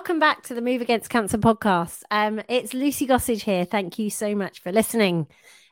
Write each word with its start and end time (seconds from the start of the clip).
welcome 0.00 0.18
back 0.18 0.42
to 0.42 0.54
the 0.54 0.62
Move 0.62 0.80
Against 0.80 1.10
Cancer 1.10 1.36
podcast. 1.36 2.04
Um, 2.10 2.40
it's 2.48 2.72
Lucy 2.72 3.06
Gossage 3.06 3.42
here. 3.42 3.66
Thank 3.66 3.98
you 3.98 4.08
so 4.08 4.34
much 4.34 4.62
for 4.62 4.72
listening. 4.72 5.26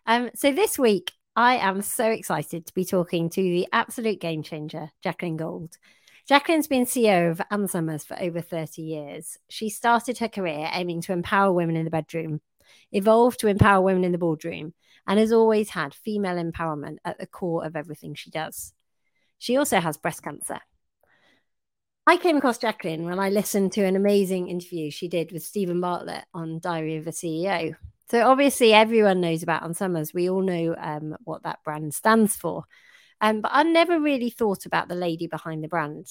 Um, 0.05 0.29
so 0.35 0.53
this 0.53 0.79
week, 0.79 1.13
I 1.35 1.55
am 1.57 1.81
so 1.81 2.11
excited 2.11 2.67
to 2.67 2.75
be 2.75 2.85
talking 2.85 3.31
to 3.31 3.41
the 3.41 3.67
absolute 3.73 4.21
game 4.21 4.43
changer, 4.43 4.91
Jacqueline 5.03 5.39
Gold. 5.39 5.79
Jacqueline's 6.29 6.67
been 6.67 6.85
CEO 6.85 7.31
of 7.31 7.41
Ann 7.51 7.69
Summers 7.69 8.05
for 8.05 8.21
over 8.21 8.43
30 8.43 8.83
years. 8.83 9.39
She 9.49 9.71
started 9.71 10.19
her 10.19 10.29
career 10.29 10.69
aiming 10.75 11.01
to 11.03 11.15
empower 11.15 11.51
women 11.51 11.77
in 11.77 11.87
the 11.87 11.91
bedroom, 11.91 12.43
evolved 12.93 13.41
to 13.41 13.49
empower 13.49 13.81
women 13.81 14.05
in 14.05 14.13
the 14.13 14.19
boardroom, 14.19 14.75
and 15.07 15.19
has 15.19 15.33
always 15.33 15.71
had 15.71 15.95
female 15.95 16.37
empowerment 16.37 16.99
at 17.03 17.19
the 17.19 17.27
core 17.27 17.65
of 17.65 17.77
everything 17.77 18.15
she 18.15 18.29
does. 18.29 18.75
She 19.39 19.57
also 19.57 19.81
has 19.81 19.97
breast 19.97 20.23
cancer 20.23 20.61
I 22.09 22.17
came 22.17 22.39
across 22.39 22.57
Jacqueline 22.57 23.05
when 23.05 23.19
I 23.19 23.29
listened 23.29 23.73
to 23.73 23.85
an 23.85 23.95
amazing 23.95 24.49
interview 24.49 24.91
she 24.91 25.09
did 25.09 25.31
with 25.31 25.43
Steven 25.43 25.79
Bartlett 25.79 26.25
on 26.33 26.59
Diary 26.59 26.97
of 26.97 27.07
a 27.07 27.11
CEO. 27.11 27.77
So 28.11 28.27
obviously 28.27 28.73
everyone 28.73 29.21
knows 29.21 29.43
about 29.43 29.63
Ann 29.63 29.75
Summers. 29.75 30.15
We 30.15 30.31
all 30.31 30.41
know 30.41 30.75
um, 30.81 31.17
what 31.25 31.43
that 31.43 31.63
brand 31.67 31.93
stands 31.93 32.35
for. 32.35 32.65
Um, 33.21 33.43
but 33.43 33.51
I 33.53 33.63
never 33.63 34.01
really 34.01 34.31
thought 34.31 34.65
about 34.65 34.89
the 34.89 34.95
lady 34.95 35.27
behind 35.27 35.63
the 35.63 35.69
brand. 35.69 36.07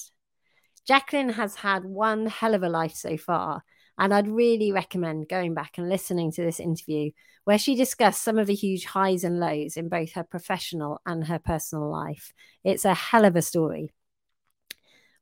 Jacqueline 0.86 1.30
has 1.30 1.56
had 1.56 1.84
one 1.84 2.26
hell 2.26 2.54
of 2.54 2.62
a 2.62 2.68
life 2.68 2.94
so 2.94 3.16
far. 3.16 3.64
And 3.98 4.14
I'd 4.14 4.28
really 4.28 4.70
recommend 4.70 5.28
going 5.28 5.52
back 5.52 5.78
and 5.78 5.88
listening 5.88 6.30
to 6.30 6.44
this 6.44 6.60
interview 6.60 7.10
where 7.42 7.58
she 7.58 7.74
discussed 7.74 8.22
some 8.22 8.38
of 8.38 8.46
the 8.46 8.54
huge 8.54 8.84
highs 8.84 9.24
and 9.24 9.40
lows 9.40 9.76
in 9.76 9.88
both 9.88 10.12
her 10.12 10.22
professional 10.22 11.00
and 11.04 11.26
her 11.26 11.40
personal 11.40 11.90
life. 11.90 12.32
It's 12.62 12.84
a 12.84 12.94
hell 12.94 13.24
of 13.24 13.34
a 13.34 13.42
story 13.42 13.90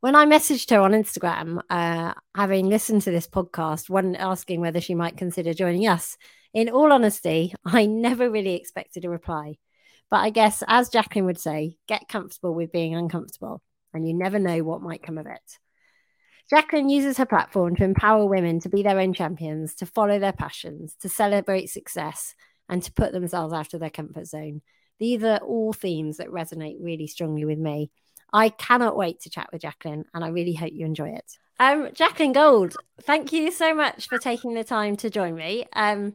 when 0.07 0.15
I 0.15 0.25
messaged 0.25 0.71
her 0.71 0.79
on 0.79 0.93
Instagram, 0.93 1.61
uh, 1.69 2.15
having 2.33 2.69
listened 2.69 3.03
to 3.03 3.11
this 3.11 3.27
podcast, 3.27 3.91
one 3.91 4.15
asking 4.15 4.61
whether 4.61 4.81
she 4.81 4.95
might 4.95 5.17
consider 5.17 5.53
joining 5.53 5.89
us, 5.89 6.17
in 6.55 6.69
all 6.69 6.93
honesty, 6.93 7.53
I 7.65 7.87
never 7.87 8.31
really 8.31 8.55
expected 8.55 9.05
a 9.05 9.11
reply. 9.11 9.57
But 10.09 10.19
I 10.19 10.31
guess, 10.31 10.63
as 10.69 10.91
Jacqueline 10.91 11.25
would 11.25 11.41
say, 11.41 11.79
get 11.89 12.07
comfortable 12.09 12.55
with 12.55 12.71
being 12.71 12.95
uncomfortable, 12.95 13.63
and 13.93 14.07
you 14.07 14.15
never 14.15 14.39
know 14.39 14.63
what 14.63 14.81
might 14.81 15.03
come 15.03 15.19
of 15.19 15.27
it. 15.27 15.59
Jacqueline 16.48 16.89
uses 16.89 17.19
her 17.19 17.27
platform 17.27 17.75
to 17.75 17.83
empower 17.83 18.27
women 18.27 18.61
to 18.61 18.69
be 18.69 18.85
their 18.85 19.01
own 19.01 19.13
champions, 19.13 19.75
to 19.75 19.87
follow 19.87 20.20
their 20.20 20.33
passions, 20.33 20.95
to 21.01 21.09
celebrate 21.09 21.67
success, 21.67 22.37
and 22.69 22.81
to 22.85 22.93
put 22.93 23.11
themselves 23.11 23.53
out 23.53 23.75
of 23.75 23.81
their 23.81 23.91
comfort 23.91 24.29
zone. 24.29 24.63
These 25.01 25.25
are 25.25 25.39
all 25.39 25.73
themes 25.73 26.19
that 26.19 26.29
resonate 26.29 26.77
really 26.81 27.09
strongly 27.09 27.45
with 27.45 27.59
me. 27.59 27.91
I 28.33 28.49
cannot 28.51 28.97
wait 28.97 29.21
to 29.21 29.31
chat 29.31 29.49
with 29.53 29.63
Jacqueline, 29.63 30.05
and 30.13 30.25
I 30.25 30.29
really 30.29 30.55
hope 30.55 30.73
you 30.73 30.85
enjoy 30.85 31.11
it. 31.11 31.39
Um, 31.59 31.91
Jacqueline 31.95 32.33
Gold, 32.33 32.77
thank 33.03 33.33
you 33.33 33.51
so 33.51 33.75
much 33.75 34.09
for 34.09 34.19
taking 34.19 34.55
the 34.55 34.65
time 34.65 34.97
to 34.97 35.11
join 35.11 35.35
me. 35.35 35.67
Um, 35.73 36.15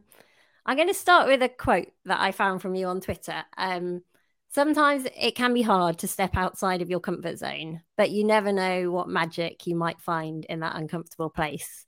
I'm 0.66 0.78
going 0.78 0.88
to 0.88 0.94
start 0.94 1.28
with 1.28 1.42
a 1.42 1.50
quote 1.50 1.92
that 2.06 2.20
I 2.20 2.32
found 2.32 2.62
from 2.62 2.76
you 2.76 2.86
on 2.88 3.02
Twitter. 3.02 3.44
Um, 3.58 4.04
sometimes 4.50 5.08
it 5.20 5.36
can 5.36 5.54
be 5.54 5.64
hard 5.64 5.98
to 6.00 6.08
step 6.08 6.38
outside 6.38 6.82
of 6.82 6.90
your 6.90 7.00
comfort 7.00 7.40
zone, 7.40 7.82
but 7.98 8.12
you 8.12 8.24
never 8.24 8.52
know 8.52 8.92
what 8.92 9.10
magic 9.10 9.66
you 9.66 9.76
might 9.76 10.00
find 10.00 10.46
in 10.46 10.60
that 10.60 10.76
uncomfortable 10.76 11.32
place. 11.32 11.86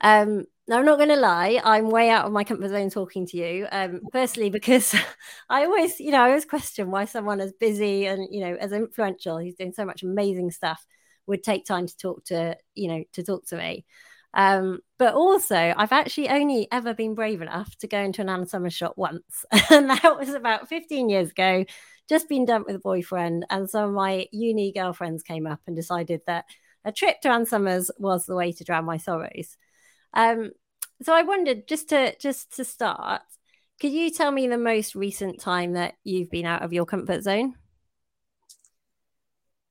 Um, 0.00 0.44
now, 0.66 0.78
I'm 0.78 0.86
not 0.86 0.96
going 0.96 1.10
to 1.10 1.16
lie, 1.16 1.60
I'm 1.62 1.90
way 1.90 2.08
out 2.08 2.24
of 2.24 2.32
my 2.32 2.42
comfort 2.42 2.70
zone 2.70 2.88
talking 2.88 3.26
to 3.26 3.36
you. 3.36 3.66
Um, 3.70 4.00
firstly, 4.12 4.48
because 4.48 4.94
I 5.50 5.64
always, 5.64 6.00
you 6.00 6.10
know, 6.10 6.22
I 6.22 6.28
always 6.28 6.46
question 6.46 6.90
why 6.90 7.04
someone 7.04 7.40
as 7.40 7.52
busy 7.52 8.06
and, 8.06 8.26
you 8.30 8.40
know, 8.40 8.56
as 8.58 8.72
influential, 8.72 9.38
who's 9.38 9.54
doing 9.56 9.74
so 9.74 9.84
much 9.84 10.02
amazing 10.02 10.50
stuff, 10.50 10.84
would 11.26 11.42
take 11.42 11.66
time 11.66 11.86
to 11.86 11.96
talk 11.96 12.24
to, 12.26 12.56
you 12.74 12.88
know, 12.88 13.04
to 13.12 13.22
talk 13.22 13.46
to 13.46 13.56
me. 13.56 13.84
Um, 14.32 14.80
but 14.98 15.14
also, 15.14 15.74
I've 15.76 15.92
actually 15.92 16.30
only 16.30 16.66
ever 16.72 16.94
been 16.94 17.14
brave 17.14 17.42
enough 17.42 17.76
to 17.78 17.86
go 17.86 17.98
into 17.98 18.22
an 18.22 18.28
Ann 18.30 18.46
Summers 18.46 18.74
shop 18.74 18.94
once, 18.96 19.44
and 19.70 19.90
that 19.90 20.18
was 20.18 20.30
about 20.30 20.68
15 20.68 21.08
years 21.10 21.30
ago. 21.30 21.64
Just 22.08 22.28
been 22.28 22.44
dumped 22.44 22.66
with 22.66 22.76
a 22.76 22.80
boyfriend, 22.80 23.46
and 23.50 23.68
some 23.68 23.90
of 23.90 23.94
my 23.94 24.26
uni 24.32 24.72
girlfriends 24.72 25.22
came 25.22 25.46
up 25.46 25.60
and 25.66 25.76
decided 25.76 26.22
that 26.26 26.46
a 26.84 26.92
trip 26.92 27.20
to 27.22 27.28
Ann 27.30 27.46
Summers 27.46 27.90
was 27.98 28.26
the 28.26 28.34
way 28.34 28.52
to 28.52 28.64
drown 28.64 28.84
my 28.84 28.96
sorrows. 28.96 29.56
Um, 30.14 30.52
so 31.02 31.12
I 31.12 31.22
wondered 31.22 31.66
just 31.66 31.88
to 31.90 32.16
just 32.18 32.56
to 32.56 32.64
start, 32.64 33.22
could 33.80 33.92
you 33.92 34.10
tell 34.10 34.30
me 34.30 34.46
the 34.46 34.58
most 34.58 34.94
recent 34.94 35.40
time 35.40 35.72
that 35.72 35.94
you've 36.04 36.30
been 36.30 36.46
out 36.46 36.62
of 36.62 36.72
your 36.72 36.86
comfort 36.86 37.22
zone? 37.22 37.54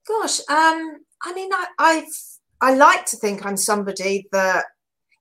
Gosh, 0.08 0.40
um, 0.50 0.98
I 1.24 1.34
mean, 1.34 1.52
I, 1.54 1.68
I 1.80 2.06
I 2.62 2.76
like 2.76 3.06
to 3.08 3.18
think 3.18 3.46
I'm 3.46 3.58
somebody 3.58 4.28
that 4.32 4.66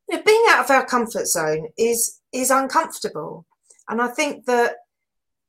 you 0.09 0.17
know, 0.17 0.23
being 0.25 0.45
out 0.51 0.65
of 0.65 0.71
our 0.71 0.85
comfort 0.85 1.27
zone 1.27 1.69
is 1.79 2.21
is 2.33 2.51
uncomfortable, 2.51 3.47
and 3.89 4.03
I 4.03 4.09
think 4.09 4.47
that 4.47 4.77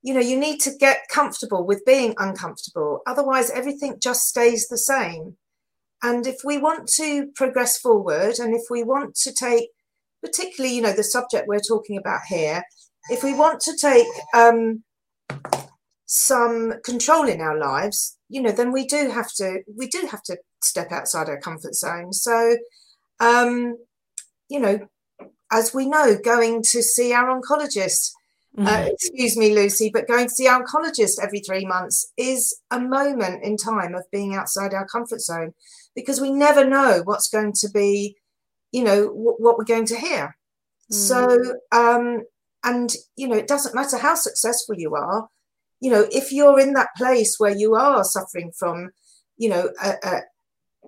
you 0.03 0.13
know 0.13 0.19
you 0.19 0.39
need 0.39 0.59
to 0.61 0.71
get 0.79 1.07
comfortable 1.09 1.65
with 1.65 1.83
being 1.85 2.13
uncomfortable. 2.19 3.01
Otherwise, 3.07 3.49
everything 3.49 3.99
just 3.99 4.27
stays 4.27 4.67
the 4.67 4.77
same. 4.77 5.37
And 6.03 6.27
if 6.27 6.41
we 6.43 6.57
want 6.57 6.89
to 6.97 7.27
progress 7.33 7.77
forward 7.77 8.37
and 8.37 8.53
if 8.53 8.63
we 8.69 8.83
want 8.83 9.15
to 9.15 9.33
take, 9.33 9.69
particularly, 10.21 10.75
you 10.75 10.81
know, 10.81 10.93
the 10.93 11.03
subject 11.03 11.47
we're 11.47 11.59
talking 11.59 11.97
about 11.97 12.21
here, 12.27 12.61
if 13.09 13.23
we 13.23 13.33
want 13.33 13.61
to 13.61 13.77
take 13.79 14.07
um, 14.33 14.83
some 16.05 16.73
control 16.83 17.27
in 17.27 17.39
our 17.39 17.57
lives, 17.57 18.17
you 18.27 18.41
know, 18.41 18.51
then 18.51 18.73
we 18.73 18.85
do 18.85 19.09
have 19.09 19.31
to, 19.35 19.61
we 19.77 19.87
do 19.87 20.07
have 20.11 20.21
to 20.23 20.37
step 20.61 20.91
outside 20.91 21.29
our 21.29 21.39
comfort 21.39 21.73
zone. 21.73 22.11
So, 22.11 22.57
um, 23.21 23.77
you 24.49 24.59
know, 24.59 24.79
as 25.53 25.73
we 25.73 25.87
know, 25.87 26.17
going 26.21 26.63
to 26.63 26.81
see 26.81 27.13
our 27.13 27.39
oncologist, 27.39 28.11
uh, 28.57 28.61
mm-hmm. 28.61 28.67
uh, 28.67 28.89
excuse 28.91 29.37
me, 29.37 29.55
Lucy, 29.55 29.89
but 29.93 30.07
going 30.07 30.27
to 30.27 30.33
see 30.33 30.47
our 30.47 30.65
oncologist 30.65 31.21
every 31.21 31.39
three 31.39 31.65
months 31.65 32.11
is 32.17 32.59
a 32.71 32.79
moment 32.79 33.43
in 33.43 33.55
time 33.55 33.95
of 33.95 34.03
being 34.11 34.35
outside 34.35 34.73
our 34.73 34.85
comfort 34.87 35.21
zone 35.21 35.53
because 35.95 36.19
we 36.19 36.31
never 36.31 36.65
know 36.65 37.01
what's 37.05 37.29
going 37.29 37.53
to 37.53 37.69
be, 37.69 38.15
you 38.71 38.83
know, 38.83 39.07
w- 39.07 39.37
what 39.37 39.57
we're 39.57 39.63
going 39.63 39.85
to 39.85 39.99
hear. 39.99 40.35
Mm. 40.91 40.95
So, 40.95 41.55
um, 41.71 42.23
and, 42.63 42.93
you 43.15 43.27
know, 43.27 43.35
it 43.35 43.47
doesn't 43.47 43.75
matter 43.75 43.97
how 43.97 44.15
successful 44.15 44.75
you 44.75 44.95
are, 44.95 45.27
you 45.79 45.91
know, 45.91 46.07
if 46.11 46.31
you're 46.31 46.59
in 46.59 46.73
that 46.73 46.95
place 46.95 47.39
where 47.39 47.55
you 47.55 47.75
are 47.75 48.03
suffering 48.03 48.51
from, 48.57 48.91
you 49.37 49.49
know, 49.49 49.69
a, 49.83 49.93
a, 50.03 50.21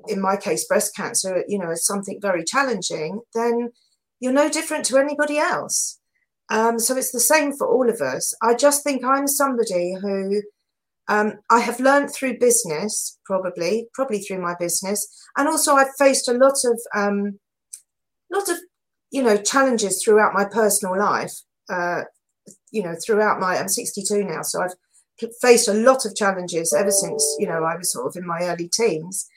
in 0.07 0.21
my 0.21 0.37
case, 0.37 0.65
breast 0.65 0.95
cancer, 0.95 1.43
you 1.47 1.59
know, 1.59 1.71
is 1.71 1.85
something 1.85 2.19
very 2.21 2.43
challenging, 2.43 3.21
then 3.33 3.71
you're 4.19 4.31
no 4.31 4.49
different 4.49 4.85
to 4.85 4.97
anybody 4.97 5.37
else. 5.37 5.99
Um, 6.49 6.79
so 6.79 6.95
it's 6.95 7.11
the 7.11 7.19
same 7.19 7.53
for 7.53 7.67
all 7.67 7.89
of 7.89 8.01
us. 8.01 8.33
I 8.41 8.53
just 8.53 8.83
think 8.83 9.03
I'm 9.03 9.27
somebody 9.27 9.95
who 10.01 10.41
um, 11.07 11.33
I 11.49 11.59
have 11.59 11.79
learned 11.79 12.11
through 12.11 12.39
business, 12.39 13.19
probably, 13.25 13.87
probably 13.93 14.19
through 14.19 14.41
my 14.41 14.55
business, 14.59 15.07
and 15.37 15.47
also 15.47 15.75
I've 15.75 15.93
faced 15.97 16.27
a 16.27 16.33
lot 16.33 16.57
of, 16.65 16.79
um, 16.95 17.39
lot 18.31 18.49
of, 18.49 18.57
you 19.11 19.21
know, 19.21 19.37
challenges 19.37 20.01
throughout 20.03 20.33
my 20.33 20.45
personal 20.45 20.97
life. 20.97 21.33
Uh, 21.69 22.03
you 22.71 22.83
know, 22.83 22.95
throughout 23.03 23.39
my, 23.39 23.57
I'm 23.57 23.69
62 23.69 24.23
now, 24.23 24.41
so 24.41 24.61
I've 24.61 24.73
faced 25.41 25.67
a 25.67 25.73
lot 25.73 26.05
of 26.05 26.15
challenges 26.15 26.73
ever 26.73 26.91
since, 26.91 27.35
you 27.39 27.47
know, 27.47 27.63
I 27.63 27.75
was 27.75 27.91
sort 27.91 28.07
of 28.07 28.15
in 28.15 28.27
my 28.27 28.39
early 28.41 28.69
teens. 28.69 29.27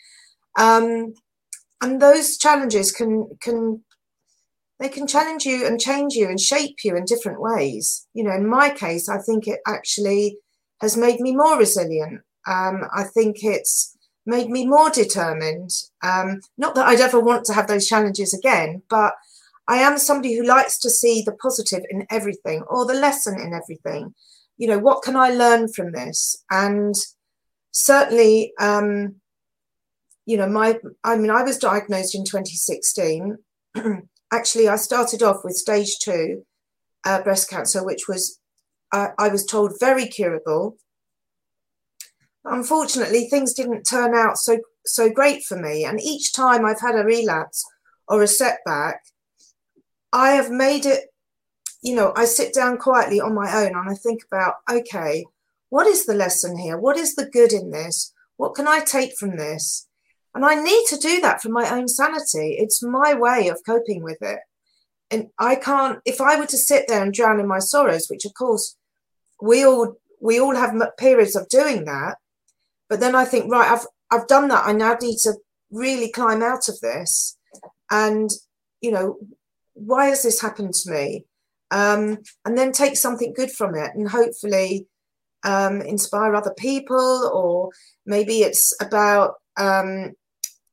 Um, 0.59 1.15
and 1.81 2.03
those 2.03 2.37
challenges 2.37 2.91
can 2.91 3.29
can 3.41 3.85
they 4.81 4.89
can 4.89 5.07
challenge 5.07 5.45
you 5.45 5.67
and 5.67 5.81
change 5.81 6.15
you 6.15 6.29
and 6.29 6.41
shape 6.41 6.77
you 6.85 6.97
in 6.97 7.05
different 7.05 7.41
ways. 7.41 8.07
You 8.15 8.25
know, 8.25 8.33
in 8.33 8.49
my 8.49 8.71
case, 8.71 9.09
I 9.09 9.19
think 9.19 9.47
it 9.47 9.61
actually 9.67 10.39
has 10.81 10.97
made 10.97 11.21
me 11.21 11.35
more 11.35 11.59
resilient. 11.59 12.23
Um, 12.47 12.85
I 12.95 13.05
think 13.05 13.39
it's 13.43 13.97
made 14.27 14.51
me 14.51 14.67
more 14.67 14.91
determined. 14.91 15.71
Um, 16.03 16.41
not 16.57 16.75
that 16.75 16.87
I'd 16.87 17.01
ever 17.01 17.19
want 17.21 17.45
to 17.47 17.55
have 17.55 17.67
those 17.67 17.89
challenges 17.89 18.35
again, 18.35 18.83
but 18.89 19.15
I 19.67 19.79
am 19.79 19.99
somebody 19.99 20.35
who 20.35 20.45
likes 20.45 20.79
to 20.81 20.91
see 20.91 21.23
the 21.23 21.33
positive 21.33 21.83
in 21.91 22.07
everything 22.11 22.63
or 22.69 22.87
the 22.87 22.95
lesson 22.95 23.41
in 23.41 23.53
everything. 23.53 24.15
You 24.57 24.69
know, 24.69 24.79
what 24.79 25.03
can 25.03 25.17
I 25.17 25.31
learn 25.31 25.69
from 25.69 25.93
this? 25.93 26.43
And 26.51 26.95
certainly, 27.71 28.53
um, 28.59 29.17
you 30.27 30.37
know, 30.37 30.49
my, 30.49 30.79
I 31.05 31.17
mean, 31.17 31.31
I 31.31 31.43
was 31.43 31.59
diagnosed 31.59 32.15
in 32.15 32.25
2016. 32.25 33.37
Actually, 34.33 34.69
I 34.69 34.77
started 34.77 35.23
off 35.23 35.39
with 35.45 35.57
stage 35.57 35.99
two 36.01 36.45
uh, 37.05 37.23
breast 37.23 37.49
cancer, 37.49 37.85
which 37.85 38.09
was 38.09 38.38
I, 38.93 39.11
I 39.19 39.29
was 39.29 39.45
told 39.45 39.79
very 39.81 40.07
curable. 40.07 40.77
Unfortunately, 42.45 43.29
things 43.29 43.53
didn't 43.53 43.85
turn 43.85 44.15
out 44.15 44.39
so 44.39 44.59
so 44.89 45.11
great 45.11 45.45
for 45.45 45.57
me. 45.57 45.85
And 45.85 46.01
each 46.01 46.33
time 46.33 46.65
I've 46.65 46.81
had 46.81 46.97
a 46.97 47.05
relapse 47.05 47.65
or 48.09 48.23
a 48.23 48.27
setback, 48.27 49.03
I 50.13 50.31
have 50.31 50.51
made 50.51 50.87
it, 50.87 51.13
you 51.83 51.95
know, 51.95 52.13
I 52.17 52.25
sit 52.25 52.55
down 52.55 52.79
quietly 52.79 53.21
on 53.21 53.35
my 53.35 53.55
own 53.55 53.77
and 53.77 53.91
I 53.91 53.95
think 53.95 54.23
about, 54.31 54.55
okay, 54.71 55.27
what 55.69 55.87
is 55.87 56.07
the 56.07 56.15
lesson 56.15 56.57
here? 56.57 56.79
What 56.79 56.97
is 56.97 57.15
the 57.15 57.29
good 57.29 57.53
in 57.53 57.71
this? 57.71 58.13
What 58.37 58.55
can 58.55 58.67
I 58.67 58.81
take 58.81 59.17
from 59.19 59.37
this? 59.37 59.87
And 60.35 60.45
I 60.45 60.55
need 60.55 60.85
to 60.89 60.97
do 60.97 61.21
that 61.21 61.43
for 61.43 61.51
my 61.51 61.69
own 61.71 61.89
sanity. 61.89 62.57
It's 62.59 62.83
my 62.83 63.15
way 63.15 63.49
of 63.49 63.61
coping 63.67 64.03
with 64.03 64.23
it. 64.23 64.41
And 65.11 65.29
I 65.39 65.57
can't, 65.57 66.01
if 66.05 66.21
I 66.21 66.39
were 66.39 66.47
to 66.47 66.59
sit 66.59 66.87
there 66.87 67.03
and 67.03 67.13
drown 67.13 67.41
in 67.41 67.49
my 67.49 67.59
sorrows, 67.59 68.09
which 68.09 68.25
of 68.25 68.35
course 68.35 68.77
we 69.41 69.65
all 69.65 69.97
we 70.21 70.41
all 70.41 70.55
have 70.55 70.75
periods 70.99 71.37
of 71.37 71.49
doing 71.49 71.85
that. 71.85 72.17
But 72.89 73.01
then 73.01 73.15
I 73.15 73.25
think, 73.25 73.51
right, 73.51 73.71
I've 73.71 73.87
I've 74.11 74.27
done 74.27 74.49
that. 74.49 74.67
I 74.67 74.73
now 74.73 74.97
need 75.01 75.19
to 75.19 75.35
really 75.71 76.11
climb 76.11 76.43
out 76.43 76.69
of 76.69 76.81
this. 76.81 77.37
And, 77.91 78.31
you 78.81 78.91
know, 78.91 79.19
why 79.75 80.07
has 80.07 80.23
this 80.23 80.41
happened 80.41 80.75
to 80.75 80.91
me? 80.91 81.25
Um, 81.71 82.19
and 82.45 82.57
then 82.57 82.73
take 82.73 82.97
something 82.97 83.35
good 83.35 83.51
from 83.51 83.75
it 83.75 83.91
and 83.95 84.09
hopefully 84.09 84.87
um, 85.45 85.83
inspire 85.83 86.35
other 86.35 86.55
people, 86.57 87.31
or 87.33 87.71
maybe 88.07 88.41
it's 88.41 88.75
about, 88.81 89.35
um, 89.59 90.13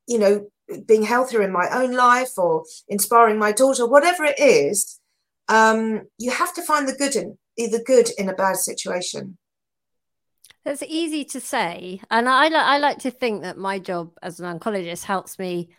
you 0.08 0.18
know, 0.18 0.48
being 0.88 1.04
healthier 1.04 1.42
in 1.42 1.52
my 1.52 1.68
own 1.72 1.92
life 1.92 2.38
or 2.38 2.64
inspiring 2.88 3.38
my 3.38 3.52
daughter, 3.52 3.86
whatever 3.86 4.24
it 4.24 4.40
is. 4.40 5.00
Um, 5.48 6.04
you 6.18 6.32
have 6.32 6.54
to 6.56 6.64
find 6.64 6.88
the 6.88 6.96
good 6.96 7.16
in 7.16 7.38
either 7.58 7.80
good 7.86 8.10
in 8.18 8.30
a 8.30 8.34
bad 8.34 8.58
situation. 8.58 9.38
That's 10.64 10.84
easy 10.84 11.24
to 11.26 11.40
say, 11.40 12.02
and 12.10 12.28
I 12.28 12.48
I 12.48 12.80
like 12.80 13.00
to 13.00 13.12
think 13.12 13.44
that 13.44 13.58
my 13.58 13.78
job 13.78 14.12
as 14.24 14.40
an 14.40 14.60
oncologist 14.60 15.04
helps 15.04 15.38
me 15.38 15.70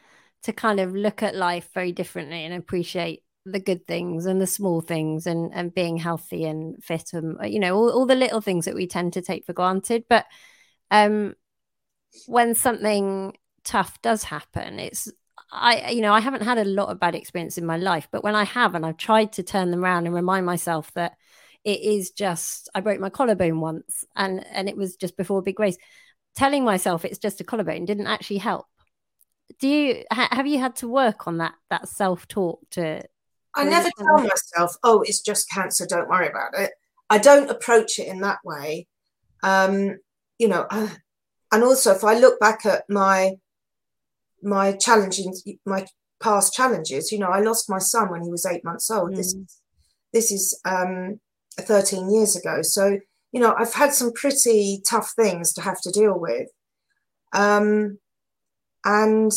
to 0.44 0.52
kind 0.52 0.78
of 0.78 0.94
look 0.94 1.24
at 1.24 1.34
life 1.34 1.68
very 1.74 1.90
differently 1.90 2.44
and 2.44 2.54
appreciate 2.54 3.24
the 3.44 3.60
good 3.60 3.86
things 3.86 4.26
and 4.26 4.40
the 4.40 4.46
small 4.46 4.80
things 4.80 5.26
and 5.26 5.52
and 5.54 5.74
being 5.74 5.96
healthy 5.96 6.44
and 6.44 6.82
fit 6.82 7.12
and 7.12 7.38
you 7.50 7.60
know 7.60 7.76
all, 7.76 7.90
all 7.90 8.06
the 8.06 8.14
little 8.14 8.40
things 8.40 8.64
that 8.64 8.74
we 8.74 8.86
tend 8.86 9.12
to 9.12 9.22
take 9.22 9.46
for 9.46 9.52
granted 9.52 10.04
but 10.08 10.26
um 10.90 11.34
when 12.26 12.54
something 12.54 13.36
tough 13.62 14.02
does 14.02 14.24
happen 14.24 14.80
it's 14.80 15.10
i 15.52 15.90
you 15.90 16.00
know 16.00 16.12
i 16.12 16.18
haven't 16.18 16.42
had 16.42 16.58
a 16.58 16.64
lot 16.64 16.88
of 16.88 16.98
bad 16.98 17.14
experience 17.14 17.56
in 17.56 17.64
my 17.64 17.76
life 17.76 18.08
but 18.10 18.24
when 18.24 18.34
i 18.34 18.42
have 18.42 18.74
and 18.74 18.84
i've 18.84 18.96
tried 18.96 19.32
to 19.32 19.44
turn 19.44 19.70
them 19.70 19.84
around 19.84 20.06
and 20.06 20.14
remind 20.14 20.44
myself 20.44 20.92
that 20.94 21.16
it 21.66 21.82
is 21.82 22.12
just 22.12 22.70
i 22.74 22.80
broke 22.80 23.00
my 23.00 23.10
collarbone 23.10 23.60
once 23.60 24.04
and 24.16 24.42
and 24.52 24.70
it 24.70 24.76
was 24.76 24.96
just 24.96 25.18
before 25.18 25.42
big 25.42 25.60
race 25.60 25.76
telling 26.34 26.64
myself 26.64 27.04
it's 27.04 27.18
just 27.18 27.40
a 27.40 27.44
collarbone 27.44 27.84
didn't 27.84 28.06
actually 28.06 28.38
help 28.38 28.64
do 29.60 29.68
you 29.68 30.04
ha- 30.10 30.28
have 30.32 30.46
you 30.46 30.58
had 30.58 30.74
to 30.74 30.88
work 30.88 31.26
on 31.26 31.38
that 31.38 31.54
that 31.68 31.88
self-talk 31.88 32.60
to 32.70 33.02
I 33.56 33.64
never 33.64 33.88
tell 33.96 34.18
myself, 34.18 34.76
oh, 34.84 35.00
it's 35.02 35.20
just 35.20 35.50
cancer, 35.50 35.86
don't 35.86 36.10
worry 36.10 36.28
about 36.28 36.50
it. 36.58 36.72
I 37.08 37.18
don't 37.18 37.50
approach 37.50 37.98
it 37.98 38.06
in 38.06 38.20
that 38.20 38.38
way. 38.44 38.86
Um, 39.42 39.96
you 40.38 40.48
know, 40.48 40.66
uh, 40.70 40.90
and 41.50 41.64
also 41.64 41.92
if 41.92 42.04
I 42.04 42.18
look 42.18 42.38
back 42.38 42.66
at 42.66 42.84
my 42.88 43.32
my 44.42 44.72
challenges, 44.72 45.48
my 45.64 45.86
past 46.20 46.52
challenges, 46.52 47.10
you 47.10 47.18
know, 47.18 47.28
I 47.28 47.40
lost 47.40 47.70
my 47.70 47.78
son 47.78 48.10
when 48.10 48.22
he 48.22 48.30
was 48.30 48.44
eight 48.44 48.64
months 48.64 48.90
old. 48.90 49.12
Mm. 49.12 49.16
This 49.16 49.34
this 50.12 50.30
is 50.30 50.60
um, 50.66 51.18
13 51.62 52.10
years 52.10 52.36
ago. 52.36 52.62
So, 52.62 52.98
you 53.32 53.40
know, 53.40 53.54
I've 53.56 53.74
had 53.74 53.92
some 53.92 54.12
pretty 54.12 54.82
tough 54.88 55.12
things 55.16 55.52
to 55.54 55.62
have 55.62 55.80
to 55.82 55.90
deal 55.90 56.18
with. 56.18 56.48
Um, 57.32 57.98
and 58.84 59.32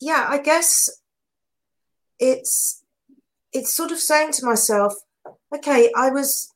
yeah, 0.00 0.26
I 0.28 0.38
guess 0.38 0.90
it's 2.18 2.80
it's 3.52 3.74
sort 3.74 3.90
of 3.90 3.98
saying 3.98 4.32
to 4.32 4.46
myself, 4.46 4.94
okay, 5.54 5.90
I 5.96 6.10
was, 6.10 6.52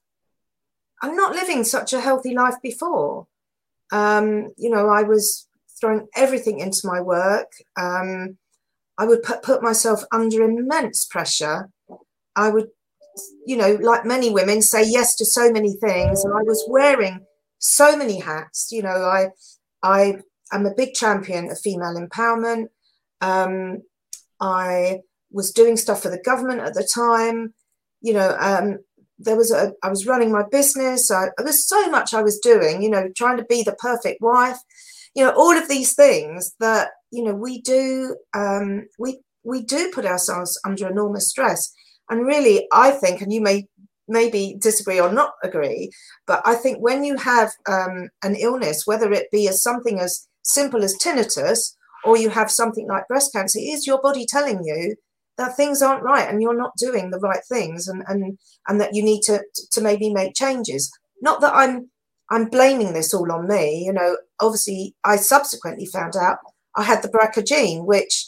I'm 1.03 1.17
not 1.17 1.35
living 1.35 1.65
such 1.65 1.93
a 1.93 2.01
healthy 2.01 2.35
life 2.35 2.55
before. 2.63 3.27
Um, 3.93 4.53
you 4.57 4.71
know, 4.71 4.89
I 4.89 5.03
was 5.03 5.49
throwing 5.81 6.07
everything 6.15 6.61
into 6.61 6.83
my 6.87 7.01
work. 7.01 7.51
Um, 7.77 8.39
I 8.97 9.07
would 9.07 9.23
put, 9.23 9.43
put 9.43 9.63
myself 9.63 10.05
under 10.13 10.43
immense 10.43 11.05
pressure. 11.05 11.69
I 12.37 12.51
would, 12.51 12.69
you 13.47 13.57
know, 13.57 13.79
like 13.81 14.05
many 14.05 14.31
women, 14.31 14.63
say 14.63 14.85
yes 14.87 15.15
to 15.17 15.25
so 15.25 15.51
many 15.51 15.77
things, 15.77 16.25
and 16.25 16.33
I 16.33 16.43
was 16.43 16.65
wearing 16.69 17.21
so 17.59 17.97
many 17.97 18.21
hats. 18.21 18.69
You 18.71 18.83
know, 18.83 18.91
I, 18.91 19.29
I 19.83 20.19
am 20.53 20.67
a 20.67 20.75
big 20.75 20.95
champion 20.95 21.51
of 21.51 21.59
female 21.61 21.97
empowerment. 21.97 22.67
Um, 23.21 23.83
I 24.41 25.01
was 25.31 25.53
doing 25.53 25.77
stuff 25.77 26.03
for 26.03 26.11
the 26.11 26.23
government 26.23 26.61
at 26.61 26.75
the 26.75 26.89
time. 26.93 27.55
You 28.01 28.15
know, 28.15 28.37
um, 28.39 28.79
there 29.19 29.37
was 29.37 29.51
a, 29.51 29.73
I 29.83 29.89
was 29.89 30.07
running 30.07 30.33
my 30.33 30.45
business. 30.51 31.11
I, 31.11 31.27
there 31.37 31.47
was 31.47 31.67
so 31.67 31.89
much 31.91 32.15
I 32.15 32.23
was 32.23 32.39
doing, 32.39 32.83
you 32.83 32.91
know, 32.91 33.09
trying 33.17 33.39
to 33.39 33.45
be 33.45 33.63
the 33.63 33.77
perfect 33.77 34.21
wife, 34.21 34.59
you 35.15 35.25
know, 35.25 35.31
all 35.31 35.57
of 35.57 35.69
these 35.69 35.95
things 35.95 36.55
that, 36.61 36.91
you 37.11 37.23
know, 37.23 37.35
we 37.35 37.61
do, 37.63 38.17
um, 38.35 38.87
we, 38.99 39.21
we 39.45 39.63
do 39.63 39.91
put 39.95 40.07
ourselves 40.07 40.61
under 40.65 40.89
enormous 40.89 41.29
stress. 41.29 41.73
And 42.11 42.27
really, 42.27 42.67
I 42.73 42.91
think, 42.91 43.21
and 43.21 43.33
you 43.33 43.41
may 43.41 43.67
maybe 44.07 44.57
disagree 44.61 45.01
or 45.01 45.11
not 45.13 45.33
agree, 45.43 45.91
but 46.27 46.43
I 46.45 46.55
think 46.55 46.79
when 46.79 47.05
you 47.05 47.17
have 47.17 47.51
um, 47.67 48.11
an 48.23 48.37
illness, 48.37 48.87
whether 48.87 49.11
it 49.13 49.31
be 49.31 49.49
as 49.49 49.63
something 49.63 49.99
as 49.99 50.29
simple 50.43 50.85
as 50.85 50.97
tinnitus 50.99 51.75
or 52.05 52.19
you 52.19 52.29
have 52.29 52.51
something 52.51 52.87
like 52.87 53.09
breast 53.09 53.33
cancer, 53.33 53.59
is 53.63 53.87
your 53.87 54.01
body 54.03 54.27
telling 54.29 54.63
you 54.65 54.95
that 55.37 55.57
things 55.57 55.83
aren't 55.83 56.03
right 56.03 56.29
and 56.29 56.41
you're 56.41 56.57
not 56.57 56.77
doing 56.77 57.11
the 57.11 57.19
right 57.19 57.43
things 57.49 57.89
and 57.89 58.03
and 58.07 58.39
and 58.69 58.81
that 58.81 58.95
you 58.95 59.03
need 59.03 59.23
to 59.23 59.43
to 59.73 59.81
maybe 59.81 60.13
make 60.13 60.35
changes. 60.35 60.91
Not 61.21 61.41
that 61.41 61.55
i'm 61.55 61.91
i'm 62.31 62.49
blaming 62.49 62.93
this 62.93 63.13
all 63.15 63.31
on 63.33 63.49
me 63.49 63.85
you 63.85 63.93
know. 63.93 64.17
Obviously 64.41 64.95
i 65.05 65.17
subsequently 65.17 65.87
found 65.87 66.17
out 66.17 66.39
i 66.77 66.83
had 66.83 67.03
the 67.03 67.09
brca 67.09 67.47
gene 67.47 67.87
which 67.87 68.27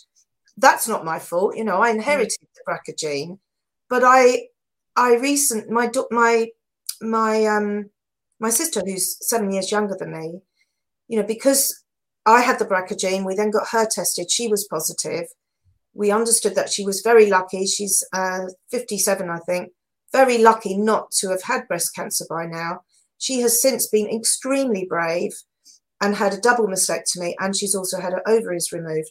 that's 0.57 0.89
not 0.89 1.05
my 1.05 1.19
fault 1.19 1.57
you 1.57 1.65
know. 1.65 1.79
I 1.79 1.91
inherited 1.91 2.39
the 2.41 2.73
brca 2.73 2.99
gene 2.99 3.39
but 3.89 4.03
i 4.05 4.47
i 4.97 5.15
recent 5.17 5.71
my 5.71 5.91
my 6.11 6.47
my 7.01 7.45
um 7.45 7.91
my 8.41 8.51
sister 8.51 8.81
who's 8.85 9.17
seven 9.27 9.51
years 9.51 9.71
younger 9.71 9.97
than 9.99 10.13
me 10.13 10.41
you 11.09 11.19
know 11.19 11.27
because 11.27 11.85
i 12.25 12.41
had 12.41 12.59
the 12.59 12.65
brca 12.65 12.99
gene 12.99 13.25
we 13.25 13.35
then 13.35 13.51
got 13.51 13.69
her 13.69 13.87
tested 13.87 14.31
she 14.31 14.49
was 14.49 14.67
positive 14.69 15.27
we 15.97 16.11
understood 16.11 16.55
that 16.55 16.71
she 16.71 16.85
was 16.85 17.01
very 17.01 17.29
lucky. 17.29 17.67
She's 17.67 18.05
uh, 18.13 18.45
57, 18.71 19.31
I 19.31 19.39
think, 19.39 19.73
very 20.13 20.39
lucky 20.39 20.77
not 20.77 21.11
to 21.13 21.31
have 21.31 21.43
had 21.43 21.67
breast 21.69 21.95
cancer 21.95 22.27
by 22.29 22.47
now. 22.47 22.83
She 23.19 23.41
has 23.41 23.63
since 23.63 23.89
been 23.89 24.09
extremely 24.09 24.85
brave 24.85 25.33
and 26.03 26.15
had 26.15 26.35
a 26.35 26.41
double 26.41 26.67
mastectomy, 26.67 27.35
and 27.41 27.57
she's 27.57 27.75
also 27.75 27.99
had 27.99 28.13
her 28.13 28.29
ovaries 28.29 28.73
removed. 28.73 29.09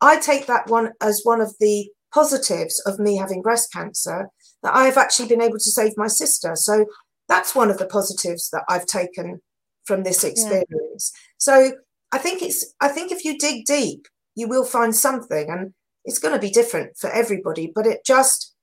I 0.00 0.20
take 0.20 0.46
that 0.46 0.68
one 0.68 0.92
as 1.00 1.22
one 1.24 1.40
of 1.40 1.54
the 1.58 1.88
positives 2.12 2.80
of 2.86 2.98
me 2.98 3.16
having 3.16 3.42
breast 3.42 3.72
cancer 3.72 4.28
that 4.62 4.74
I 4.74 4.84
have 4.86 4.96
actually 4.96 5.28
been 5.28 5.42
able 5.42 5.58
to 5.58 5.70
save 5.70 5.92
my 5.96 6.08
sister. 6.08 6.56
So 6.56 6.86
that's 7.28 7.54
one 7.54 7.70
of 7.70 7.78
the 7.78 7.86
positives 7.86 8.50
that 8.50 8.64
I've 8.68 8.86
taken 8.86 9.40
from 9.84 10.02
this 10.02 10.24
experience. 10.24 11.12
Yeah. 11.14 11.20
So 11.38 11.72
I 12.12 12.18
think 12.18 12.42
it's 12.42 12.74
I 12.80 12.88
think 12.88 13.12
if 13.12 13.24
you 13.24 13.38
dig 13.38 13.64
deep, 13.66 14.08
you 14.34 14.48
will 14.48 14.64
find 14.64 14.94
something. 14.94 15.50
And 15.50 15.74
it's 16.08 16.18
going 16.18 16.34
to 16.34 16.40
be 16.40 16.50
different 16.50 16.96
for 16.96 17.10
everybody 17.10 17.70
but 17.72 17.86
it 17.86 18.04
just 18.04 18.54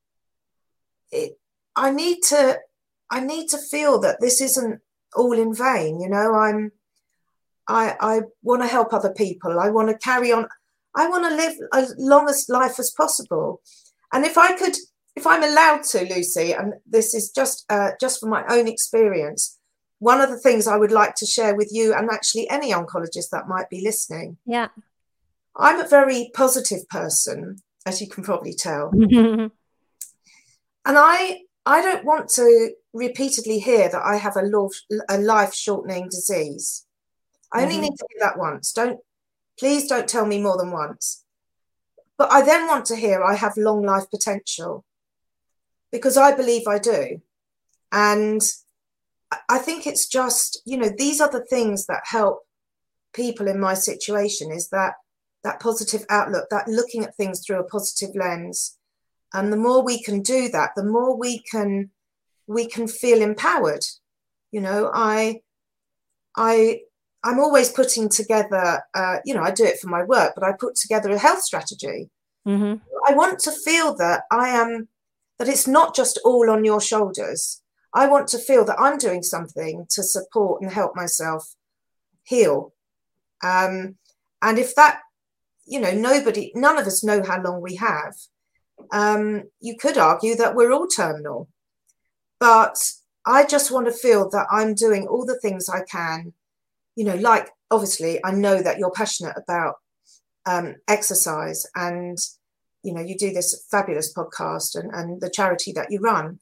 it 1.11 1.37
i 1.75 1.91
need 1.91 2.17
to 2.27 2.57
i 3.11 3.19
need 3.19 3.47
to 3.47 3.57
feel 3.57 3.99
that 3.99 4.19
this 4.19 4.41
isn't 4.41 4.81
all 5.15 5.33
in 5.33 5.53
vain 5.53 5.99
you 6.01 6.09
know 6.09 6.33
i'm 6.33 6.71
i 7.67 7.95
i 7.99 8.21
want 8.41 8.61
to 8.63 8.67
help 8.67 8.93
other 8.93 9.13
people 9.13 9.59
i 9.59 9.69
want 9.69 9.87
to 9.87 9.97
carry 9.99 10.31
on 10.31 10.47
i 10.95 11.07
want 11.07 11.23
to 11.23 11.35
live 11.35 11.53
as 11.73 11.93
long 11.97 12.29
as 12.29 12.47
life 12.49 12.79
as 12.79 12.91
possible 12.91 13.61
and 14.13 14.25
if 14.25 14.37
i 14.37 14.55
could 14.57 14.75
if 15.15 15.25
i'm 15.25 15.43
allowed 15.43 15.83
to 15.83 16.01
lucy 16.13 16.51
and 16.51 16.73
this 16.85 17.13
is 17.13 17.31
just 17.31 17.65
uh, 17.69 17.91
just 17.99 18.19
from 18.19 18.29
my 18.29 18.43
own 18.49 18.67
experience 18.67 19.57
one 19.99 20.21
of 20.21 20.29
the 20.29 20.39
things 20.39 20.67
i 20.67 20.77
would 20.77 20.91
like 20.91 21.15
to 21.15 21.25
share 21.25 21.55
with 21.55 21.69
you 21.71 21.93
and 21.93 22.09
actually 22.09 22.49
any 22.49 22.71
oncologist 22.71 23.29
that 23.31 23.47
might 23.47 23.69
be 23.69 23.81
listening 23.81 24.37
yeah 24.45 24.67
I'm 25.57 25.79
a 25.79 25.87
very 25.87 26.31
positive 26.33 26.87
person, 26.89 27.61
as 27.85 28.01
you 28.01 28.09
can 28.09 28.23
probably 28.23 28.53
tell. 28.53 28.89
and 28.93 29.51
I 30.85 31.41
I 31.65 31.81
don't 31.81 32.05
want 32.05 32.29
to 32.31 32.71
repeatedly 32.93 33.59
hear 33.59 33.89
that 33.89 34.01
I 34.03 34.17
have 34.17 34.37
a, 34.37 34.43
a 35.09 35.17
life 35.17 35.53
shortening 35.53 36.09
disease. 36.09 36.85
I 37.51 37.63
only 37.63 37.75
mm-hmm. 37.75 37.83
need 37.83 37.97
to 37.97 38.07
hear 38.11 38.19
that 38.21 38.37
once. 38.37 38.71
Don't 38.73 38.99
please 39.59 39.87
don't 39.87 40.07
tell 40.07 40.25
me 40.25 40.41
more 40.41 40.57
than 40.57 40.71
once. 40.71 41.23
But 42.17 42.31
I 42.31 42.41
then 42.41 42.67
want 42.67 42.85
to 42.87 42.95
hear 42.95 43.23
I 43.23 43.35
have 43.35 43.57
long 43.57 43.83
life 43.83 44.09
potential 44.09 44.85
because 45.91 46.17
I 46.17 46.35
believe 46.35 46.67
I 46.67 46.79
do. 46.79 47.21
And 47.91 48.41
I 49.49 49.57
think 49.57 49.85
it's 49.85 50.07
just, 50.07 50.61
you 50.65 50.77
know, 50.77 50.89
these 50.97 51.19
are 51.19 51.31
the 51.31 51.45
things 51.45 51.87
that 51.87 52.03
help 52.05 52.39
people 53.13 53.47
in 53.47 53.59
my 53.59 53.73
situation 53.73 54.51
is 54.51 54.69
that 54.69 54.95
that 55.43 55.59
positive 55.59 56.05
outlook, 56.09 56.47
that 56.49 56.67
looking 56.67 57.03
at 57.03 57.15
things 57.15 57.45
through 57.45 57.59
a 57.59 57.63
positive 57.63 58.15
lens. 58.15 58.77
And 59.33 59.53
the 59.53 59.57
more 59.57 59.83
we 59.83 60.01
can 60.01 60.21
do 60.21 60.49
that, 60.49 60.71
the 60.75 60.83
more 60.83 61.17
we 61.17 61.39
can 61.39 61.91
we 62.47 62.67
can 62.67 62.87
feel 62.87 63.21
empowered. 63.21 63.85
You 64.51 64.61
know, 64.61 64.91
I 64.93 65.41
I 66.35 66.81
I'm 67.25 67.39
always 67.39 67.71
putting 67.71 68.07
together, 68.07 68.83
uh, 68.93 69.17
you 69.25 69.33
know, 69.33 69.41
I 69.41 69.49
do 69.49 69.65
it 69.65 69.79
for 69.79 69.87
my 69.87 70.03
work, 70.03 70.33
but 70.35 70.43
I 70.43 70.51
put 70.51 70.75
together 70.75 71.11
a 71.11 71.17
health 71.17 71.41
strategy. 71.41 72.11
Mm-hmm. 72.47 72.75
I 73.07 73.15
want 73.15 73.39
to 73.39 73.51
feel 73.51 73.95
that 73.95 74.25
I 74.31 74.49
am, 74.49 74.87
that 75.39 75.49
it's 75.49 75.67
not 75.67 75.95
just 75.95 76.19
all 76.23 76.51
on 76.51 76.63
your 76.63 76.79
shoulders. 76.79 77.63
I 77.95 78.07
want 78.07 78.27
to 78.29 78.37
feel 78.37 78.63
that 78.65 78.79
I'm 78.79 78.99
doing 78.99 79.23
something 79.23 79.87
to 79.89 80.03
support 80.03 80.61
and 80.61 80.71
help 80.71 80.95
myself 80.95 81.55
heal. 82.23 82.73
Um, 83.43 83.95
and 84.43 84.59
if 84.59 84.75
that, 84.75 84.99
you 85.65 85.79
know, 85.79 85.95
nobody, 85.95 86.51
none 86.53 86.77
of 86.77 86.85
us 86.85 87.03
know 87.03 87.23
how 87.23 87.41
long 87.41 87.59
we 87.59 87.75
have. 87.77 88.13
Um, 88.91 89.45
you 89.59 89.77
could 89.77 89.97
argue 89.97 90.35
that 90.35 90.53
we're 90.53 90.71
all 90.71 90.85
terminal, 90.87 91.49
but 92.39 92.77
I 93.25 93.45
just 93.45 93.71
want 93.71 93.87
to 93.87 93.93
feel 93.93 94.29
that 94.29 94.45
I'm 94.51 94.75
doing 94.75 95.07
all 95.07 95.25
the 95.25 95.39
things 95.39 95.69
I 95.69 95.81
can 95.89 96.33
you 96.95 97.05
know, 97.05 97.15
like 97.15 97.49
obviously, 97.71 98.23
I 98.23 98.31
know 98.31 98.61
that 98.61 98.77
you're 98.77 98.91
passionate 98.91 99.35
about 99.37 99.75
um, 100.45 100.75
exercise 100.87 101.65
and 101.75 102.17
you 102.83 102.93
know 102.93 103.01
you 103.01 103.17
do 103.17 103.33
this 103.33 103.65
fabulous 103.71 104.13
podcast 104.13 104.75
and, 104.75 104.93
and 104.93 105.19
the 105.19 105.29
charity 105.29 105.71
that 105.73 105.91
you 105.91 105.99
run. 105.99 106.39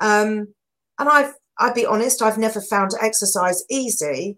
Um, 0.00 0.54
and 0.98 1.08
i've 1.08 1.34
i'd 1.58 1.74
be 1.74 1.86
honest 1.86 2.22
i've 2.22 2.38
never 2.38 2.60
found 2.60 2.92
exercise 3.00 3.64
easy 3.68 4.36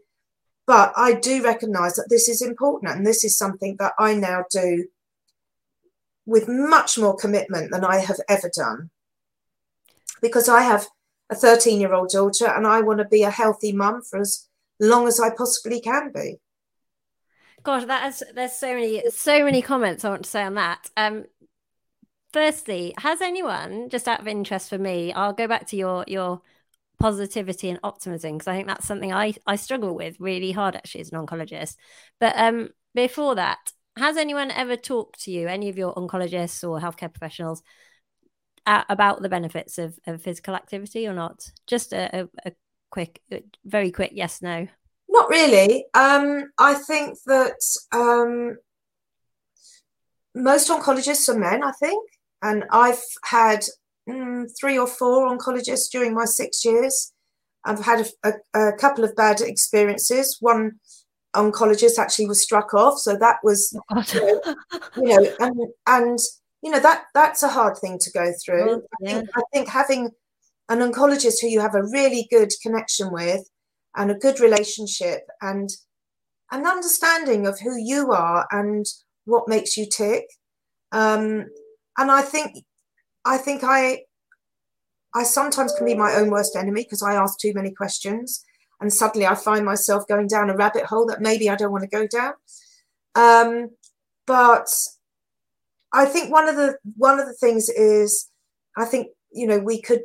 but 0.66 0.92
i 0.96 1.12
do 1.12 1.42
recognize 1.42 1.94
that 1.94 2.08
this 2.08 2.28
is 2.28 2.42
important 2.42 2.92
and 2.92 3.06
this 3.06 3.24
is 3.24 3.36
something 3.36 3.76
that 3.78 3.92
i 3.98 4.14
now 4.14 4.44
do 4.50 4.86
with 6.26 6.48
much 6.48 6.98
more 6.98 7.14
commitment 7.16 7.70
than 7.70 7.84
i 7.84 7.98
have 7.98 8.18
ever 8.28 8.50
done. 8.56 8.90
Because 10.22 10.48
i 10.48 10.62
have 10.62 10.86
a 11.30 11.34
13 11.34 11.80
year 11.80 11.92
old 11.92 12.08
daughter 12.08 12.46
and 12.46 12.66
i 12.66 12.80
want 12.80 12.98
to 12.98 13.04
be 13.04 13.22
a 13.22 13.30
healthy 13.30 13.72
mum 13.72 14.00
for 14.00 14.20
as 14.20 14.48
long 14.84 15.06
as 15.08 15.20
I 15.20 15.30
possibly 15.36 15.80
can 15.80 16.12
be. 16.12 16.36
Gosh, 17.62 17.86
that 17.86 18.08
is 18.08 18.22
there's 18.34 18.52
so 18.52 18.74
many 18.74 19.02
so 19.10 19.44
many 19.44 19.62
comments 19.62 20.04
I 20.04 20.10
want 20.10 20.24
to 20.24 20.30
say 20.30 20.42
on 20.42 20.54
that. 20.54 20.90
Um, 20.96 21.24
firstly, 22.32 22.94
has 22.98 23.22
anyone 23.22 23.88
just 23.88 24.06
out 24.06 24.20
of 24.20 24.28
interest 24.28 24.68
for 24.68 24.78
me? 24.78 25.12
I'll 25.12 25.32
go 25.32 25.48
back 25.48 25.66
to 25.68 25.76
your 25.76 26.04
your 26.06 26.42
positivity 27.00 27.70
and 27.70 27.80
optimism 27.82 28.32
because 28.32 28.48
I 28.48 28.54
think 28.54 28.68
that's 28.68 28.86
something 28.86 29.12
I 29.12 29.34
I 29.46 29.56
struggle 29.56 29.94
with 29.94 30.20
really 30.20 30.52
hard 30.52 30.76
actually 30.76 31.00
as 31.00 31.10
an 31.12 31.24
oncologist. 31.24 31.76
But 32.20 32.34
um, 32.36 32.68
before 32.94 33.34
that, 33.36 33.72
has 33.96 34.16
anyone 34.16 34.50
ever 34.50 34.76
talked 34.76 35.22
to 35.24 35.30
you, 35.30 35.48
any 35.48 35.68
of 35.68 35.78
your 35.78 35.94
oncologists 35.94 36.68
or 36.68 36.80
healthcare 36.80 37.12
professionals, 37.12 37.62
about 38.66 39.22
the 39.22 39.28
benefits 39.28 39.78
of, 39.78 39.98
of 40.06 40.22
physical 40.22 40.54
activity 40.54 41.06
or 41.06 41.14
not? 41.14 41.50
Just 41.66 41.92
a, 41.92 42.20
a, 42.20 42.28
a 42.46 42.52
quick, 42.90 43.20
uh, 43.32 43.38
very 43.64 43.90
quick 43.90 44.12
yes, 44.14 44.42
no? 44.42 44.68
Not 45.08 45.28
really. 45.28 45.86
Um, 45.94 46.50
I 46.58 46.74
think 46.74 47.18
that 47.26 47.60
um, 47.92 48.56
most 50.34 50.68
oncologists 50.68 51.28
are 51.28 51.38
men, 51.38 51.62
I 51.62 51.72
think. 51.72 52.08
And 52.42 52.64
I've 52.70 53.02
had 53.24 53.64
mm, 54.08 54.46
three 54.58 54.78
or 54.78 54.86
four 54.86 55.28
oncologists 55.28 55.90
during 55.90 56.14
my 56.14 56.24
six 56.24 56.64
years. 56.64 57.12
I've 57.64 57.84
had 57.84 58.06
a, 58.24 58.30
a, 58.54 58.68
a, 58.68 58.72
couple 58.76 59.04
of 59.04 59.16
bad 59.16 59.40
experiences. 59.40 60.36
One 60.40 60.72
oncologist 61.34 61.98
actually 61.98 62.26
was 62.26 62.42
struck 62.42 62.74
off, 62.74 62.98
so 62.98 63.16
that 63.16 63.38
was, 63.42 63.74
oh, 63.90 64.04
you 64.12 64.20
know, 64.20 64.40
you 64.96 65.20
know, 65.20 65.32
and 65.40 65.60
and 65.86 66.18
you 66.60 66.70
know 66.70 66.80
that 66.80 67.04
that's 67.14 67.42
a 67.42 67.48
hard 67.48 67.78
thing 67.78 67.98
to 68.00 68.10
go 68.10 68.32
through. 68.44 68.66
Well, 68.66 68.82
yeah. 69.00 69.08
I, 69.08 69.20
think, 69.20 69.28
I 69.36 69.42
think 69.52 69.68
having 69.68 70.10
an 70.68 70.78
oncologist 70.78 71.40
who 71.40 71.48
you 71.48 71.60
have 71.60 71.74
a 71.74 71.84
really 71.84 72.26
good 72.30 72.50
connection 72.62 73.12
with 73.12 73.48
and 73.96 74.10
a 74.10 74.14
good 74.14 74.40
relationship 74.40 75.20
and 75.40 75.70
an 76.50 76.66
understanding 76.66 77.46
of 77.46 77.58
who 77.60 77.76
you 77.76 78.12
are 78.12 78.46
and 78.50 78.86
what 79.24 79.48
makes 79.48 79.76
you 79.76 79.86
tick. 79.86 80.24
Um, 80.92 81.46
and 81.98 82.10
I 82.10 82.22
think 82.22 82.64
I 83.24 83.38
think 83.38 83.62
I 83.64 84.02
I 85.14 85.22
sometimes 85.22 85.72
can 85.74 85.86
be 85.86 85.94
my 85.94 86.14
own 86.14 86.30
worst 86.30 86.56
enemy 86.56 86.82
because 86.82 87.02
I 87.02 87.14
ask 87.14 87.38
too 87.38 87.52
many 87.54 87.72
questions 87.72 88.44
and 88.80 88.92
suddenly 88.92 89.26
I 89.26 89.34
find 89.34 89.64
myself 89.64 90.06
going 90.08 90.26
down 90.26 90.50
a 90.50 90.56
rabbit 90.56 90.84
hole 90.84 91.06
that 91.06 91.20
maybe 91.20 91.48
I 91.48 91.54
don't 91.54 91.72
want 91.72 91.84
to 91.84 91.88
go 91.88 92.06
down. 92.06 92.34
Um, 93.14 93.70
but 94.26 94.68
I 95.92 96.06
think 96.06 96.32
one 96.32 96.48
of 96.48 96.56
the 96.56 96.76
one 96.96 97.20
of 97.20 97.26
the 97.26 97.34
things 97.34 97.68
is 97.68 98.28
I 98.76 98.84
think 98.84 99.08
you 99.32 99.46
know 99.46 99.58
we 99.58 99.80
could 99.80 100.02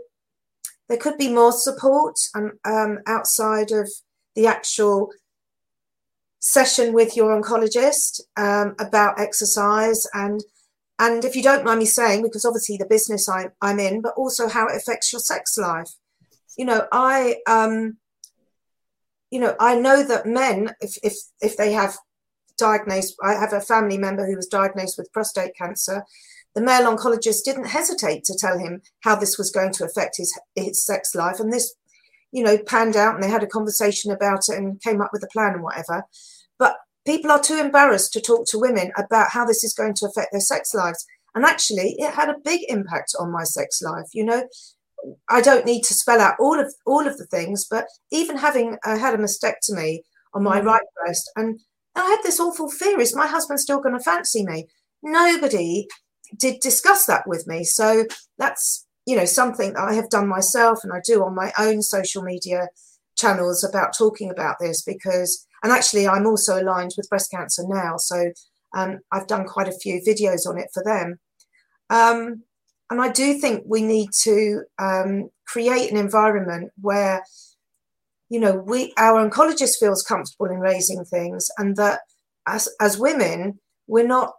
there 0.89 0.97
could 0.97 1.17
be 1.17 1.31
more 1.31 1.51
support 1.51 2.19
um, 2.35 2.53
um, 2.65 2.99
outside 3.07 3.71
of 3.71 3.87
the 4.35 4.47
actual 4.47 5.11
session 6.39 6.93
with 6.93 7.15
your 7.15 7.39
oncologist 7.39 8.21
um, 8.35 8.75
about 8.79 9.19
exercise 9.19 10.07
and 10.13 10.41
and 10.97 11.23
if 11.23 11.35
you 11.35 11.43
don't 11.43 11.63
mind 11.63 11.79
me 11.79 11.85
saying 11.85 12.23
because 12.23 12.43
obviously 12.45 12.77
the 12.77 12.85
business 12.85 13.29
I, 13.29 13.49
i'm 13.61 13.79
in 13.79 14.01
but 14.01 14.13
also 14.15 14.47
how 14.47 14.67
it 14.67 14.75
affects 14.75 15.11
your 15.11 15.19
sex 15.19 15.57
life. 15.57 15.89
You 16.57 16.65
know 16.65 16.87
i 16.91 17.37
um 17.45 17.97
you 19.29 19.39
know 19.39 19.55
i 19.59 19.75
know 19.75 20.01
that 20.03 20.25
men 20.25 20.73
if 20.81 20.97
if 21.03 21.13
if 21.41 21.57
they 21.57 21.73
have 21.73 21.97
diagnosed 22.57 23.15
i 23.21 23.33
have 23.33 23.53
a 23.53 23.61
family 23.61 23.97
member 23.97 24.25
who 24.25 24.35
was 24.35 24.47
diagnosed 24.47 24.97
with 24.97 25.11
prostate 25.11 25.55
cancer 25.57 26.03
the 26.55 26.61
male 26.61 26.91
oncologist 26.91 27.43
didn't 27.43 27.67
hesitate 27.67 28.23
to 28.25 28.37
tell 28.37 28.57
him 28.57 28.81
how 29.01 29.15
this 29.15 29.37
was 29.37 29.51
going 29.51 29.71
to 29.73 29.85
affect 29.85 30.17
his 30.17 30.37
his 30.55 30.85
sex 30.85 31.13
life, 31.15 31.39
and 31.39 31.53
this, 31.53 31.75
you 32.31 32.43
know, 32.43 32.57
panned 32.57 32.95
out, 32.95 33.15
and 33.15 33.23
they 33.23 33.29
had 33.29 33.43
a 33.43 33.47
conversation 33.47 34.11
about 34.11 34.49
it 34.49 34.57
and 34.57 34.81
came 34.81 35.01
up 35.01 35.11
with 35.13 35.23
a 35.23 35.29
plan 35.31 35.53
and 35.53 35.63
whatever. 35.63 36.03
But 36.57 36.75
people 37.05 37.31
are 37.31 37.41
too 37.41 37.59
embarrassed 37.59 38.13
to 38.13 38.21
talk 38.21 38.45
to 38.47 38.59
women 38.59 38.91
about 38.97 39.31
how 39.31 39.45
this 39.45 39.63
is 39.63 39.73
going 39.73 39.93
to 39.95 40.07
affect 40.07 40.31
their 40.31 40.41
sex 40.41 40.73
lives, 40.73 41.05
and 41.35 41.45
actually, 41.45 41.95
it 41.97 42.13
had 42.13 42.29
a 42.29 42.39
big 42.43 42.61
impact 42.67 43.13
on 43.19 43.31
my 43.31 43.43
sex 43.43 43.81
life. 43.81 44.07
You 44.13 44.25
know, 44.25 44.43
I 45.29 45.41
don't 45.41 45.65
need 45.65 45.83
to 45.83 45.93
spell 45.93 46.19
out 46.19 46.35
all 46.39 46.59
of 46.59 46.73
all 46.85 47.07
of 47.07 47.17
the 47.17 47.27
things, 47.27 47.67
but 47.69 47.85
even 48.11 48.37
having 48.37 48.77
uh, 48.85 48.97
had 48.97 49.13
a 49.13 49.17
mastectomy 49.17 49.99
on 50.33 50.43
my 50.43 50.61
mm. 50.61 50.65
right 50.65 50.81
breast, 50.95 51.29
and 51.35 51.59
I 51.95 52.05
had 52.05 52.21
this 52.23 52.39
awful 52.39 52.71
fear: 52.71 52.99
is 52.99 53.15
my 53.15 53.27
husband 53.27 53.59
still 53.59 53.81
going 53.81 53.97
to 53.97 54.03
fancy 54.03 54.43
me? 54.43 54.67
Nobody 55.01 55.87
did 56.37 56.59
discuss 56.59 57.05
that 57.05 57.27
with 57.27 57.47
me. 57.47 57.63
So 57.63 58.05
that's 58.37 58.85
you 59.05 59.15
know 59.15 59.25
something 59.25 59.73
that 59.73 59.83
I 59.83 59.93
have 59.93 60.09
done 60.09 60.27
myself, 60.27 60.79
and 60.83 60.93
I 60.93 61.01
do 61.03 61.23
on 61.23 61.35
my 61.35 61.51
own 61.57 61.81
social 61.81 62.23
media 62.23 62.69
channels 63.17 63.63
about 63.63 63.97
talking 63.97 64.29
about 64.29 64.55
this 64.59 64.81
because 64.81 65.45
and 65.63 65.71
actually 65.71 66.07
I'm 66.07 66.25
also 66.25 66.61
aligned 66.61 66.93
with 66.97 67.09
breast 67.09 67.31
cancer 67.31 67.63
now, 67.67 67.97
so 67.97 68.31
um, 68.75 68.99
I've 69.11 69.27
done 69.27 69.45
quite 69.45 69.67
a 69.67 69.77
few 69.77 70.01
videos 70.07 70.47
on 70.47 70.57
it 70.57 70.69
for 70.73 70.83
them. 70.83 71.19
Um, 71.89 72.43
and 72.91 73.01
I 73.01 73.11
do 73.11 73.39
think 73.39 73.63
we 73.65 73.81
need 73.81 74.09
to 74.21 74.63
um, 74.79 75.29
create 75.47 75.91
an 75.91 75.97
environment 75.97 76.71
where 76.79 77.23
you 78.29 78.39
know 78.39 78.55
we 78.55 78.93
our 78.97 79.27
oncologist 79.27 79.79
feels 79.79 80.03
comfortable 80.03 80.47
in 80.47 80.59
raising 80.59 81.03
things 81.03 81.49
and 81.57 81.75
that 81.77 82.01
as 82.47 82.69
as 82.79 82.97
women 82.97 83.59
we're 83.87 84.07
not 84.07 84.33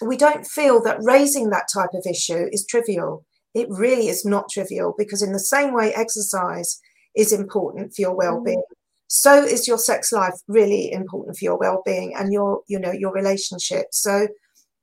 we 0.00 0.16
don't 0.16 0.46
feel 0.46 0.82
that 0.82 0.98
raising 1.02 1.50
that 1.50 1.68
type 1.72 1.94
of 1.94 2.06
issue 2.08 2.48
is 2.52 2.66
trivial. 2.66 3.24
It 3.54 3.68
really 3.70 4.08
is 4.08 4.24
not 4.24 4.50
trivial 4.50 4.94
because, 4.98 5.22
in 5.22 5.32
the 5.32 5.38
same 5.38 5.72
way, 5.72 5.92
exercise 5.94 6.80
is 7.14 7.32
important 7.32 7.94
for 7.94 8.02
your 8.02 8.14
well-being. 8.14 8.58
Mm. 8.58 8.76
So 9.08 9.42
is 9.42 9.68
your 9.68 9.78
sex 9.78 10.12
life 10.12 10.34
really 10.48 10.92
important 10.92 11.36
for 11.36 11.44
your 11.44 11.58
well-being 11.58 12.14
and 12.16 12.32
your, 12.32 12.60
you 12.68 12.78
know, 12.78 12.92
your 12.92 13.12
relationship. 13.12 13.86
So 13.92 14.28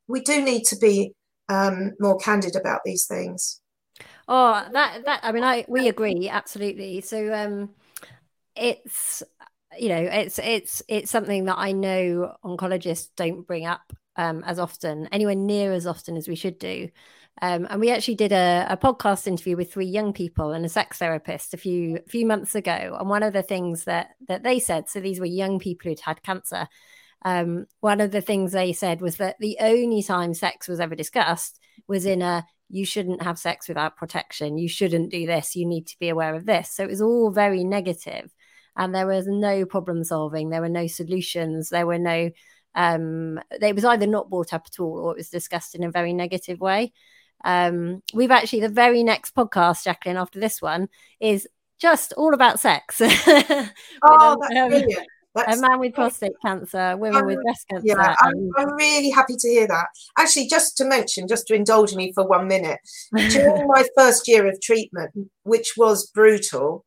we 0.08 0.22
do 0.22 0.42
need 0.42 0.64
to 0.66 0.78
be 0.78 1.14
um, 1.50 1.92
more 2.00 2.18
candid 2.18 2.56
about 2.56 2.82
these 2.86 3.06
things. 3.06 3.62
Oh, 4.28 4.66
that 4.72 5.06
that 5.06 5.20
I 5.24 5.32
mean, 5.34 5.44
I 5.44 5.66
we 5.68 5.90
agree 5.90 6.30
absolutely. 6.30 7.02
So 7.02 7.34
um, 7.34 7.72
it's 8.56 9.22
you 9.78 9.90
know 9.90 9.98
it's 9.98 10.40
it's 10.40 10.82
it's 10.88 11.12
something 11.12 11.46
that 11.46 11.58
I 11.58 11.74
know 11.74 12.36
oncologists 12.44 13.10
don't 13.18 13.46
bring 13.46 13.66
up 13.66 13.94
um, 14.16 14.44
as 14.46 14.60
often, 14.60 15.08
anywhere 15.12 15.36
near 15.36 15.74
as 15.74 15.88
often 15.88 16.18
as 16.18 16.28
we 16.28 16.36
should 16.36 16.60
do. 16.60 16.90
Um, 17.42 17.66
and 17.70 17.82
we 17.82 17.92
actually 17.92 18.16
did 18.16 18.32
a, 18.32 18.68
a, 18.70 18.78
podcast 18.78 19.26
interview 19.26 19.58
with 19.58 19.74
three 19.74 19.88
young 19.88 20.14
people 20.14 20.52
and 20.52 20.64
a 20.66 20.70
sex 20.70 21.00
therapist 21.00 21.54
a 21.54 21.58
few 21.58 22.00
few 22.08 22.28
months 22.28 22.54
ago. 22.54 22.96
And 23.00 23.10
one 23.10 23.24
of 23.24 23.34
the 23.34 23.42
things 23.42 23.86
that 23.86 24.12
that 24.28 24.44
they 24.44 24.60
said, 24.60 24.88
so 24.88 25.00
these 25.00 25.20
were 25.20 25.26
young 25.26 25.58
people 25.58 25.90
who'd 25.90 26.00
had 26.00 26.22
cancer. 26.22 26.68
Um, 27.26 27.66
one 27.80 28.02
of 28.02 28.12
the 28.12 28.22
things 28.22 28.52
they 28.52 28.72
said 28.74 29.02
was 29.02 29.18
that 29.18 29.38
the 29.40 29.58
only 29.62 30.04
time 30.04 30.34
sex 30.34 30.68
was 30.68 30.80
ever 30.80 30.94
discussed 30.96 31.60
was 31.88 32.06
in 32.06 32.22
a 32.22 32.46
you 32.70 32.86
shouldn't 32.86 33.24
have 33.24 33.40
sex 33.40 33.68
without 33.68 33.98
protection. 33.98 34.58
You 34.58 34.68
shouldn't 34.68 35.12
do 35.12 35.26
this. 35.26 35.56
You 35.56 35.66
need 35.66 35.88
to 35.88 36.00
be 36.00 36.10
aware 36.10 36.36
of 36.36 36.46
this. 36.46 36.72
So 36.72 36.84
it 36.84 36.90
was 36.90 37.02
all 37.02 37.32
very 37.32 37.64
negative, 37.64 38.32
and 38.76 38.94
there 38.94 39.08
was 39.08 39.26
no 39.28 39.66
problem 39.66 40.04
solving. 40.04 40.50
There 40.50 40.62
were 40.62 40.70
no 40.70 40.86
solutions. 40.86 41.70
There 41.70 41.88
were 41.88 42.00
no 42.00 42.30
um, 42.76 43.40
it 43.52 43.76
was 43.76 43.86
either 43.86 44.08
not 44.08 44.30
brought 44.30 44.54
up 44.54 44.64
at 44.66 44.80
all 44.80 45.00
or 45.00 45.12
it 45.12 45.18
was 45.18 45.30
discussed 45.30 45.76
in 45.76 45.84
a 45.84 45.92
very 45.92 46.14
negative 46.14 46.60
way. 46.60 46.92
Um, 47.44 48.02
we've 48.14 48.32
actually 48.32 48.62
the 48.62 48.70
very 48.70 49.04
next 49.04 49.36
podcast, 49.36 49.84
Jacqueline, 49.84 50.18
after 50.18 50.40
this 50.40 50.62
one, 50.62 50.90
is 51.20 51.48
just 51.80 52.14
all 52.14 52.34
about 52.34 52.60
sex. 52.60 53.02
oh, 53.02 53.18
that's 54.40 54.56
um, 54.56 54.70
brilliant. 54.70 55.08
That's, 55.36 55.58
a 55.58 55.62
man 55.62 55.80
with 55.80 55.96
prostate 55.96 56.34
cancer, 56.46 56.96
women 56.96 57.22
I'm, 57.22 57.26
with 57.26 57.42
breast 57.42 57.68
cancer. 57.68 57.88
Yeah, 57.88 58.16
I'm, 58.20 58.52
I'm, 58.56 58.76
really 58.76 59.10
happy 59.10 59.36
to 59.36 59.50
hear 59.50 59.68
that. 59.68 59.88
Actually, 60.18 60.48
just 60.48 60.78
to 60.78 60.86
mention, 60.86 61.28
just 61.28 61.48
to 61.48 61.56
indulge 61.56 61.96
me 61.96 62.14
for 62.14 62.28
one 62.28 62.48
minute, 62.48 62.80
during 63.16 63.68
my 63.68 63.84
first 63.98 64.28
year 64.28 64.48
of 64.48 64.62
treatment, 64.62 65.12
which 65.42 65.74
was 65.76 66.06
brutal, 66.08 66.86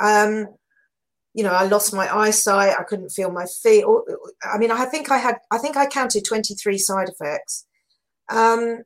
um, 0.00 0.48
you 1.34 1.42
know, 1.42 1.52
I 1.52 1.64
lost 1.64 1.94
my 1.94 2.14
eyesight. 2.14 2.76
I 2.78 2.82
couldn't 2.82 3.10
feel 3.10 3.30
my 3.30 3.46
feet. 3.62 3.84
I 4.42 4.58
mean, 4.58 4.70
I 4.70 4.84
think 4.84 5.10
I 5.10 5.18
had, 5.18 5.36
I 5.50 5.58
think 5.58 5.76
I 5.76 5.86
counted 5.86 6.24
23 6.24 6.78
side 6.78 7.08
effects. 7.08 7.66
Um, 8.30 8.82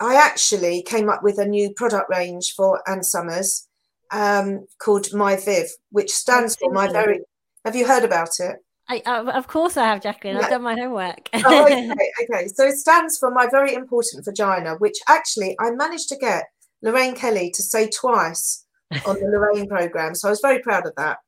I 0.00 0.14
actually 0.14 0.82
came 0.82 1.10
up 1.10 1.22
with 1.22 1.38
a 1.38 1.44
new 1.44 1.72
product 1.74 2.10
range 2.10 2.54
for 2.54 2.82
Ann 2.88 3.02
Summers 3.02 3.68
um, 4.10 4.66
called 4.78 5.12
My 5.12 5.36
Viv, 5.36 5.68
which 5.90 6.10
stands 6.10 6.56
for 6.56 6.72
my 6.72 6.90
very. 6.90 7.20
Have 7.64 7.76
you 7.76 7.86
heard 7.86 8.04
about 8.04 8.40
it? 8.40 8.56
I, 8.88 9.02
uh, 9.06 9.30
of 9.32 9.46
course 9.46 9.76
I 9.76 9.86
have, 9.86 10.02
Jacqueline. 10.02 10.38
I've 10.38 10.50
done 10.50 10.62
my 10.62 10.74
homework. 10.74 11.28
oh, 11.34 11.64
okay, 11.66 12.10
okay. 12.24 12.48
So 12.48 12.64
it 12.64 12.76
stands 12.76 13.18
for 13.18 13.30
my 13.30 13.46
very 13.48 13.74
important 13.74 14.24
vagina, 14.24 14.76
which 14.76 14.96
actually 15.06 15.54
I 15.60 15.70
managed 15.70 16.08
to 16.08 16.16
get 16.16 16.46
Lorraine 16.82 17.14
Kelly 17.14 17.52
to 17.54 17.62
say 17.62 17.88
twice 17.88 18.64
on 19.06 19.20
the 19.20 19.26
Lorraine 19.32 19.68
program. 19.68 20.14
So 20.14 20.28
I 20.28 20.30
was 20.30 20.40
very 20.40 20.60
proud 20.60 20.86
of 20.86 20.94
that. 20.96 21.18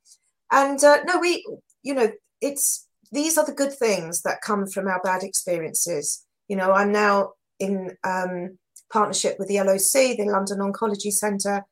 And 0.52 0.82
uh, 0.84 0.98
no, 1.04 1.18
we, 1.18 1.44
you 1.82 1.94
know, 1.94 2.12
it's 2.40 2.86
these 3.10 3.36
are 3.38 3.44
the 3.44 3.52
good 3.52 3.72
things 3.72 4.22
that 4.22 4.42
come 4.42 4.66
from 4.66 4.86
our 4.86 5.00
bad 5.02 5.22
experiences. 5.22 6.24
You 6.48 6.56
know, 6.56 6.72
I'm 6.72 6.92
now 6.92 7.32
in 7.58 7.96
um, 8.04 8.58
partnership 8.92 9.36
with 9.38 9.48
the 9.48 9.56
LOC, 9.56 10.16
the 10.16 10.26
London 10.26 10.58
Oncology 10.58 11.10
Centre, 11.10 11.64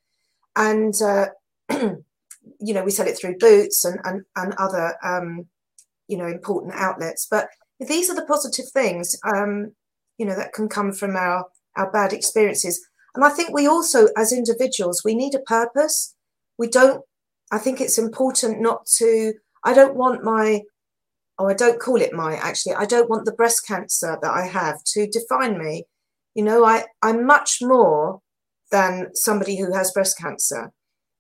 and 0.57 0.95
uh, 1.03 1.27
you 1.71 2.75
know 2.75 2.83
we 2.83 2.91
sell 2.91 3.07
it 3.07 3.19
through 3.19 3.39
Boots 3.39 3.85
and 3.85 4.01
and, 4.05 4.23
and 4.35 4.55
other 4.55 4.97
um, 5.05 5.47
you 6.09 6.17
know 6.17 6.27
important 6.27 6.75
outlets. 6.75 7.27
But 7.31 7.49
these 7.79 8.11
are 8.11 8.17
the 8.17 8.27
positive 8.27 8.69
things 8.73 9.19
um, 9.35 9.73
you 10.19 10.27
know 10.27 10.37
that 10.37 10.55
can 10.55 10.69
come 10.69 10.93
from 10.93 11.17
our 11.17 11.45
our 11.77 11.91
bad 11.91 12.13
experiences. 12.13 12.87
And 13.15 13.25
I 13.25 13.31
think 13.31 13.53
we 13.53 13.67
also, 13.67 14.09
as 14.17 14.33
individuals, 14.33 15.03
we 15.05 15.15
need 15.15 15.35
a 15.35 15.41
purpose. 15.41 16.15
We 16.59 16.69
don't. 16.69 17.03
I 17.51 17.59
think 17.59 17.81
it's 17.81 17.99
important 17.99 18.61
not 18.61 18.87
to. 18.99 19.35
I 19.65 19.75
don't 19.75 19.97
want 19.97 20.25
my 20.25 20.63
oh, 21.41 21.49
I 21.49 21.55
don't 21.55 21.81
call 21.81 21.97
it 21.97 22.13
my 22.13 22.37
actually, 22.37 22.75
I 22.75 22.85
don't 22.85 23.09
want 23.09 23.25
the 23.25 23.33
breast 23.33 23.67
cancer 23.67 24.19
that 24.21 24.31
I 24.31 24.47
have 24.47 24.85
to 24.93 25.07
define 25.07 25.59
me. 25.59 25.85
You 26.35 26.45
know, 26.45 26.65
I, 26.65 26.85
I'm 27.03 27.27
much 27.27 27.59
more 27.63 28.21
than 28.71 29.09
somebody 29.15 29.59
who 29.59 29.73
has 29.73 29.91
breast 29.91 30.19
cancer. 30.19 30.71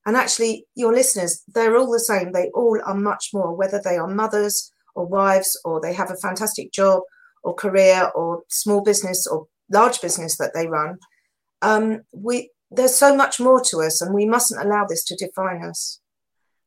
And 0.06 0.16
actually, 0.16 0.66
your 0.74 0.92
listeners, 0.92 1.42
they're 1.48 1.76
all 1.76 1.90
the 1.90 1.98
same. 2.00 2.32
They 2.32 2.50
all 2.54 2.78
are 2.84 2.94
much 2.94 3.30
more, 3.32 3.56
whether 3.56 3.80
they 3.82 3.96
are 3.96 4.06
mothers 4.06 4.70
or 4.94 5.06
wives 5.06 5.58
or 5.64 5.80
they 5.80 5.94
have 5.94 6.10
a 6.10 6.16
fantastic 6.16 6.70
job 6.70 7.02
or 7.42 7.54
career 7.54 8.10
or 8.14 8.42
small 8.48 8.82
business 8.82 9.26
or 9.26 9.46
large 9.72 10.00
business 10.02 10.36
that 10.36 10.52
they 10.54 10.66
run. 10.66 10.98
Um, 11.62 12.02
we 12.12 12.50
there's 12.70 12.94
so 12.94 13.16
much 13.16 13.40
more 13.40 13.60
to 13.62 13.78
us, 13.78 14.00
and 14.00 14.14
we 14.14 14.26
mustn't 14.26 14.64
allow 14.64 14.84
this 14.86 15.04
to 15.04 15.16
define 15.16 15.64
us. 15.64 15.98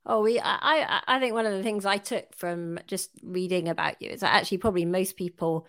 Oh, 0.05 0.22
we. 0.22 0.39
I. 0.39 1.01
I 1.07 1.19
think 1.19 1.33
one 1.33 1.45
of 1.45 1.53
the 1.53 1.63
things 1.63 1.86
I 1.86 1.98
took 1.98 2.36
from 2.36 2.79
just 2.88 3.12
reading 3.22 3.69
about 3.69 4.01
you 4.01 4.10
is 4.10 4.19
that 4.19 4.33
actually 4.33 4.57
probably 4.57 4.86
most 4.86 5.15
people 5.15 5.65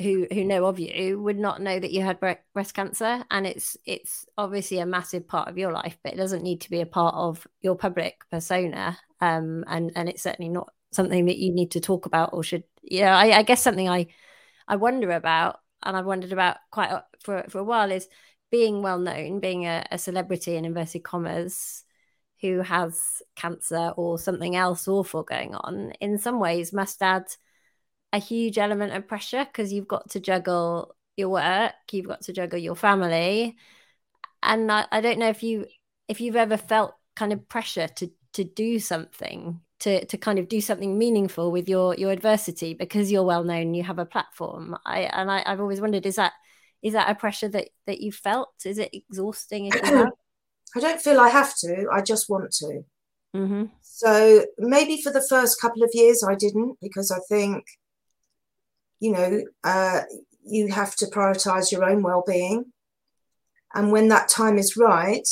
who 0.00 0.26
who 0.32 0.44
know 0.44 0.66
of 0.66 0.78
you 0.80 1.20
would 1.20 1.38
not 1.38 1.60
know 1.62 1.78
that 1.78 1.92
you 1.92 2.02
had 2.02 2.18
breast 2.20 2.74
cancer 2.74 3.24
and 3.30 3.46
it's 3.46 3.76
it's 3.86 4.26
obviously 4.38 4.78
a 4.78 4.86
massive 4.86 5.28
part 5.28 5.48
of 5.48 5.58
your 5.58 5.72
life 5.72 5.98
but 6.02 6.14
it 6.14 6.16
doesn't 6.16 6.42
need 6.42 6.60
to 6.62 6.70
be 6.70 6.80
a 6.80 6.86
part 6.86 7.14
of 7.14 7.46
your 7.60 7.76
public 7.76 8.16
persona 8.30 8.98
um 9.20 9.64
and 9.68 9.92
and 9.94 10.08
it's 10.08 10.22
certainly 10.22 10.48
not 10.48 10.72
something 10.92 11.26
that 11.26 11.38
you 11.38 11.52
need 11.52 11.70
to 11.72 11.80
talk 11.80 12.06
about 12.06 12.30
or 12.32 12.42
should 12.42 12.64
yeah 12.82 13.16
I, 13.16 13.38
I 13.38 13.42
guess 13.42 13.62
something 13.62 13.88
i 13.88 14.08
i 14.66 14.76
wonder 14.76 15.12
about 15.12 15.60
and 15.82 15.96
i've 15.96 16.06
wondered 16.06 16.32
about 16.32 16.56
quite 16.70 16.90
for 17.22 17.44
for 17.48 17.58
a 17.58 17.64
while 17.64 17.92
is 17.92 18.08
being 18.50 18.82
well 18.82 18.98
known 18.98 19.40
being 19.40 19.66
a, 19.66 19.86
a 19.90 19.98
celebrity 19.98 20.56
in 20.56 20.64
inverted 20.64 21.04
commas 21.04 21.84
who 22.42 22.60
has 22.60 23.22
cancer 23.36 23.92
or 23.96 24.18
something 24.18 24.56
else 24.56 24.88
awful 24.88 25.22
going 25.22 25.54
on 25.54 25.92
in 26.00 26.18
some 26.18 26.38
ways 26.40 26.72
must 26.72 27.00
add 27.00 27.24
a 28.12 28.18
huge 28.18 28.58
element 28.58 28.92
of 28.92 29.08
pressure 29.08 29.44
because 29.44 29.72
you've 29.72 29.88
got 29.88 30.10
to 30.10 30.20
juggle 30.20 30.94
your 31.16 31.30
work, 31.30 31.72
you've 31.90 32.08
got 32.08 32.22
to 32.22 32.32
juggle 32.32 32.58
your 32.58 32.74
family, 32.74 33.56
and 34.42 34.70
I, 34.70 34.86
I 34.90 35.00
don't 35.00 35.18
know 35.18 35.28
if 35.28 35.42
you 35.42 35.66
if 36.08 36.20
you've 36.20 36.36
ever 36.36 36.56
felt 36.56 36.94
kind 37.16 37.32
of 37.32 37.48
pressure 37.48 37.88
to 37.88 38.10
to 38.34 38.44
do 38.44 38.78
something 38.78 39.60
to 39.80 40.04
to 40.06 40.18
kind 40.18 40.38
of 40.38 40.48
do 40.48 40.60
something 40.60 40.98
meaningful 40.98 41.52
with 41.52 41.68
your 41.68 41.94
your 41.94 42.10
adversity 42.10 42.74
because 42.74 43.10
you're 43.12 43.24
well 43.24 43.44
known 43.44 43.74
you 43.74 43.82
have 43.82 43.98
a 43.98 44.06
platform. 44.06 44.76
I 44.84 45.00
and 45.00 45.30
I, 45.30 45.42
i've 45.46 45.60
always 45.60 45.80
wondered 45.80 46.06
is 46.06 46.16
that 46.16 46.32
is 46.82 46.94
that 46.94 47.10
a 47.10 47.14
pressure 47.14 47.48
that 47.48 47.68
that 47.86 48.00
you 48.00 48.12
felt? 48.12 48.54
Is 48.64 48.78
it 48.78 48.90
exhausting 48.92 49.66
if 49.66 49.74
you 49.76 49.96
have? 49.96 50.12
I 50.76 50.80
don't 50.80 51.00
feel 51.00 51.20
i 51.20 51.28
have 51.28 51.54
to 51.56 51.86
i 51.92 52.00
just 52.00 52.28
want 52.28 52.50
to 52.50 52.84
mm-hmm. 53.34 53.64
so 53.80 54.44
maybe 54.58 55.00
for 55.00 55.12
the 55.12 55.26
first 55.28 55.60
couple 55.60 55.82
of 55.82 55.90
years 55.92 56.24
i 56.28 56.34
didn't 56.34 56.76
because 56.80 57.10
i 57.10 57.18
think 57.28 57.64
you 59.02 59.10
know, 59.10 59.42
uh, 59.64 60.02
you 60.46 60.68
have 60.68 60.94
to 60.94 61.06
prioritize 61.06 61.72
your 61.72 61.84
own 61.84 62.04
well-being. 62.04 62.66
And 63.74 63.90
when 63.90 64.06
that 64.08 64.28
time 64.28 64.58
is 64.58 64.76
right, 64.76 65.28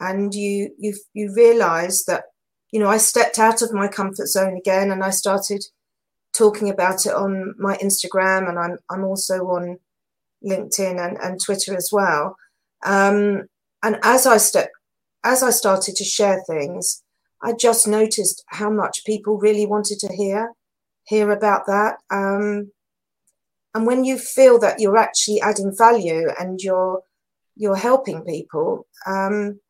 and 0.00 0.34
you 0.34 0.70
you 0.78 0.94
you 1.14 1.32
realize 1.32 2.04
that, 2.06 2.24
you 2.72 2.80
know, 2.80 2.88
I 2.88 2.96
stepped 2.96 3.38
out 3.38 3.62
of 3.62 3.72
my 3.72 3.86
comfort 3.86 4.26
zone 4.26 4.56
again, 4.56 4.90
and 4.90 5.04
I 5.04 5.10
started 5.10 5.64
talking 6.36 6.70
about 6.70 7.06
it 7.06 7.14
on 7.14 7.54
my 7.56 7.76
Instagram, 7.76 8.48
and 8.48 8.58
I'm 8.58 8.78
I'm 8.90 9.04
also 9.04 9.46
on 9.46 9.78
LinkedIn 10.44 10.98
and, 10.98 11.16
and 11.22 11.40
Twitter 11.40 11.76
as 11.76 11.90
well. 11.92 12.36
Um, 12.84 13.44
and 13.82 13.98
as 14.02 14.26
I 14.26 14.36
step, 14.36 14.70
as 15.24 15.42
I 15.42 15.50
started 15.50 15.96
to 15.96 16.04
share 16.04 16.42
things, 16.46 17.02
I 17.42 17.52
just 17.52 17.88
noticed 17.88 18.44
how 18.48 18.70
much 18.70 19.04
people 19.04 19.38
really 19.38 19.66
wanted 19.66 19.98
to 20.00 20.12
hear 20.12 20.52
hear 21.04 21.30
about 21.32 21.66
that. 21.66 21.96
Um, 22.10 22.70
and 23.74 23.86
when 23.86 24.04
you 24.04 24.18
feel 24.18 24.58
that 24.60 24.80
you're 24.80 24.96
actually 24.96 25.40
adding 25.40 25.74
value 25.76 26.28
and 26.38 26.60
you're 26.60 27.02
you're 27.56 27.76
helping 27.76 28.24
people, 28.24 28.86
um, 29.06 29.60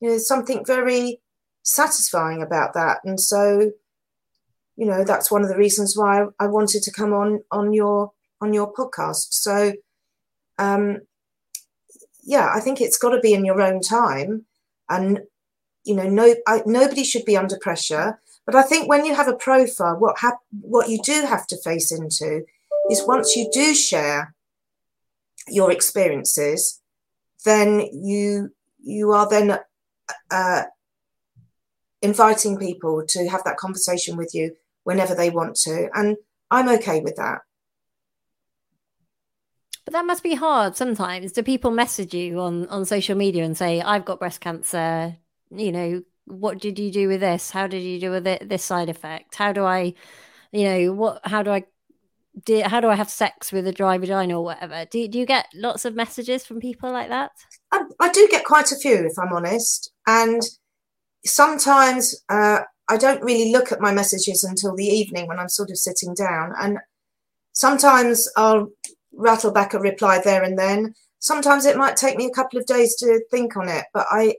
you 0.00 0.08
know, 0.08 0.10
there's 0.10 0.28
something 0.28 0.64
very 0.64 1.20
satisfying 1.62 2.42
about 2.42 2.74
that. 2.74 2.98
And 3.04 3.20
so, 3.20 3.72
you 4.76 4.86
know, 4.86 5.04
that's 5.04 5.30
one 5.30 5.42
of 5.42 5.48
the 5.48 5.56
reasons 5.56 5.96
why 5.96 6.26
I 6.38 6.46
wanted 6.46 6.82
to 6.84 6.92
come 6.92 7.12
on 7.12 7.40
on 7.50 7.72
your 7.72 8.12
on 8.40 8.52
your 8.52 8.72
podcast. 8.72 9.28
So, 9.30 9.72
um, 10.58 11.00
yeah, 12.28 12.50
I 12.54 12.60
think 12.60 12.80
it's 12.80 12.98
got 12.98 13.10
to 13.10 13.20
be 13.20 13.32
in 13.32 13.46
your 13.46 13.62
own 13.62 13.80
time, 13.80 14.44
and 14.90 15.20
you 15.84 15.94
know, 15.94 16.06
no, 16.06 16.34
I, 16.46 16.62
nobody 16.66 17.02
should 17.02 17.24
be 17.24 17.38
under 17.38 17.58
pressure. 17.58 18.20
But 18.44 18.54
I 18.54 18.62
think 18.62 18.86
when 18.86 19.06
you 19.06 19.14
have 19.14 19.28
a 19.28 19.34
profile, 19.34 19.96
what 19.98 20.18
hap- 20.18 20.44
what 20.60 20.90
you 20.90 21.00
do 21.02 21.22
have 21.22 21.46
to 21.46 21.56
face 21.56 21.90
into 21.90 22.44
is 22.90 23.06
once 23.06 23.34
you 23.34 23.48
do 23.50 23.74
share 23.74 24.34
your 25.48 25.72
experiences, 25.72 26.82
then 27.46 27.80
you 27.94 28.52
you 28.78 29.12
are 29.12 29.26
then 29.26 29.58
uh, 30.30 30.62
inviting 32.02 32.58
people 32.58 33.06
to 33.06 33.26
have 33.30 33.42
that 33.44 33.56
conversation 33.56 34.18
with 34.18 34.34
you 34.34 34.54
whenever 34.84 35.14
they 35.14 35.30
want 35.30 35.56
to, 35.64 35.88
and 35.94 36.18
I'm 36.50 36.68
okay 36.68 37.00
with 37.00 37.16
that. 37.16 37.40
But 39.88 39.94
that 39.94 40.04
must 40.04 40.22
be 40.22 40.34
hard 40.34 40.76
sometimes. 40.76 41.32
Do 41.32 41.42
people 41.42 41.70
message 41.70 42.12
you 42.12 42.40
on 42.40 42.66
on 42.68 42.84
social 42.84 43.16
media 43.16 43.42
and 43.42 43.56
say, 43.56 43.80
"I've 43.80 44.04
got 44.04 44.18
breast 44.18 44.38
cancer"? 44.38 45.16
You 45.50 45.72
know, 45.72 46.02
what 46.26 46.58
did 46.58 46.78
you 46.78 46.92
do 46.92 47.08
with 47.08 47.20
this? 47.20 47.52
How 47.52 47.66
did 47.66 47.82
you 47.82 47.98
do 47.98 48.10
with 48.10 48.26
it? 48.26 48.50
This 48.50 48.62
side 48.62 48.90
effect? 48.90 49.36
How 49.36 49.54
do 49.54 49.64
I, 49.64 49.94
you 50.52 50.64
know, 50.64 50.92
what? 50.92 51.20
How 51.24 51.42
do 51.42 51.52
I? 51.52 51.64
Do, 52.44 52.60
how 52.66 52.82
do 52.82 52.88
I 52.88 52.96
have 52.96 53.08
sex 53.08 53.50
with 53.50 53.66
a 53.66 53.72
dry 53.72 53.96
vagina 53.96 54.38
or 54.38 54.44
whatever? 54.44 54.84
Do, 54.84 55.08
do 55.08 55.18
you 55.18 55.24
get 55.24 55.46
lots 55.54 55.86
of 55.86 55.94
messages 55.94 56.44
from 56.44 56.60
people 56.60 56.92
like 56.92 57.08
that? 57.08 57.30
I, 57.72 57.80
I 57.98 58.12
do 58.12 58.28
get 58.30 58.44
quite 58.44 58.70
a 58.70 58.76
few, 58.76 59.06
if 59.06 59.18
I'm 59.18 59.32
honest. 59.32 59.90
And 60.06 60.42
sometimes 61.24 62.14
uh, 62.28 62.60
I 62.90 62.98
don't 62.98 63.22
really 63.22 63.52
look 63.52 63.72
at 63.72 63.80
my 63.80 63.94
messages 63.94 64.44
until 64.44 64.76
the 64.76 64.84
evening 64.84 65.28
when 65.28 65.38
I'm 65.38 65.48
sort 65.48 65.70
of 65.70 65.78
sitting 65.78 66.12
down. 66.12 66.52
And 66.60 66.76
sometimes 67.54 68.28
I'll 68.36 68.68
rattle 69.12 69.52
back 69.52 69.74
a 69.74 69.78
reply 69.78 70.20
there 70.22 70.42
and 70.42 70.58
then. 70.58 70.94
Sometimes 71.20 71.66
it 71.66 71.76
might 71.76 71.96
take 71.96 72.16
me 72.16 72.26
a 72.26 72.30
couple 72.30 72.58
of 72.58 72.66
days 72.66 72.94
to 72.96 73.20
think 73.30 73.56
on 73.56 73.68
it, 73.68 73.84
but 73.92 74.06
I 74.10 74.36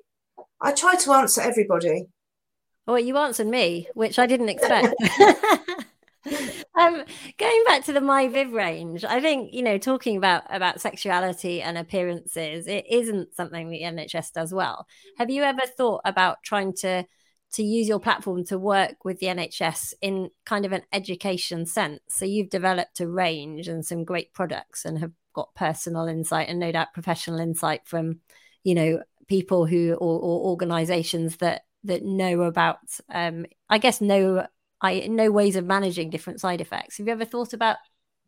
I 0.62 0.72
try 0.72 0.96
to 0.96 1.14
answer 1.14 1.42
everybody. 1.42 2.08
Oh, 2.88 2.96
you 2.96 3.18
answered 3.18 3.48
me, 3.48 3.88
which 3.94 4.18
I 4.18 4.26
didn't 4.26 4.50
expect. 4.50 4.96
um, 6.76 7.04
going 7.38 7.64
back 7.66 7.84
to 7.86 7.94
the 7.94 8.02
My 8.02 8.28
Viv 8.28 8.52
range, 8.52 9.06
I 9.06 9.22
think 9.22 9.54
you 9.54 9.62
know 9.62 9.78
talking 9.78 10.18
about 10.18 10.44
about 10.50 10.82
sexuality 10.82 11.62
and 11.62 11.78
appearances, 11.78 12.68
it 12.68 12.86
isn't 12.90 13.36
something 13.36 13.70
the 13.70 13.82
NHS 13.82 14.34
does 14.34 14.54
well. 14.54 14.88
Have 15.18 15.30
you 15.30 15.44
ever 15.44 15.62
thought 15.78 16.02
about 16.06 16.38
trying 16.44 16.74
to 16.78 17.06
to 17.54 17.64
use 17.64 17.88
your 17.88 18.00
platform 18.00 18.44
to 18.46 18.58
work 18.60 19.04
with 19.04 19.20
the 19.20 19.28
NHS 19.28 19.94
in 20.02 20.30
kind 20.46 20.66
of 20.66 20.72
an 20.72 20.84
education 20.94 21.66
sense. 21.66 22.02
So 22.10 22.26
you've 22.26 22.50
developed 22.50 23.00
a 23.00 23.08
range 23.08 23.68
and 23.68 23.86
some 23.86 24.04
great 24.04 24.34
products 24.34 24.86
and 24.86 25.00
have 25.00 25.12
got 25.34 25.56
personal 25.56 26.08
insight 26.08 26.50
and 26.50 26.60
no 26.60 26.72
doubt 26.72 26.94
professional 26.94 27.40
insight 27.40 27.82
from, 27.86 28.20
you 28.64 28.76
know, 28.76 29.02
people 29.28 29.66
who 29.66 29.94
or, 29.94 30.20
or 30.20 30.50
organizations 30.50 31.38
that 31.38 31.64
that 31.86 32.04
know 32.04 32.42
about 32.42 32.80
um 33.14 33.46
I 33.70 33.78
guess 33.78 34.02
know 34.02 34.46
I 34.82 35.08
know 35.08 35.32
ways 35.32 35.56
of 35.56 35.66
managing 35.66 36.10
different 36.10 36.42
side 36.42 36.62
effects. 36.62 36.98
Have 36.98 37.08
you 37.08 37.14
ever 37.14 37.26
thought 37.26 37.54
about 37.54 37.78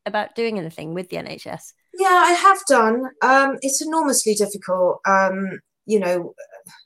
about 0.05 0.35
doing 0.35 0.57
anything 0.57 0.93
with 0.93 1.09
the 1.09 1.17
NHS? 1.17 1.73
Yeah, 1.93 2.07
I 2.07 2.31
have 2.31 2.59
done. 2.67 3.03
Um, 3.21 3.57
it's 3.61 3.81
enormously 3.81 4.33
difficult. 4.33 4.99
Um, 5.07 5.59
you 5.85 5.99
know, 5.99 6.33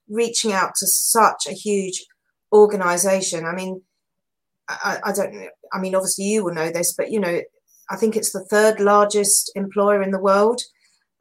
reaching 0.10 0.52
out 0.52 0.72
to 0.78 0.88
such 0.88 1.48
a 1.48 1.54
huge 1.54 2.06
organization. 2.56 3.46
I 3.46 3.54
mean, 3.54 3.82
I, 4.68 5.00
I 5.04 5.12
don't 5.12 5.34
know. 5.34 5.50
I 5.74 5.80
mean, 5.80 5.96
obviously 5.96 6.26
you 6.26 6.44
will 6.44 6.54
know 6.54 6.72
this, 6.72 6.94
but 6.94 7.12
you 7.12 7.20
know, 7.20 7.42
I 7.90 7.96
think 7.96 8.16
it's 8.16 8.32
the 8.32 8.46
third 8.46 8.80
largest 8.80 9.52
employer 9.56 10.02
in 10.02 10.12
the 10.12 10.20
world. 10.20 10.62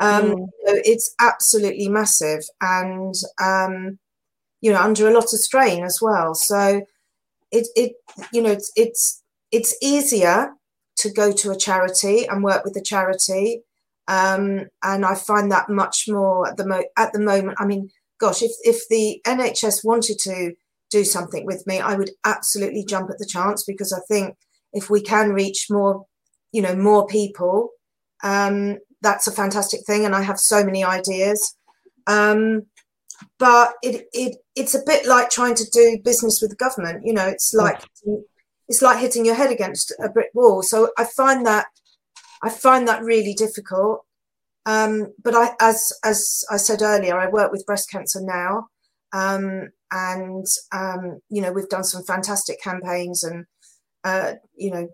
Um, 0.01 0.33
mm. 0.33 0.49
it's 0.65 1.15
absolutely 1.21 1.89
massive 1.89 2.43
and, 2.61 3.15
um, 3.41 3.99
you 4.61 4.73
know, 4.73 4.81
under 4.81 5.09
a 5.09 5.13
lot 5.13 5.33
of 5.33 5.39
strain 5.39 5.85
as 5.85 6.01
well. 6.03 6.35
So 6.35 6.83
it, 7.53 7.69
it 7.77 7.93
you 8.33 8.43
know, 8.43 8.51
it's, 8.51 8.73
it's, 8.77 9.23
it's 9.53 9.77
easier 9.81 10.53
to 10.97 11.13
go 11.13 11.33
to 11.33 11.51
a 11.53 11.57
charity 11.57 12.27
and 12.27 12.43
work 12.43 12.65
with 12.65 12.77
a 12.77 12.83
charity. 12.83 13.63
Um, 14.09 14.67
and 14.83 15.05
I 15.07 15.15
find 15.15 15.51
that 15.53 15.69
much 15.69 16.07
more 16.09 16.49
at 16.49 16.57
the, 16.57 16.67
mo- 16.67 16.89
at 16.97 17.13
the 17.13 17.21
moment. 17.21 17.59
I 17.61 17.67
mean, 17.67 17.89
gosh, 18.19 18.43
if, 18.43 18.53
if 18.65 18.89
the 18.89 19.21
NHS 19.27 19.85
wanted 19.85 20.19
to 20.21 20.55
do 20.95 21.05
something 21.05 21.45
with 21.45 21.67
me, 21.67 21.81
I 21.81 21.95
would 21.97 22.11
absolutely 22.25 22.85
jump 22.85 23.11
at 23.11 23.19
the 23.19 23.27
chance 23.27 23.65
because 23.65 23.93
I 23.93 24.01
think 24.09 24.37
if 24.73 24.89
we 24.89 25.01
can 25.03 25.33
reach 25.33 25.67
more, 25.71 26.05
you 26.53 26.63
know, 26.63 26.77
more 26.77 27.07
people, 27.07 27.71
um, 28.23 28.79
that's 29.03 29.27
a 29.27 29.33
fantastic 29.33 29.81
thing. 29.87 30.05
And 30.05 30.15
I 30.15 30.23
have 30.23 30.39
so 30.39 30.65
many 30.65 30.85
ideas. 30.85 31.57
Um, 32.07 32.63
but 33.39 33.75
it, 33.83 34.07
it 34.13 34.37
it's 34.55 34.75
a 34.75 34.83
bit 34.85 35.07
like 35.07 35.31
trying 35.31 35.55
to 35.55 35.65
do 35.73 35.99
business 36.05 36.41
with 36.41 36.51
the 36.51 36.57
government. 36.57 37.03
You 37.05 37.15
know, 37.15 37.27
it's 37.27 37.53
like 37.55 37.81
it's 38.69 38.83
like 38.83 38.99
hitting 38.99 39.25
your 39.25 39.35
head 39.35 39.53
against 39.53 39.93
a 40.03 40.09
brick 40.09 40.31
wall. 40.35 40.63
So 40.63 40.91
I 40.99 41.05
find 41.05 41.47
that 41.47 41.67
I 42.43 42.51
find 42.51 42.87
that 42.89 43.03
really 43.03 43.35
difficult. 43.35 44.05
Um, 44.67 45.13
but 45.23 45.35
I, 45.35 45.55
as 45.61 45.93
as 46.05 46.45
I 46.51 46.57
said 46.57 46.83
earlier, 46.83 47.19
I 47.19 47.29
work 47.29 47.53
with 47.53 47.67
breast 47.67 47.91
cancer 47.91 48.21
now, 48.23 48.69
um, 49.13 49.69
and 49.95 50.47
um, 50.73 51.21
you 51.29 51.41
know 51.41 51.53
we've 51.53 51.69
done 51.69 51.85
some 51.85 52.03
fantastic 52.03 52.61
campaigns 52.61 53.23
and 53.23 53.47
uh, 54.03 54.35
you 54.57 54.71
know 54.71 54.89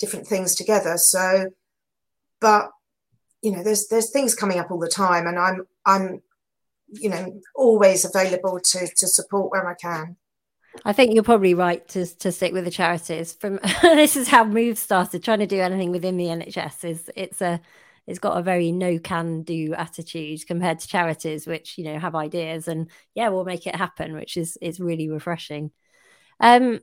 different 0.00 0.26
things 0.26 0.54
together. 0.54 0.96
So, 0.96 1.50
but 2.40 2.70
you 3.42 3.52
know 3.52 3.62
there's 3.62 3.86
there's 3.88 4.10
things 4.10 4.34
coming 4.34 4.58
up 4.58 4.70
all 4.70 4.80
the 4.80 4.88
time, 4.88 5.26
and 5.26 5.38
I'm 5.38 5.62
I'm 5.86 6.20
you 6.88 7.08
know 7.08 7.40
always 7.54 8.04
available 8.04 8.60
to 8.60 8.88
to 8.96 9.06
support 9.06 9.52
where 9.52 9.68
I 9.68 9.74
can. 9.74 10.16
I 10.84 10.92
think 10.92 11.14
you're 11.14 11.22
probably 11.22 11.54
right 11.54 11.86
to 11.88 12.04
to 12.04 12.32
stick 12.32 12.52
with 12.52 12.64
the 12.64 12.70
charities. 12.72 13.32
From 13.32 13.60
this 13.82 14.16
is 14.16 14.28
how 14.28 14.42
Move 14.42 14.78
started 14.78 15.22
trying 15.22 15.38
to 15.38 15.46
do 15.46 15.60
anything 15.60 15.92
within 15.92 16.16
the 16.16 16.26
NHS. 16.26 16.84
Is 16.84 17.10
it's 17.14 17.40
a 17.40 17.60
it's 18.06 18.18
got 18.18 18.38
a 18.38 18.42
very 18.42 18.72
no 18.72 18.98
can 18.98 19.42
do 19.42 19.74
attitude 19.74 20.46
compared 20.46 20.78
to 20.78 20.88
charities 20.88 21.46
which 21.46 21.78
you 21.78 21.84
know 21.84 21.98
have 21.98 22.14
ideas 22.14 22.68
and 22.68 22.90
yeah 23.14 23.28
we'll 23.28 23.44
make 23.44 23.66
it 23.66 23.74
happen 23.76 24.14
which 24.14 24.36
is 24.36 24.56
is 24.60 24.80
really 24.80 25.08
refreshing. 25.08 25.70
Um 26.40 26.80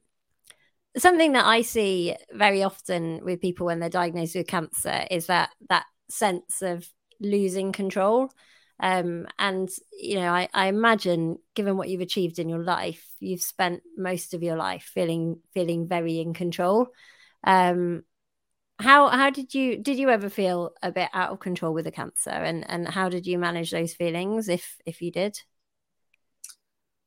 something 0.97 1.31
that 1.31 1.45
i 1.45 1.61
see 1.61 2.13
very 2.33 2.63
often 2.63 3.23
with 3.23 3.39
people 3.39 3.65
when 3.65 3.79
they're 3.79 3.87
diagnosed 3.89 4.35
with 4.35 4.45
cancer 4.45 5.05
is 5.09 5.27
that 5.27 5.49
that 5.69 5.85
sense 6.09 6.61
of 6.61 6.85
losing 7.19 7.71
control. 7.71 8.29
Um, 8.79 9.27
and 9.37 9.69
you 9.93 10.15
know 10.15 10.33
I, 10.33 10.49
I 10.53 10.65
imagine 10.67 11.37
given 11.53 11.77
what 11.77 11.87
you've 11.87 12.01
achieved 12.01 12.39
in 12.39 12.49
your 12.49 12.63
life 12.63 13.05
you've 13.19 13.43
spent 13.43 13.83
most 13.95 14.33
of 14.33 14.41
your 14.41 14.55
life 14.55 14.89
feeling 14.91 15.39
feeling 15.53 15.87
very 15.87 16.19
in 16.19 16.33
control. 16.33 16.87
Um, 17.43 18.03
how 18.81 19.07
how 19.09 19.29
did 19.29 19.53
you 19.53 19.77
did 19.77 19.97
you 19.97 20.09
ever 20.09 20.29
feel 20.29 20.71
a 20.81 20.91
bit 20.91 21.09
out 21.13 21.31
of 21.31 21.39
control 21.39 21.73
with 21.73 21.85
the 21.85 21.91
cancer? 21.91 22.29
And 22.29 22.69
and 22.69 22.87
how 22.87 23.09
did 23.09 23.25
you 23.25 23.37
manage 23.37 23.71
those 23.71 23.93
feelings 23.93 24.49
if 24.49 24.77
if 24.85 25.01
you 25.01 25.11
did? 25.11 25.37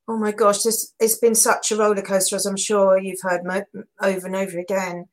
Oh 0.06 0.16
my 0.18 0.32
gosh 0.32 0.62
this 0.62 0.92
it's 1.00 1.18
been 1.18 1.34
such 1.34 1.72
a 1.72 1.76
roller 1.76 2.02
coaster 2.02 2.36
as 2.36 2.44
i'm 2.46 2.58
sure 2.58 2.98
you've 2.98 3.22
heard 3.22 3.44
mo- 3.44 3.84
over 4.02 4.26
and 4.26 4.36
over 4.36 4.58
again. 4.58 5.06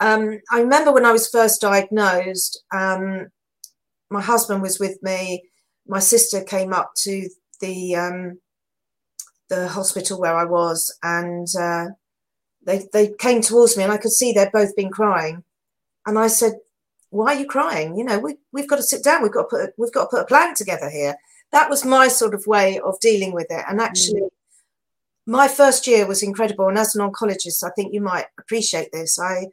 Um, 0.00 0.40
i 0.50 0.60
remember 0.60 0.92
when 0.92 1.04
i 1.04 1.12
was 1.12 1.28
first 1.28 1.60
diagnosed 1.60 2.62
um, 2.74 3.28
my 4.10 4.20
husband 4.20 4.60
was 4.60 4.80
with 4.80 4.98
me. 5.02 5.44
My 5.86 6.00
sister 6.00 6.42
came 6.42 6.72
up 6.72 6.92
to 7.04 7.28
the 7.60 7.94
um, 7.96 8.40
the 9.48 9.68
hospital 9.68 10.18
where 10.18 10.36
i 10.36 10.44
was 10.44 10.96
and 11.02 11.46
uh, 11.58 11.86
they 12.64 12.86
they 12.92 13.12
came 13.18 13.42
towards 13.42 13.76
me 13.76 13.82
and 13.82 13.92
i 13.92 13.98
could 13.98 14.12
see 14.12 14.32
they'd 14.32 14.52
both 14.52 14.74
been 14.76 14.90
crying 14.90 15.44
and 16.06 16.18
I 16.18 16.28
said, 16.28 16.54
why 17.10 17.34
are 17.34 17.40
you 17.40 17.46
crying? 17.46 17.96
You 17.96 18.04
know, 18.04 18.18
we, 18.18 18.36
we've 18.52 18.68
got 18.68 18.76
to 18.76 18.82
sit 18.82 19.02
down. 19.02 19.22
We've 19.22 19.32
got 19.32 19.42
to 19.42 19.48
put, 19.48 19.60
a, 19.60 19.72
we've 19.76 19.92
got 19.92 20.04
to 20.04 20.10
put 20.10 20.22
a 20.22 20.26
plan 20.26 20.54
together 20.54 20.88
here. 20.88 21.16
That 21.52 21.68
was 21.68 21.84
my 21.84 22.08
sort 22.08 22.34
of 22.34 22.46
way 22.46 22.78
of 22.78 23.00
dealing 23.00 23.32
with 23.32 23.48
it. 23.50 23.64
And 23.68 23.80
actually, 23.80 24.22
mm. 24.22 24.28
my 25.26 25.48
first 25.48 25.86
year 25.86 26.06
was 26.06 26.22
incredible. 26.22 26.68
And 26.68 26.78
as 26.78 26.94
an 26.94 27.08
oncologist, 27.08 27.64
I 27.64 27.70
think 27.70 27.92
you 27.92 28.00
might 28.00 28.26
appreciate 28.38 28.92
this. 28.92 29.18
I, 29.18 29.46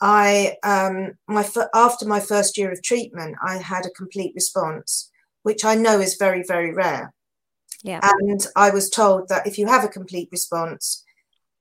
I, 0.00 0.56
um, 0.62 1.12
my 1.28 1.48
after 1.74 2.06
my 2.06 2.20
first 2.20 2.58
year 2.58 2.70
of 2.70 2.82
treatment, 2.82 3.36
I 3.42 3.56
had 3.56 3.86
a 3.86 3.90
complete 3.90 4.32
response, 4.34 5.10
which 5.44 5.64
I 5.64 5.74
know 5.74 6.00
is 6.00 6.16
very, 6.16 6.42
very 6.46 6.74
rare. 6.74 7.14
Yeah. 7.82 8.00
And 8.02 8.46
I 8.54 8.70
was 8.70 8.90
told 8.90 9.28
that 9.28 9.46
if 9.46 9.58
you 9.58 9.66
have 9.66 9.84
a 9.84 9.88
complete 9.88 10.28
response, 10.30 11.04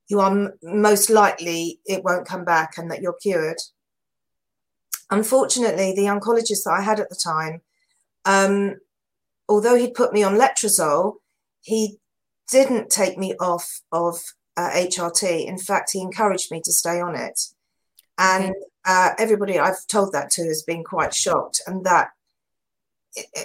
you 0.08 0.20
are 0.20 0.54
most 0.62 1.10
likely 1.10 1.80
it 1.86 2.04
won't 2.04 2.28
come 2.28 2.44
back 2.44 2.78
and 2.78 2.92
that 2.92 3.02
you're 3.02 3.18
cured. 3.22 3.58
Unfortunately, 5.12 5.94
the 5.94 6.04
oncologist 6.06 6.64
that 6.64 6.76
I 6.78 6.82
had 6.82 7.00
at 7.02 7.10
the 7.10 7.16
time, 7.16 7.62
um, 8.24 8.78
although 9.50 9.76
he'd 9.76 9.94
put 9.94 10.14
me 10.14 10.24
on 10.24 10.38
letrozole, 10.38 11.16
he 11.62 12.00
didn't 12.50 12.90
take 12.90 13.18
me 13.18 13.36
off 13.36 13.82
of 13.92 14.20
uh, 14.56 14.70
HRT. 14.72 15.46
In 15.46 15.58
fact, 15.58 15.92
he 15.92 16.02
encouraged 16.02 16.50
me 16.50 16.62
to 16.62 16.72
stay 16.72 17.02
on 17.02 17.16
it. 17.16 17.40
And 18.18 18.54
uh, 18.86 19.12
everybody 19.18 19.60
I've 19.60 19.86
told 19.88 20.14
that 20.14 20.32
to 20.32 20.44
has 20.46 20.64
been 20.64 20.84
quite 20.84 21.14
shocked. 21.14 21.62
And 21.68 21.86
that, 21.86 22.12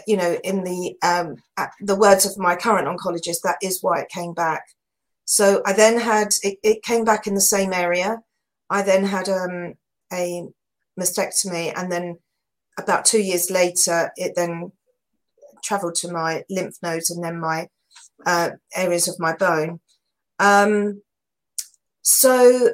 you 0.07 0.17
know, 0.17 0.39
in 0.45 0.63
the 0.63 0.97
um, 1.03 1.37
the 1.81 1.97
words 1.97 2.25
of 2.25 2.39
my 2.39 2.55
current 2.55 2.87
oncologist, 2.87 3.43
that 3.43 3.59
is 3.61 3.83
why 3.83 4.01
it 4.01 4.09
came 4.09 4.35
back. 4.35 4.69
So 5.25 5.63
I 5.67 5.73
then 5.73 5.99
had 5.99 6.29
it, 6.43 6.59
it 6.63 6.83
came 6.85 7.05
back 7.05 7.27
in 7.27 7.35
the 7.35 7.41
same 7.41 7.73
area. 7.73 8.23
I 8.71 8.83
then 8.83 9.05
had 9.05 9.29
um, 9.29 9.75
a 10.13 10.49
mastectomy, 10.99 11.73
and 11.77 11.91
then 11.91 12.19
about 12.79 13.05
two 13.05 13.23
years 13.23 13.51
later, 13.51 14.11
it 14.17 14.35
then 14.37 14.73
traveled 15.65 15.95
to 15.97 16.13
my 16.13 16.45
lymph 16.51 16.77
nodes 16.83 17.11
and 17.11 17.25
then 17.25 17.41
my 17.41 17.69
uh, 18.25 18.51
areas 18.75 19.09
of 19.09 19.19
my 19.19 19.35
bone. 19.35 19.81
Um, 20.39 21.03
so 22.03 22.71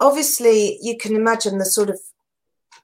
obviously, 0.00 0.78
you 0.82 0.96
can 0.96 1.16
imagine 1.16 1.58
the 1.58 1.64
sort 1.64 1.90
of 1.90 1.98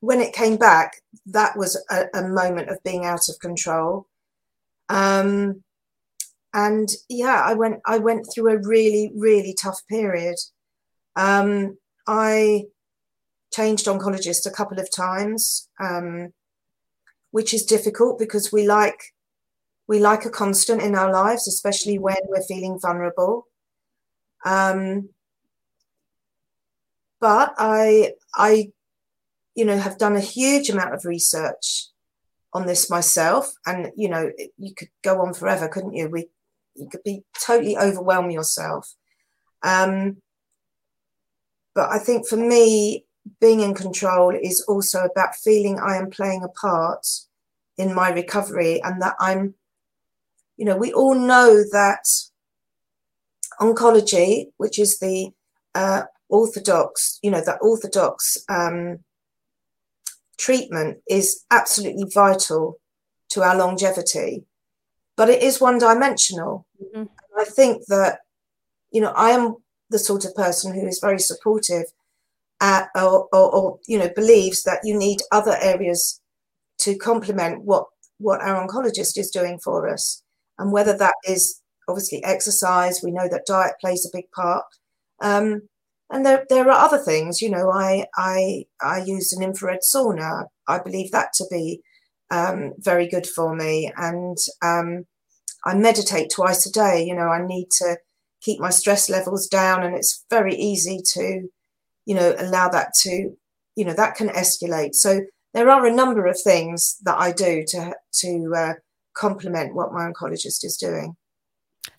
when 0.00 0.20
it 0.20 0.32
came 0.32 0.56
back, 0.56 1.02
that 1.26 1.56
was 1.56 1.82
a, 1.90 2.06
a 2.14 2.28
moment 2.28 2.70
of 2.70 2.82
being 2.82 3.04
out 3.04 3.28
of 3.28 3.38
control. 3.38 4.06
Um, 4.88 5.62
and 6.52 6.88
yeah, 7.08 7.42
I 7.44 7.54
went 7.54 7.80
I 7.86 7.98
went 7.98 8.26
through 8.26 8.50
a 8.50 8.58
really 8.66 9.12
really 9.14 9.54
tough 9.54 9.80
period. 9.88 10.36
Um, 11.14 11.78
I 12.08 12.64
changed 13.52 13.86
oncologist 13.86 14.46
a 14.46 14.50
couple 14.50 14.78
of 14.78 14.94
times, 14.94 15.68
um, 15.80 16.32
which 17.30 17.52
is 17.52 17.64
difficult 17.64 18.18
because 18.18 18.52
we 18.52 18.66
like 18.66 19.00
we 19.88 19.98
like 19.98 20.24
a 20.24 20.30
constant 20.30 20.80
in 20.82 20.94
our 20.94 21.12
lives, 21.12 21.48
especially 21.48 21.98
when 21.98 22.18
we're 22.28 22.42
feeling 22.42 22.78
vulnerable. 22.80 23.46
Um, 24.44 25.08
but 27.20 27.54
I 27.58 28.12
I 28.34 28.70
you 29.54 29.64
know 29.64 29.78
have 29.78 29.98
done 29.98 30.16
a 30.16 30.20
huge 30.20 30.70
amount 30.70 30.94
of 30.94 31.04
research 31.04 31.88
on 32.52 32.66
this 32.66 32.88
myself, 32.90 33.52
and 33.66 33.92
you 33.96 34.08
know 34.08 34.30
you 34.56 34.74
could 34.74 34.90
go 35.02 35.20
on 35.20 35.34
forever, 35.34 35.68
couldn't 35.68 35.94
you? 35.94 36.08
We 36.08 36.28
you 36.74 36.88
could 36.88 37.02
be 37.04 37.24
totally 37.44 37.76
overwhelm 37.76 38.30
yourself. 38.30 38.94
Um, 39.62 40.18
but 41.74 41.90
I 41.90 41.98
think 41.98 42.26
for 42.26 42.36
me, 42.36 43.04
being 43.40 43.60
in 43.60 43.74
control 43.74 44.30
is 44.34 44.64
also 44.68 45.04
about 45.04 45.34
feeling 45.36 45.78
I 45.78 45.96
am 45.96 46.10
playing 46.10 46.42
a 46.42 46.48
part 46.48 47.06
in 47.76 47.94
my 47.94 48.10
recovery 48.10 48.82
and 48.82 49.00
that 49.02 49.14
I'm, 49.20 49.54
you 50.56 50.64
know, 50.64 50.76
we 50.76 50.92
all 50.92 51.14
know 51.14 51.62
that 51.72 52.04
oncology, 53.60 54.46
which 54.56 54.78
is 54.78 54.98
the 54.98 55.30
uh, 55.74 56.02
orthodox, 56.28 57.18
you 57.22 57.30
know, 57.30 57.40
the 57.40 57.56
orthodox 57.58 58.38
um, 58.48 59.00
treatment 60.38 60.98
is 61.08 61.44
absolutely 61.50 62.04
vital 62.12 62.78
to 63.30 63.42
our 63.42 63.56
longevity, 63.56 64.44
but 65.16 65.28
it 65.28 65.42
is 65.42 65.60
one 65.60 65.78
dimensional. 65.78 66.66
Mm-hmm. 66.82 67.04
I 67.38 67.44
think 67.44 67.86
that, 67.86 68.20
you 68.90 69.00
know, 69.00 69.12
I 69.16 69.30
am 69.30 69.56
the 69.90 69.98
sort 69.98 70.24
of 70.24 70.34
person 70.34 70.74
who 70.74 70.86
is 70.86 70.98
very 71.00 71.18
supportive 71.18 71.84
at, 72.60 72.88
or, 72.94 73.28
or, 73.32 73.54
or, 73.54 73.78
you 73.86 73.98
know, 73.98 74.10
believes 74.14 74.62
that 74.64 74.80
you 74.84 74.96
need 74.96 75.18
other 75.32 75.56
areas 75.60 76.20
to 76.78 76.96
complement 76.96 77.64
what, 77.64 77.84
what 78.18 78.40
our 78.40 78.66
oncologist 78.66 79.16
is 79.16 79.30
doing 79.30 79.58
for 79.58 79.88
us. 79.88 80.22
And 80.58 80.72
whether 80.72 80.96
that 80.98 81.14
is 81.26 81.60
obviously 81.88 82.22
exercise, 82.24 83.00
we 83.02 83.12
know 83.12 83.28
that 83.28 83.46
diet 83.46 83.74
plays 83.80 84.04
a 84.06 84.16
big 84.16 84.30
part. 84.32 84.64
Um, 85.20 85.62
and 86.10 86.26
there, 86.26 86.44
there 86.48 86.68
are 86.68 86.84
other 86.86 86.98
things, 86.98 87.40
you 87.40 87.50
know, 87.50 87.70
I, 87.70 88.04
I, 88.16 88.64
I 88.82 89.02
use 89.04 89.32
an 89.32 89.42
infrared 89.42 89.80
sauna. 89.82 90.46
I 90.66 90.78
believe 90.78 91.12
that 91.12 91.32
to 91.34 91.44
be 91.50 91.80
um, 92.30 92.72
very 92.78 93.08
good 93.08 93.26
for 93.26 93.54
me. 93.54 93.92
And 93.96 94.36
um, 94.62 95.04
I 95.64 95.74
meditate 95.74 96.30
twice 96.30 96.66
a 96.66 96.72
day. 96.72 97.04
You 97.04 97.14
know, 97.14 97.28
I 97.28 97.46
need 97.46 97.70
to 97.78 97.96
keep 98.40 98.60
my 98.60 98.70
stress 98.70 99.10
levels 99.10 99.46
down, 99.46 99.82
and 99.82 99.94
it's 99.94 100.24
very 100.30 100.54
easy 100.54 101.00
to, 101.12 101.48
you 102.06 102.14
know, 102.14 102.34
allow 102.38 102.68
that 102.68 102.94
to, 103.00 103.34
you 103.76 103.84
know, 103.84 103.92
that 103.94 104.14
can 104.14 104.28
escalate. 104.28 104.94
So 104.94 105.20
there 105.54 105.70
are 105.70 105.86
a 105.86 105.92
number 105.92 106.26
of 106.26 106.40
things 106.40 106.96
that 107.02 107.18
I 107.18 107.32
do 107.32 107.64
to 107.68 107.94
to 108.20 108.52
uh, 108.56 108.72
complement 109.14 109.74
what 109.74 109.92
my 109.92 110.10
oncologist 110.10 110.64
is 110.64 110.76
doing. 110.80 111.16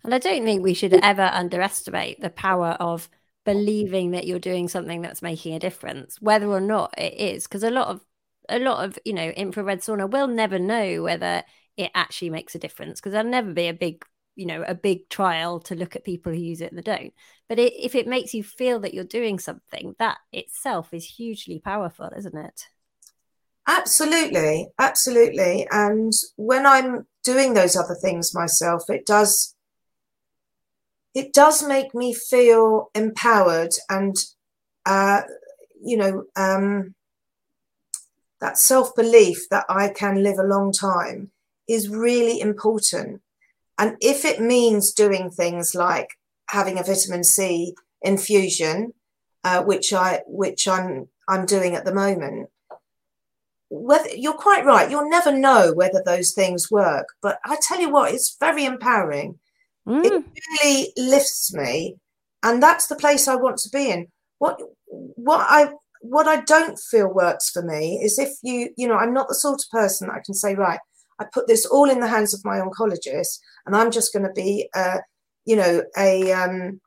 And 0.03 0.13
I 0.13 0.19
don't 0.19 0.43
think 0.43 0.63
we 0.63 0.73
should 0.73 0.93
ever 0.93 1.29
underestimate 1.33 2.21
the 2.21 2.29
power 2.29 2.77
of 2.79 3.09
believing 3.45 4.11
that 4.11 4.27
you're 4.27 4.39
doing 4.39 4.67
something 4.67 5.01
that's 5.01 5.21
making 5.21 5.55
a 5.55 5.59
difference, 5.59 6.21
whether 6.21 6.47
or 6.47 6.61
not 6.61 6.93
it 6.97 7.13
is. 7.15 7.43
Because 7.43 7.63
a 7.63 7.71
lot 7.71 7.87
of 7.87 8.01
a 8.49 8.59
lot 8.59 8.83
of 8.83 8.97
you 9.05 9.13
know 9.13 9.29
infrared 9.29 9.79
sauna 9.79 10.09
will 10.09 10.27
never 10.27 10.59
know 10.59 11.01
whether 11.03 11.43
it 11.77 11.91
actually 11.95 12.29
makes 12.29 12.55
a 12.55 12.59
difference 12.59 12.99
because 12.99 13.13
there'll 13.13 13.29
never 13.29 13.53
be 13.53 13.67
a 13.67 13.73
big 13.73 14.03
you 14.35 14.45
know 14.45 14.63
a 14.67 14.75
big 14.75 15.07
trial 15.09 15.59
to 15.59 15.75
look 15.75 15.95
at 15.95 16.03
people 16.03 16.31
who 16.31 16.37
use 16.37 16.61
it 16.61 16.71
and 16.71 16.83
don't 16.83 17.13
but 17.51 17.59
it, 17.59 17.73
if 17.75 17.95
it 17.95 18.07
makes 18.07 18.33
you 18.33 18.41
feel 18.41 18.79
that 18.79 18.93
you're 18.93 19.03
doing 19.03 19.37
something 19.37 19.93
that 19.99 20.19
itself 20.31 20.93
is 20.93 21.03
hugely 21.03 21.59
powerful 21.59 22.09
isn't 22.15 22.37
it 22.37 22.67
absolutely 23.67 24.69
absolutely 24.79 25.67
and 25.69 26.13
when 26.37 26.65
i'm 26.65 27.05
doing 27.25 27.53
those 27.53 27.75
other 27.75 27.97
things 28.01 28.33
myself 28.33 28.83
it 28.87 29.05
does 29.05 29.53
it 31.13 31.33
does 31.33 31.61
make 31.61 31.93
me 31.93 32.13
feel 32.13 32.89
empowered 32.95 33.73
and 33.89 34.15
uh 34.85 35.19
you 35.83 35.97
know 35.97 36.23
um 36.37 36.95
that 38.39 38.57
self 38.57 38.95
belief 38.95 39.49
that 39.49 39.65
i 39.67 39.89
can 39.89 40.23
live 40.23 40.39
a 40.39 40.47
long 40.47 40.71
time 40.71 41.31
is 41.71 41.89
really 41.89 42.39
important. 42.39 43.21
And 43.77 43.95
if 44.01 44.25
it 44.25 44.41
means 44.41 44.91
doing 44.91 45.31
things 45.31 45.73
like 45.73 46.09
having 46.51 46.77
a 46.77 46.83
vitamin 46.83 47.23
C 47.23 47.73
infusion, 48.01 48.93
uh, 49.43 49.63
which 49.63 49.93
I 49.93 50.21
which 50.27 50.67
I'm 50.67 51.07
I'm 51.27 51.45
doing 51.45 51.75
at 51.75 51.85
the 51.85 51.93
moment, 51.93 52.49
whether 53.69 54.09
you're 54.09 54.33
quite 54.33 54.65
right, 54.65 54.89
you'll 54.89 55.09
never 55.09 55.31
know 55.31 55.73
whether 55.73 56.01
those 56.05 56.31
things 56.31 56.69
work. 56.69 57.07
But 57.21 57.39
I 57.45 57.57
tell 57.61 57.79
you 57.79 57.89
what, 57.89 58.13
it's 58.13 58.37
very 58.39 58.65
empowering. 58.65 59.39
Mm. 59.87 60.05
It 60.05 60.23
really 60.61 60.93
lifts 60.97 61.53
me, 61.53 61.95
and 62.43 62.61
that's 62.61 62.87
the 62.87 62.95
place 62.95 63.27
I 63.27 63.35
want 63.35 63.57
to 63.59 63.69
be 63.69 63.89
in. 63.89 64.07
What 64.39 64.59
what 64.87 65.45
I 65.49 65.71
what 66.01 66.27
I 66.27 66.41
don't 66.41 66.77
feel 66.77 67.13
works 67.13 67.49
for 67.49 67.61
me 67.61 67.99
is 68.03 68.19
if 68.19 68.31
you 68.43 68.69
you 68.77 68.87
know 68.87 68.97
I'm 68.97 69.13
not 69.13 69.27
the 69.27 69.35
sort 69.35 69.61
of 69.61 69.69
person 69.69 70.07
that 70.07 70.15
I 70.15 70.21
can 70.25 70.35
say 70.35 70.53
right 70.55 70.79
I 71.21 71.25
put 71.31 71.47
this 71.47 71.67
all 71.67 71.89
in 71.89 71.99
the 71.99 72.07
hands 72.07 72.33
of 72.33 72.43
my 72.43 72.59
oncologist, 72.59 73.39
and 73.65 73.75
I'm 73.75 73.91
just 73.91 74.11
going 74.11 74.25
to 74.25 74.33
be, 74.33 74.67
uh, 74.75 74.97
you 75.45 75.55
know, 75.55 75.83
a, 75.97 76.31
um, 76.31 76.81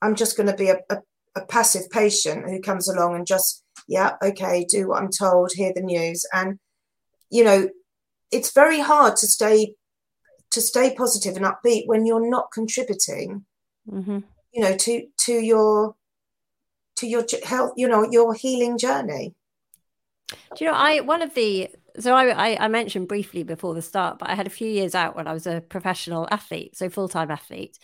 I'm 0.00 0.14
just 0.14 0.36
going 0.36 0.48
to 0.48 0.56
be 0.56 0.68
a, 0.68 0.78
a, 0.90 0.98
a 1.36 1.46
passive 1.46 1.88
patient 1.90 2.48
who 2.48 2.60
comes 2.60 2.88
along 2.88 3.16
and 3.16 3.26
just, 3.26 3.62
yeah, 3.88 4.12
okay, 4.22 4.64
do 4.68 4.88
what 4.88 5.02
I'm 5.02 5.10
told, 5.10 5.52
hear 5.52 5.72
the 5.74 5.82
news, 5.82 6.24
and 6.32 6.58
you 7.30 7.44
know, 7.44 7.68
it's 8.30 8.52
very 8.52 8.80
hard 8.80 9.16
to 9.16 9.26
stay 9.26 9.74
to 10.50 10.60
stay 10.60 10.94
positive 10.94 11.36
and 11.36 11.46
upbeat 11.46 11.86
when 11.86 12.04
you're 12.04 12.28
not 12.28 12.52
contributing, 12.52 13.46
mm-hmm. 13.90 14.18
you 14.52 14.62
know, 14.62 14.76
to 14.76 15.06
to 15.24 15.32
your 15.32 15.96
to 16.96 17.06
your 17.06 17.24
health, 17.44 17.72
you 17.76 17.88
know, 17.88 18.06
your 18.10 18.34
healing 18.34 18.78
journey. 18.78 19.34
Do 20.56 20.64
you 20.64 20.70
know, 20.70 20.76
I 20.76 21.00
one 21.00 21.22
of 21.22 21.34
the 21.34 21.70
so 21.98 22.14
I, 22.14 22.64
I, 22.64 22.68
mentioned 22.68 23.08
briefly 23.08 23.42
before 23.42 23.74
the 23.74 23.82
start, 23.82 24.18
but 24.18 24.30
I 24.30 24.34
had 24.34 24.46
a 24.46 24.50
few 24.50 24.68
years 24.68 24.94
out 24.94 25.16
when 25.16 25.26
I 25.26 25.32
was 25.32 25.46
a 25.46 25.60
professional 25.60 26.26
athlete, 26.30 26.76
so 26.76 26.88
full 26.88 27.08
time 27.08 27.30
athlete. 27.30 27.78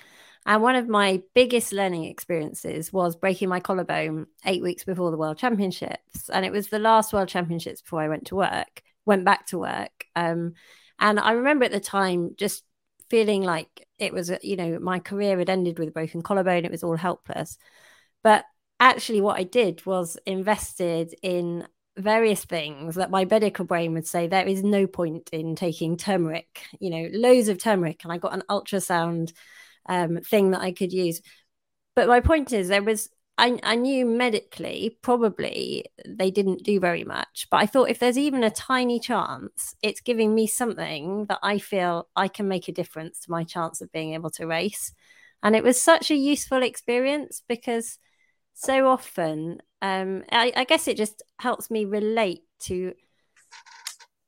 And 0.46 0.62
one 0.62 0.76
of 0.76 0.88
my 0.88 1.22
biggest 1.34 1.72
learning 1.72 2.04
experiences 2.04 2.92
was 2.92 3.16
breaking 3.16 3.48
my 3.48 3.60
collarbone 3.60 4.26
eight 4.46 4.62
weeks 4.62 4.84
before 4.84 5.10
the 5.10 5.16
World 5.16 5.38
Championships, 5.38 6.30
and 6.30 6.44
it 6.44 6.52
was 6.52 6.68
the 6.68 6.78
last 6.78 7.12
World 7.12 7.28
Championships 7.28 7.82
before 7.82 8.00
I 8.00 8.08
went 8.08 8.26
to 8.28 8.36
work, 8.36 8.82
went 9.04 9.24
back 9.24 9.46
to 9.48 9.58
work. 9.58 10.06
Um, 10.16 10.54
and 10.98 11.20
I 11.20 11.32
remember 11.32 11.64
at 11.64 11.72
the 11.72 11.80
time 11.80 12.34
just 12.36 12.64
feeling 13.10 13.42
like 13.42 13.86
it 13.98 14.12
was, 14.12 14.32
you 14.42 14.56
know, 14.56 14.78
my 14.78 14.98
career 15.00 15.38
had 15.38 15.50
ended 15.50 15.78
with 15.78 15.88
a 15.88 15.92
broken 15.92 16.22
collarbone; 16.22 16.64
it 16.64 16.70
was 16.70 16.84
all 16.84 16.96
helpless. 16.96 17.58
But 18.22 18.44
actually, 18.80 19.20
what 19.20 19.38
I 19.38 19.44
did 19.44 19.84
was 19.86 20.16
invested 20.24 21.14
in 21.22 21.66
various 21.98 22.44
things 22.44 22.94
that 22.94 23.10
my 23.10 23.24
medical 23.24 23.64
brain 23.64 23.92
would 23.94 24.06
say 24.06 24.26
there 24.26 24.46
is 24.46 24.62
no 24.62 24.86
point 24.86 25.28
in 25.32 25.56
taking 25.56 25.96
turmeric, 25.96 26.62
you 26.80 26.90
know, 26.90 27.08
loads 27.12 27.48
of 27.48 27.58
turmeric. 27.58 28.04
And 28.04 28.12
I 28.12 28.18
got 28.18 28.34
an 28.34 28.44
ultrasound 28.48 29.32
um, 29.88 30.18
thing 30.18 30.52
that 30.52 30.60
I 30.60 30.72
could 30.72 30.92
use. 30.92 31.20
But 31.94 32.08
my 32.08 32.20
point 32.20 32.52
is, 32.52 32.68
there 32.68 32.82
was, 32.82 33.08
I, 33.36 33.58
I 33.62 33.74
knew 33.74 34.06
medically 34.06 34.98
probably 35.02 35.86
they 36.06 36.30
didn't 36.30 36.62
do 36.62 36.80
very 36.80 37.04
much. 37.04 37.48
But 37.50 37.58
I 37.58 37.66
thought 37.66 37.90
if 37.90 37.98
there's 37.98 38.18
even 38.18 38.44
a 38.44 38.50
tiny 38.50 39.00
chance, 39.00 39.74
it's 39.82 40.00
giving 40.00 40.34
me 40.34 40.46
something 40.46 41.26
that 41.26 41.40
I 41.42 41.58
feel 41.58 42.08
I 42.14 42.28
can 42.28 42.48
make 42.48 42.68
a 42.68 42.72
difference 42.72 43.20
to 43.20 43.30
my 43.30 43.44
chance 43.44 43.80
of 43.80 43.92
being 43.92 44.14
able 44.14 44.30
to 44.30 44.46
race. 44.46 44.92
And 45.42 45.54
it 45.54 45.64
was 45.64 45.80
such 45.80 46.10
a 46.10 46.16
useful 46.16 46.62
experience 46.62 47.42
because 47.48 47.98
so 48.54 48.88
often 48.88 49.60
um, 49.82 50.24
I, 50.30 50.52
I, 50.56 50.64
guess 50.64 50.88
it 50.88 50.96
just 50.96 51.22
helps 51.38 51.70
me 51.70 51.84
relate 51.84 52.42
to 52.60 52.94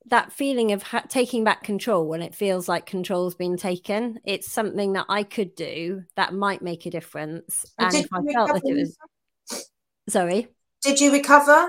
that 0.07 0.33
feeling 0.33 0.73
of 0.73 0.83
ha- 0.83 1.05
taking 1.09 1.45
back 1.45 1.63
control 1.63 2.09
when 2.09 2.23
it 2.23 2.35
feels 2.35 2.69
like 2.69 2.87
control's 2.87 3.35
been 3.35 3.57
taken. 3.57 4.21
It's 4.25 4.51
something 4.51 4.93
that 4.95 5.07
I 5.09 5.23
could 5.23 5.55
do 5.55 6.05
that 6.17 6.35
might 6.35 6.63
make 6.63 6.87
a 6.87 6.91
difference. 6.91 7.67
And, 7.79 7.95
and 7.95 8.05
if 8.05 8.11
I 8.13 8.33
felt 8.33 8.53
that 8.53 8.63
it 8.65 8.75
was, 8.75 9.67
sorry, 10.09 10.49
did 10.83 11.01
you 11.01 11.13
recover? 11.13 11.69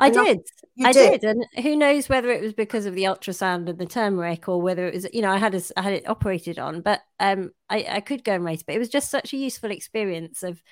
I 0.00 0.10
did. 0.10 0.40
I 0.84 0.92
did. 0.92 1.20
did. 1.20 1.24
and 1.24 1.64
who 1.64 1.74
knows 1.74 2.08
whether 2.08 2.30
it 2.30 2.40
was 2.40 2.52
because 2.52 2.86
of 2.86 2.94
the 2.94 3.04
ultrasound 3.04 3.68
and 3.68 3.78
the 3.78 3.86
turmeric, 3.86 4.48
or 4.48 4.62
whether 4.62 4.86
it 4.86 4.94
was, 4.94 5.06
you 5.12 5.22
know, 5.22 5.30
I 5.30 5.38
had 5.38 5.54
a, 5.54 5.62
I 5.76 5.82
had 5.82 5.92
it 5.92 6.08
operated 6.08 6.58
on, 6.58 6.82
but 6.82 7.00
um, 7.18 7.50
I, 7.68 7.84
I 7.90 8.00
could 8.00 8.22
go 8.22 8.34
and 8.34 8.44
race. 8.44 8.62
But 8.62 8.76
it 8.76 8.78
was 8.78 8.88
just 8.88 9.10
such 9.10 9.32
a 9.32 9.36
useful 9.36 9.72
experience 9.72 10.44
of 10.44 10.62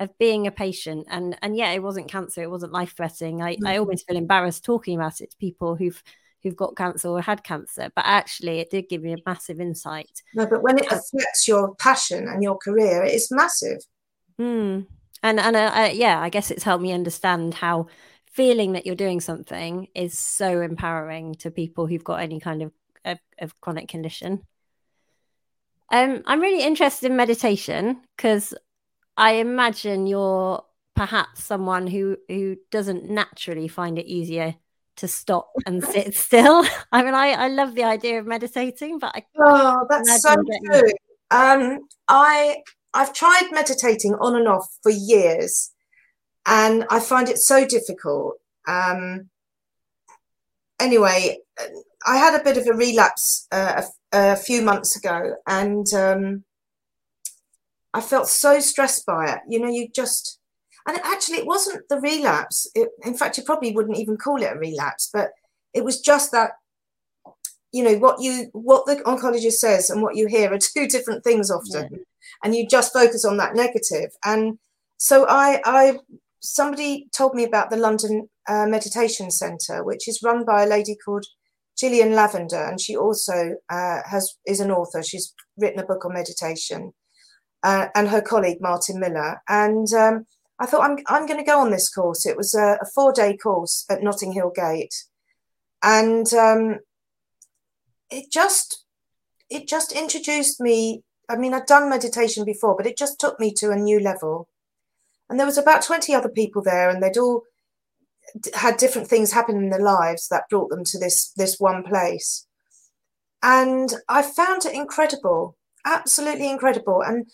of 0.00 0.16
being 0.18 0.46
a 0.46 0.50
patient 0.50 1.06
and 1.08 1.36
and 1.42 1.56
yeah 1.56 1.70
it 1.70 1.82
wasn't 1.82 2.10
cancer 2.10 2.42
it 2.42 2.50
wasn't 2.50 2.72
life 2.72 2.94
threatening 2.96 3.42
I, 3.42 3.54
mm-hmm. 3.54 3.66
I 3.66 3.78
almost 3.78 4.06
feel 4.06 4.16
embarrassed 4.16 4.64
talking 4.64 4.96
about 4.96 5.20
it 5.20 5.30
to 5.30 5.36
people 5.36 5.76
who've 5.76 6.02
who've 6.42 6.56
got 6.56 6.76
cancer 6.76 7.08
or 7.08 7.20
had 7.20 7.44
cancer 7.44 7.90
but 7.94 8.04
actually 8.04 8.58
it 8.58 8.70
did 8.70 8.88
give 8.88 9.02
me 9.02 9.12
a 9.12 9.18
massive 9.24 9.60
insight 9.60 10.22
no 10.34 10.46
but 10.46 10.62
when 10.62 10.78
it 10.78 10.86
affects 10.86 11.46
your 11.46 11.74
passion 11.76 12.26
and 12.28 12.42
your 12.42 12.56
career 12.58 13.04
it's 13.04 13.30
massive 13.30 13.78
mm. 14.38 14.84
and 15.22 15.40
and 15.40 15.56
uh, 15.56 15.72
uh, 15.74 15.90
yeah 15.92 16.20
i 16.20 16.28
guess 16.28 16.50
it's 16.50 16.64
helped 16.64 16.82
me 16.82 16.92
understand 16.92 17.54
how 17.54 17.86
feeling 18.26 18.72
that 18.72 18.84
you're 18.84 18.96
doing 18.96 19.20
something 19.20 19.86
is 19.94 20.18
so 20.18 20.60
empowering 20.60 21.34
to 21.36 21.52
people 21.52 21.86
who've 21.86 22.04
got 22.04 22.20
any 22.20 22.40
kind 22.40 22.62
of 22.62 22.72
of, 23.04 23.18
of 23.38 23.60
chronic 23.60 23.86
condition 23.86 24.42
um, 25.92 26.22
I'm 26.26 26.40
really 26.40 26.64
interested 26.64 27.10
in 27.10 27.16
meditation 27.16 28.00
because 28.16 28.54
I 29.16 29.34
imagine 29.34 30.06
you're 30.06 30.64
perhaps 30.94 31.44
someone 31.44 31.86
who 31.86 32.16
who 32.28 32.56
doesn't 32.70 33.08
naturally 33.08 33.68
find 33.68 33.98
it 33.98 34.06
easier 34.06 34.54
to 34.96 35.08
stop 35.08 35.50
and 35.66 35.84
sit 35.92 36.14
still. 36.14 36.64
I 36.92 37.02
mean, 37.02 37.14
I, 37.14 37.30
I 37.30 37.48
love 37.48 37.74
the 37.74 37.84
idea 37.84 38.18
of 38.18 38.26
meditating, 38.26 38.98
but 38.98 39.14
I 39.14 39.24
oh, 39.38 39.86
that's 39.88 40.22
so 40.22 40.34
true. 40.66 40.92
Um, 41.30 41.80
I 42.08 42.58
I've 42.92 43.12
tried 43.12 43.48
meditating 43.50 44.14
on 44.14 44.36
and 44.36 44.48
off 44.48 44.66
for 44.82 44.90
years, 44.90 45.72
and 46.46 46.84
I 46.90 47.00
find 47.00 47.28
it 47.28 47.38
so 47.38 47.66
difficult. 47.66 48.36
Um, 48.66 49.30
anyway, 50.80 51.38
I 52.06 52.16
had 52.16 52.38
a 52.38 52.44
bit 52.44 52.56
of 52.56 52.66
a 52.66 52.72
relapse 52.72 53.46
uh, 53.50 53.82
a, 54.12 54.32
a, 54.32 54.36
few 54.36 54.62
months 54.62 54.96
ago, 54.96 55.34
and 55.46 55.86
um, 55.94 56.44
I 57.94 58.00
felt 58.00 58.28
so 58.28 58.58
stressed 58.58 59.06
by 59.06 59.30
it. 59.30 59.38
You 59.48 59.60
know, 59.60 59.68
you 59.68 59.88
just, 59.88 60.40
and 60.86 60.98
actually, 61.04 61.38
it 61.38 61.46
wasn't 61.46 61.88
the 61.88 62.00
relapse. 62.00 62.68
It, 62.74 62.88
in 63.04 63.14
fact, 63.14 63.38
you 63.38 63.44
probably 63.44 63.72
wouldn't 63.72 63.98
even 63.98 64.16
call 64.16 64.42
it 64.42 64.52
a 64.52 64.58
relapse, 64.58 65.08
but 65.12 65.30
it 65.72 65.84
was 65.84 66.00
just 66.00 66.32
that, 66.32 66.50
you 67.72 67.84
know, 67.84 67.96
what 67.98 68.20
you, 68.20 68.50
what 68.52 68.84
the 68.86 68.96
oncologist 68.96 69.54
says 69.54 69.90
and 69.90 70.02
what 70.02 70.16
you 70.16 70.26
hear 70.26 70.52
are 70.52 70.58
two 70.76 70.88
different 70.88 71.22
things 71.22 71.52
often. 71.52 71.88
Yeah. 71.90 71.98
And 72.42 72.54
you 72.54 72.66
just 72.66 72.92
focus 72.92 73.24
on 73.24 73.36
that 73.36 73.54
negative. 73.54 74.10
And 74.24 74.58
so 74.96 75.26
I, 75.28 75.60
I, 75.64 75.98
somebody 76.40 77.08
told 77.16 77.34
me 77.34 77.44
about 77.44 77.70
the 77.70 77.76
London 77.76 78.28
uh, 78.48 78.66
Meditation 78.66 79.30
Centre, 79.30 79.84
which 79.84 80.08
is 80.08 80.20
run 80.22 80.44
by 80.44 80.64
a 80.64 80.68
lady 80.68 80.96
called 81.04 81.26
Jillian 81.80 82.14
Lavender, 82.14 82.62
and 82.62 82.80
she 82.80 82.96
also 82.96 83.56
uh, 83.68 84.00
has 84.04 84.36
is 84.46 84.60
an 84.60 84.70
author. 84.70 85.02
She's 85.02 85.34
written 85.56 85.80
a 85.80 85.86
book 85.86 86.04
on 86.04 86.12
meditation 86.12 86.92
uh, 87.64 87.88
and 87.94 88.08
her 88.08 88.20
colleague 88.20 88.60
Martin 88.60 89.00
Miller. 89.00 89.42
And 89.48 89.92
um, 89.94 90.26
I 90.60 90.66
thought 90.66 90.88
I'm 90.88 90.98
I'm 91.08 91.26
going 91.26 91.40
to 91.40 91.50
go 91.50 91.58
on 91.58 91.70
this 91.70 91.88
course. 91.88 92.26
It 92.26 92.36
was 92.36 92.54
a, 92.54 92.78
a 92.80 92.86
four 92.94 93.12
day 93.12 93.36
course 93.36 93.84
at 93.90 94.02
Notting 94.02 94.32
Hill 94.32 94.52
Gate, 94.54 94.94
and 95.82 96.32
um, 96.34 96.78
it 98.10 98.30
just 98.30 98.84
it 99.50 99.66
just 99.66 99.92
introduced 99.92 100.60
me. 100.60 101.02
I 101.28 101.36
mean, 101.36 101.54
I'd 101.54 101.66
done 101.66 101.88
meditation 101.88 102.44
before, 102.44 102.76
but 102.76 102.86
it 102.86 102.98
just 102.98 103.18
took 103.18 103.40
me 103.40 103.52
to 103.54 103.70
a 103.70 103.76
new 103.76 103.98
level. 103.98 104.48
And 105.28 105.40
there 105.40 105.46
was 105.46 105.58
about 105.58 105.82
twenty 105.82 106.14
other 106.14 106.28
people 106.28 106.62
there, 106.62 106.90
and 106.90 107.02
they'd 107.02 107.18
all 107.18 107.42
had 108.54 108.76
different 108.76 109.08
things 109.08 109.32
happen 109.32 109.56
in 109.56 109.70
their 109.70 109.80
lives 109.80 110.28
that 110.28 110.48
brought 110.50 110.68
them 110.68 110.84
to 110.84 110.98
this 110.98 111.32
this 111.36 111.58
one 111.58 111.82
place. 111.82 112.46
And 113.42 113.92
I 114.08 114.22
found 114.22 114.64
it 114.64 114.74
incredible, 114.74 115.56
absolutely 115.84 116.48
incredible. 116.48 117.02
And 117.02 117.26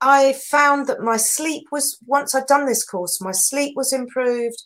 I 0.00 0.32
found 0.32 0.86
that 0.86 1.00
my 1.00 1.16
sleep 1.16 1.66
was, 1.70 1.98
once 2.06 2.34
I'd 2.34 2.46
done 2.46 2.66
this 2.66 2.84
course, 2.84 3.20
my 3.20 3.32
sleep 3.32 3.76
was 3.76 3.92
improved. 3.92 4.62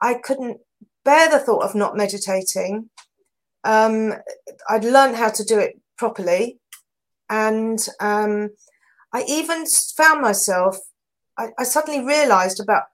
I 0.00 0.14
couldn't 0.14 0.58
bear 1.04 1.30
the 1.30 1.38
thought 1.38 1.64
of 1.64 1.74
not 1.74 1.96
meditating. 1.96 2.90
Um, 3.64 4.14
I'd 4.68 4.84
learned 4.84 5.16
how 5.16 5.30
to 5.30 5.44
do 5.44 5.58
it 5.58 5.80
properly. 5.96 6.58
And 7.30 7.78
um, 8.00 8.50
I 9.12 9.24
even 9.28 9.64
found 9.96 10.20
myself, 10.20 10.78
I, 11.38 11.50
I 11.58 11.64
suddenly 11.64 12.04
realized 12.04 12.60
about 12.60 12.84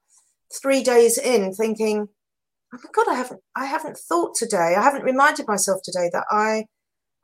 three 0.60 0.82
days 0.82 1.16
in 1.18 1.54
thinking, 1.54 2.08
oh 2.74 2.78
my 2.84 2.90
God, 2.92 3.10
I 3.10 3.14
haven't, 3.14 3.40
I 3.56 3.64
haven't 3.64 3.96
thought 3.96 4.34
today. 4.34 4.74
I 4.76 4.82
haven't 4.82 5.04
reminded 5.04 5.48
myself 5.48 5.80
today 5.82 6.10
that 6.12 6.24
I, 6.30 6.66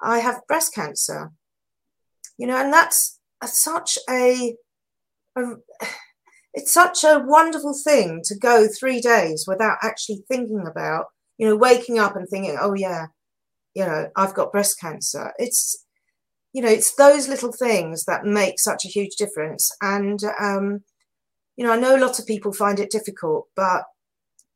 I 0.00 0.20
have 0.20 0.46
breast 0.48 0.74
cancer. 0.74 1.32
You 2.38 2.46
know, 2.46 2.56
and 2.56 2.72
that's 2.72 3.13
such 3.46 3.98
a, 4.08 4.54
a 5.36 5.42
it's 6.54 6.72
such 6.72 7.02
a 7.04 7.22
wonderful 7.26 7.74
thing 7.74 8.22
to 8.24 8.38
go 8.38 8.68
three 8.68 9.00
days 9.00 9.44
without 9.46 9.78
actually 9.82 10.24
thinking 10.28 10.64
about, 10.66 11.06
you 11.36 11.48
know, 11.48 11.56
waking 11.56 11.98
up 11.98 12.14
and 12.16 12.28
thinking, 12.28 12.56
oh 12.60 12.74
yeah, 12.74 13.06
you 13.74 13.84
know, 13.84 14.08
I've 14.16 14.34
got 14.34 14.52
breast 14.52 14.80
cancer. 14.80 15.32
It's, 15.38 15.84
you 16.52 16.62
know, 16.62 16.68
it's 16.68 16.94
those 16.94 17.28
little 17.28 17.52
things 17.52 18.04
that 18.04 18.24
make 18.24 18.60
such 18.60 18.84
a 18.84 18.88
huge 18.88 19.16
difference. 19.16 19.70
And, 19.82 20.20
um, 20.40 20.84
you 21.56 21.66
know, 21.66 21.72
I 21.72 21.76
know 21.76 21.96
a 21.96 22.04
lot 22.04 22.20
of 22.20 22.26
people 22.26 22.52
find 22.52 22.78
it 22.78 22.90
difficult, 22.90 23.48
but 23.56 23.82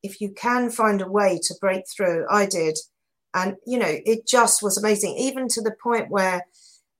if 0.04 0.20
you 0.20 0.30
can 0.30 0.70
find 0.70 1.00
a 1.00 1.10
way 1.10 1.40
to 1.42 1.54
break 1.60 1.82
through, 1.94 2.26
I 2.30 2.46
did. 2.46 2.78
And, 3.34 3.56
you 3.66 3.78
know, 3.78 3.92
it 4.06 4.26
just 4.26 4.62
was 4.62 4.78
amazing, 4.78 5.16
even 5.18 5.48
to 5.48 5.60
the 5.60 5.74
point 5.82 6.10
where 6.10 6.46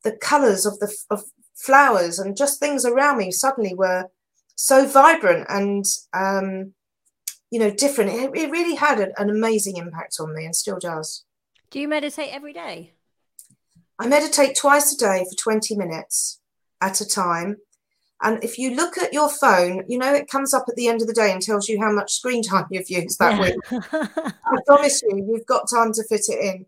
the 0.02 0.16
colors 0.16 0.66
of 0.66 0.78
the 0.80 0.94
of 1.10 1.22
flowers 1.58 2.18
and 2.18 2.36
just 2.36 2.60
things 2.60 2.84
around 2.84 3.18
me 3.18 3.30
suddenly 3.30 3.74
were 3.74 4.06
so 4.54 4.86
vibrant 4.86 5.46
and 5.48 5.84
um, 6.14 6.72
you 7.50 7.58
know 7.58 7.70
different. 7.70 8.10
It, 8.10 8.30
it 8.36 8.50
really 8.50 8.74
had 8.74 9.00
an, 9.00 9.12
an 9.16 9.30
amazing 9.30 9.76
impact 9.76 10.16
on 10.20 10.34
me 10.34 10.44
and 10.44 10.54
still 10.54 10.78
does. 10.78 11.24
Do 11.70 11.80
you 11.80 11.88
meditate 11.88 12.32
every 12.32 12.52
day? 12.52 12.92
I 13.98 14.06
meditate 14.06 14.56
twice 14.56 14.92
a 14.92 14.96
day 14.96 15.24
for 15.28 15.36
20 15.36 15.76
minutes 15.76 16.40
at 16.80 17.00
a 17.00 17.06
time. 17.06 17.56
And 18.22 18.42
if 18.42 18.58
you 18.58 18.74
look 18.74 18.96
at 18.98 19.12
your 19.12 19.28
phone, 19.28 19.84
you 19.88 19.98
know, 19.98 20.12
it 20.12 20.28
comes 20.28 20.54
up 20.54 20.64
at 20.68 20.76
the 20.76 20.88
end 20.88 21.02
of 21.02 21.08
the 21.08 21.14
day 21.14 21.30
and 21.32 21.42
tells 21.42 21.68
you 21.68 21.80
how 21.80 21.92
much 21.92 22.12
screen 22.12 22.42
time 22.48 22.66
you've 22.70 22.90
used 22.90 23.18
that 23.18 23.36
yeah. 23.36 23.42
week. 23.42 24.34
I 24.44 24.56
promise 24.66 25.02
you, 25.02 25.24
you've 25.28 25.46
got 25.46 25.70
time 25.70 25.92
to 25.92 26.04
fit 26.04 26.22
it 26.28 26.40
in 26.40 26.66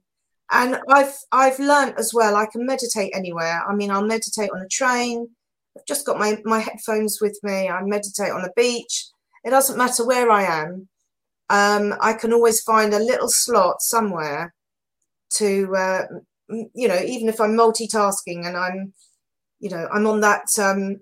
and 0.53 0.79
I've 0.89 1.15
I've 1.33 1.59
learned 1.59 1.95
as 1.99 2.13
well. 2.13 2.37
I 2.37 2.47
can 2.47 2.67
meditate 2.67 3.13
anywhere. 3.15 3.63
I 3.69 3.75
mean, 3.75 3.91
I'll 3.91 4.05
meditate 4.05 4.51
on 4.51 4.61
a 4.61 4.69
train. 4.69 5.29
I've 5.77 5.87
just 5.87 6.07
got 6.07 6.19
my 6.19 6.39
my 6.45 6.59
headphones 6.59 7.19
with 7.21 7.39
me. 7.43 7.69
I 7.69 7.83
meditate 7.83 8.33
on 8.33 8.45
a 8.45 8.53
beach. 8.57 9.07
It 9.45 9.51
doesn't 9.51 9.79
matter 9.79 10.07
where 10.07 10.31
I 10.31 10.43
am. 10.43 10.89
Um, 11.49 11.95
I 12.01 12.13
can 12.13 12.33
always 12.33 12.61
find 12.63 12.95
a 12.95 12.99
little 12.99 13.29
slot 13.29 13.83
somewhere 13.83 14.55
to, 15.31 15.75
uh, 15.75 16.03
you 16.75 16.87
know, 16.87 17.01
even 17.01 17.29
if 17.29 17.41
I'm 17.41 17.57
multitasking 17.57 18.47
and 18.47 18.57
I'm, 18.57 18.93
you 19.59 19.71
know, 19.71 19.89
I'm 19.93 20.07
on 20.07 20.21
that, 20.21 20.47
um, 20.59 21.01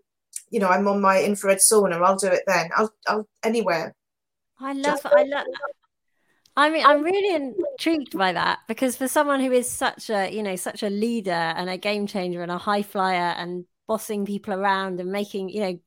you 0.51 0.61
know, 0.61 0.69
I'm 0.69 0.89
on 0.89 1.03
my 1.03 1.23
infrared 1.23 1.59
sauna. 1.59 2.03
I'll 2.03 2.17
do 2.17 2.29
it 2.29 2.45
then. 2.47 2.71
I'll, 2.77 2.93
I'll 3.07 3.29
anywhere. 3.45 3.95
I 4.61 4.73
love, 4.73 5.01
I 5.05 5.25
love, 5.25 5.47
I 6.59 6.71
mean, 6.71 6.85
I'm 6.85 7.05
really 7.05 7.35
intrigued 7.37 8.19
by 8.19 8.33
that 8.33 8.59
because 8.67 8.97
for 8.97 9.07
someone 9.07 9.39
who 9.39 9.53
is 9.53 9.71
such 9.71 10.11
a, 10.11 10.29
you 10.29 10.43
know, 10.43 10.57
such 10.57 10.83
a 10.83 10.91
leader 10.91 11.31
and 11.31 11.71
a 11.71 11.79
game 11.79 12.09
changer 12.09 12.43
and 12.43 12.51
a 12.51 12.59
high 12.59 12.83
flyer 12.83 13.33
and 13.39 13.65
bossing 13.87 14.27
people 14.27 14.53
around 14.53 14.99
and 14.99 15.13
making, 15.13 15.51
you 15.51 15.61
know, 15.61 15.79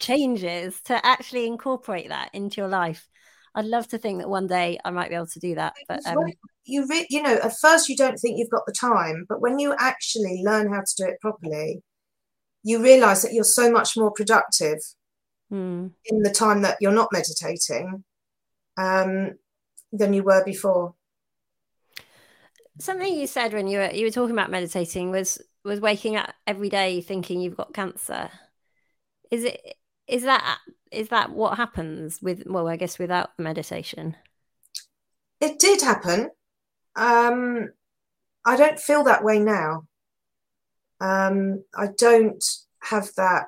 changes 0.00 0.80
to 0.82 1.06
actually 1.06 1.46
incorporate 1.46 2.08
that 2.08 2.30
into 2.32 2.60
your 2.60 2.66
life. 2.66 3.06
I'd 3.54 3.66
love 3.66 3.86
to 3.88 3.98
think 3.98 4.18
that 4.18 4.28
one 4.28 4.48
day 4.48 4.80
I 4.84 4.90
might 4.90 5.10
be 5.10 5.14
able 5.14 5.28
to 5.28 5.38
do 5.38 5.54
that. 5.54 5.74
But 5.88 6.04
um, 6.04 6.18
you, 6.64 6.88
re- 6.88 7.06
you 7.08 7.22
know, 7.22 7.38
at 7.44 7.56
first 7.60 7.88
you 7.88 7.96
don't 7.96 8.18
think 8.18 8.36
you've 8.36 8.50
got 8.50 8.66
the 8.66 8.74
time, 8.78 9.26
but 9.28 9.40
when 9.40 9.60
you 9.60 9.76
actually 9.78 10.42
learn 10.44 10.72
how 10.72 10.80
to 10.80 10.94
do 10.96 11.04
it 11.04 11.20
properly, 11.20 11.82
you 12.64 12.82
realize 12.82 13.22
that 13.22 13.32
you're 13.32 13.44
so 13.44 13.70
much 13.70 13.96
more 13.96 14.10
productive 14.10 14.78
hmm. 15.50 15.86
in 16.06 16.22
the 16.22 16.30
time 16.30 16.62
that 16.62 16.78
you're 16.80 16.90
not 16.90 17.12
meditating. 17.12 18.02
Um, 18.76 19.36
than 19.92 20.12
you 20.12 20.22
were 20.22 20.44
before. 20.44 20.94
Something 22.78 23.14
you 23.14 23.26
said 23.26 23.52
when 23.52 23.66
you 23.66 23.78
were 23.78 23.90
you 23.90 24.06
were 24.06 24.10
talking 24.10 24.34
about 24.34 24.50
meditating 24.50 25.10
was 25.10 25.40
was 25.64 25.80
waking 25.80 26.16
up 26.16 26.32
every 26.46 26.68
day 26.68 27.00
thinking 27.00 27.40
you've 27.40 27.56
got 27.56 27.74
cancer. 27.74 28.30
Is 29.30 29.44
it 29.44 29.76
is 30.06 30.22
that 30.22 30.58
is 30.90 31.08
that 31.08 31.30
what 31.30 31.56
happens 31.56 32.20
with 32.20 32.44
well 32.46 32.68
I 32.68 32.76
guess 32.76 32.98
without 32.98 33.30
meditation? 33.38 34.16
It 35.40 35.58
did 35.58 35.82
happen. 35.82 36.30
Um 36.94 37.70
I 38.44 38.56
don't 38.56 38.78
feel 38.78 39.04
that 39.04 39.24
way 39.24 39.38
now. 39.38 39.86
Um 41.00 41.64
I 41.74 41.88
don't 41.96 42.44
have 42.80 43.10
that 43.16 43.46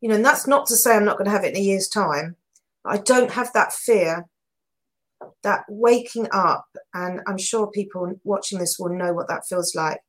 you 0.00 0.08
know, 0.08 0.14
and 0.14 0.24
that's 0.24 0.46
not 0.46 0.66
to 0.66 0.76
say 0.76 0.94
I'm 0.94 1.04
not 1.04 1.16
going 1.16 1.24
to 1.24 1.32
have 1.32 1.44
it 1.44 1.54
in 1.54 1.60
a 1.60 1.64
year's 1.64 1.88
time. 1.88 2.36
I 2.84 2.98
don't 2.98 3.32
have 3.32 3.52
that 3.52 3.72
fear 3.72 4.26
that 5.42 5.64
waking 5.68 6.28
up, 6.32 6.66
and 6.94 7.20
I'm 7.26 7.38
sure 7.38 7.66
people 7.70 8.20
watching 8.24 8.58
this 8.58 8.78
will 8.78 8.96
know 8.96 9.12
what 9.12 9.28
that 9.28 9.46
feels 9.48 9.74
like. 9.74 10.00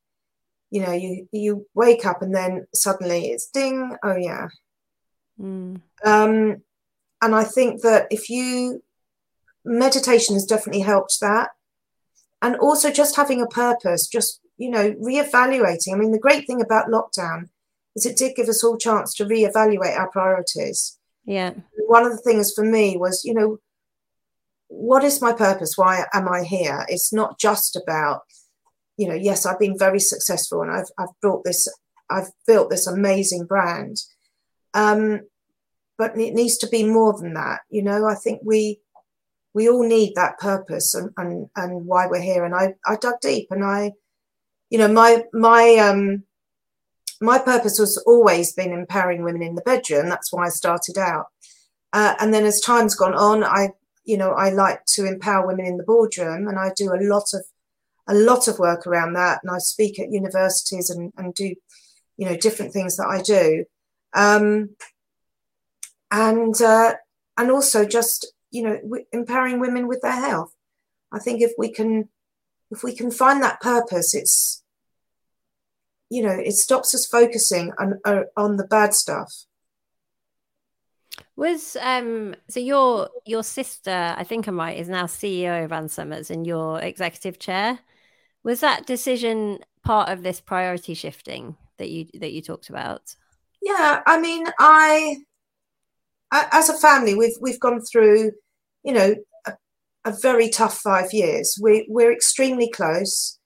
You 0.72 0.86
know, 0.86 0.92
you 0.92 1.28
you 1.32 1.68
wake 1.74 2.06
up 2.06 2.22
and 2.22 2.34
then 2.34 2.68
suddenly 2.74 3.28
it's 3.28 3.50
ding. 3.50 3.96
Oh 4.04 4.16
yeah. 4.16 4.50
Mm. 5.40 5.82
Um, 6.06 6.62
and 7.22 7.36
I 7.36 7.44
think 7.44 7.82
that 7.82 8.08
if 8.12 8.30
you 8.30 8.84
meditation 9.66 10.36
has 10.36 10.46
definitely 10.46 10.82
helped 10.82 11.20
that, 11.22 11.50
and 12.42 12.56
also 12.58 12.92
just 12.92 13.16
having 13.16 13.42
a 13.42 13.48
purpose, 13.48 14.08
just 14.08 14.40
you 14.58 14.70
know, 14.70 14.92
reevaluating. 14.92 15.94
I 15.94 15.98
mean, 15.98 16.12
the 16.12 16.20
great 16.20 16.46
thing 16.46 16.62
about 16.62 16.90
lockdown 16.90 17.50
is 17.96 18.06
it 18.06 18.18
did 18.18 18.36
give 18.36 18.50
us 18.50 18.64
all 18.64 18.78
chance 18.78 19.14
to 19.16 19.26
reevaluate 19.26 19.98
our 19.98 20.10
priorities. 20.12 20.98
Yeah. 21.26 21.54
One 21.88 22.06
of 22.06 22.12
the 22.12 22.18
things 22.18 22.54
for 22.54 22.64
me 22.64 22.98
was, 22.98 23.24
you 23.24 23.34
know, 23.34 23.58
what 24.70 25.04
is 25.04 25.22
my 25.22 25.34
purpose? 25.34 25.74
Why 25.76 26.06
am 26.14 26.30
I 26.30 26.44
here? 26.44 26.86
It's 26.88 27.12
not 27.12 27.40
just 27.40 27.76
about, 27.76 28.22
you 28.98 29.08
know, 29.08 29.16
yes, 29.16 29.46
I've 29.46 29.60
been 29.60 29.78
very 29.78 30.00
successful 30.00 30.62
and 30.62 30.72
I've 30.72 30.90
I've 30.98 31.20
brought 31.22 31.44
this, 31.44 31.68
I've 32.10 32.30
built 32.48 32.70
this 32.70 32.88
amazing 32.88 33.46
brand. 33.46 33.98
Um, 34.74 35.22
but 35.98 36.18
it 36.18 36.34
needs 36.34 36.58
to 36.60 36.68
be 36.68 36.86
more 36.86 37.20
than 37.20 37.34
that. 37.34 37.62
You 37.70 37.82
know, 37.82 38.08
I 38.08 38.16
think 38.16 38.42
we 38.44 38.80
we 39.54 39.68
all 39.68 39.86
need 39.86 40.14
that 40.16 40.40
purpose 40.40 40.94
and 40.94 41.10
and, 41.18 41.50
and 41.56 41.86
why 41.86 42.08
we're 42.08 42.22
here. 42.22 42.46
And 42.46 42.56
I, 42.56 42.76
I 42.86 42.96
dug 42.96 43.16
deep 43.22 43.48
and 43.52 43.66
I, 43.66 43.92
you 44.70 44.78
know, 44.78 44.88
my 44.88 45.24
my 45.34 45.76
um 45.78 46.24
my 47.22 47.40
purpose 47.40 47.80
was 47.80 47.98
always 48.06 48.54
been 48.54 48.72
empowering 48.72 49.24
women 49.24 49.42
in 49.42 49.56
the 49.56 49.62
bedroom. 49.62 50.08
That's 50.08 50.32
why 50.32 50.46
I 50.46 50.50
started 50.50 50.98
out. 50.98 51.26
Uh, 51.92 52.14
and 52.20 52.34
then 52.34 52.46
as 52.46 52.62
time's 52.62 52.96
gone 52.96 53.16
on, 53.16 53.44
I 53.44 53.70
you 54.06 54.18
know, 54.18 54.32
I 54.32 54.50
like 54.50 54.86
to 54.94 55.06
empower 55.06 55.48
women 55.48 55.66
in 55.66 55.78
the 55.78 55.84
boardroom, 55.84 56.48
and 56.48 56.58
I 56.58 56.72
do 56.76 56.94
a 56.94 57.02
lot 57.02 57.34
of 57.34 57.44
a 58.08 58.14
lot 58.14 58.48
of 58.48 58.60
work 58.60 58.88
around 58.88 59.14
that. 59.14 59.40
And 59.44 59.52
I 59.52 59.60
speak 59.60 60.00
at 60.00 60.12
universities 60.12 60.90
and, 60.90 61.14
and 61.16 61.34
do, 61.34 61.54
you 62.18 62.26
know, 62.26 62.36
different 62.36 62.74
things 62.74 62.98
that 62.98 63.08
I 63.08 63.22
do. 63.22 63.66
Um, 64.14 64.76
and 66.12 66.60
uh, 66.62 66.96
and 67.38 67.52
also 67.52 67.86
just 67.86 68.34
you 68.52 68.64
know 68.64 68.78
w- 68.82 69.06
empowering 69.12 69.60
women 69.60 69.88
with 69.88 70.02
their 70.02 70.12
health. 70.12 70.54
I 71.12 71.20
think 71.20 71.42
if 71.42 71.52
we 71.58 71.72
can 71.72 72.10
if 72.72 72.84
we 72.84 72.96
can 72.96 73.12
find 73.12 73.42
that 73.42 73.62
purpose, 73.62 74.14
it's 74.14 74.64
you 76.10 76.24
know 76.24 76.34
it 76.34 76.54
stops 76.54 76.94
us 76.96 77.06
focusing 77.06 77.74
on 77.80 78.00
uh, 78.06 78.24
on 78.36 78.58
the 78.58 78.68
bad 78.68 78.94
stuff. 78.94 79.34
Was 81.40 81.78
um 81.80 82.36
so 82.50 82.60
your 82.60 83.10
your 83.26 83.44
sister, 83.44 84.14
I 84.18 84.26
think 84.26 84.46
I'm 84.46 84.60
right, 84.60 84.78
is 84.78 84.90
now 84.90 85.06
CEO 85.06 85.64
of 85.64 85.72
Ann 85.72 85.88
Summers 85.88 86.30
and 86.30 86.46
your 86.46 86.82
executive 86.82 87.40
chair. 87.40 87.80
Was 88.44 88.60
that 88.60 88.86
decision 88.86 89.60
part 89.82 90.10
of 90.10 90.22
this 90.22 90.42
priority 90.42 90.94
shifting 90.96 91.56
that 91.78 91.90
you 91.90 92.08
that 92.16 92.34
you 92.34 92.42
talked 92.42 92.68
about? 92.68 93.16
Yeah, 93.62 94.02
I 94.06 94.20
mean, 94.20 94.48
I 94.60 95.20
as 96.34 96.68
a 96.68 96.78
family, 96.78 97.16
we've 97.16 97.38
we've 97.40 97.60
gone 97.62 97.80
through, 97.90 98.34
you 98.84 98.92
know, 98.92 99.16
a, 99.48 99.54
a 100.04 100.12
very 100.22 100.50
tough 100.50 100.78
five 100.80 101.14
years. 101.14 101.58
We 101.62 101.86
we're 101.88 102.12
extremely 102.12 102.70
close. 102.70 103.40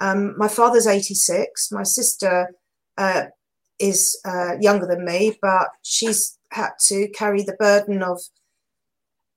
Um, 0.00 0.34
my 0.38 0.48
father's 0.48 0.86
86. 0.86 1.68
My 1.72 1.82
sister 1.82 2.54
uh, 2.96 3.24
is 3.78 4.18
uh, 4.24 4.52
younger 4.62 4.86
than 4.86 5.04
me, 5.04 5.36
but 5.42 5.68
she's 5.82 6.38
had 6.54 6.70
to 6.86 7.08
carry 7.10 7.42
the 7.42 7.56
burden 7.58 8.02
of 8.02 8.20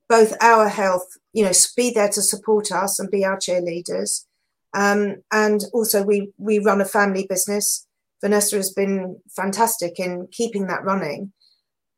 both 0.10 0.34
our 0.42 0.70
health, 0.70 1.06
you 1.34 1.44
know, 1.44 1.52
be 1.76 1.92
there 1.92 2.10
to 2.10 2.22
support 2.22 2.72
us 2.72 3.00
and 3.00 3.12
be 3.12 3.26
our 3.26 3.38
cheerleaders. 3.38 4.26
Um, 4.74 5.18
and 5.32 5.62
also, 5.74 6.04
we 6.04 6.32
we 6.38 6.60
run 6.60 6.82
a 6.82 6.86
family 6.86 7.26
business. 7.28 7.88
Vanessa 8.22 8.56
has 8.56 8.72
been 8.72 9.20
fantastic 9.36 10.00
in 10.00 10.28
keeping 10.32 10.68
that 10.68 10.84
running. 10.84 11.34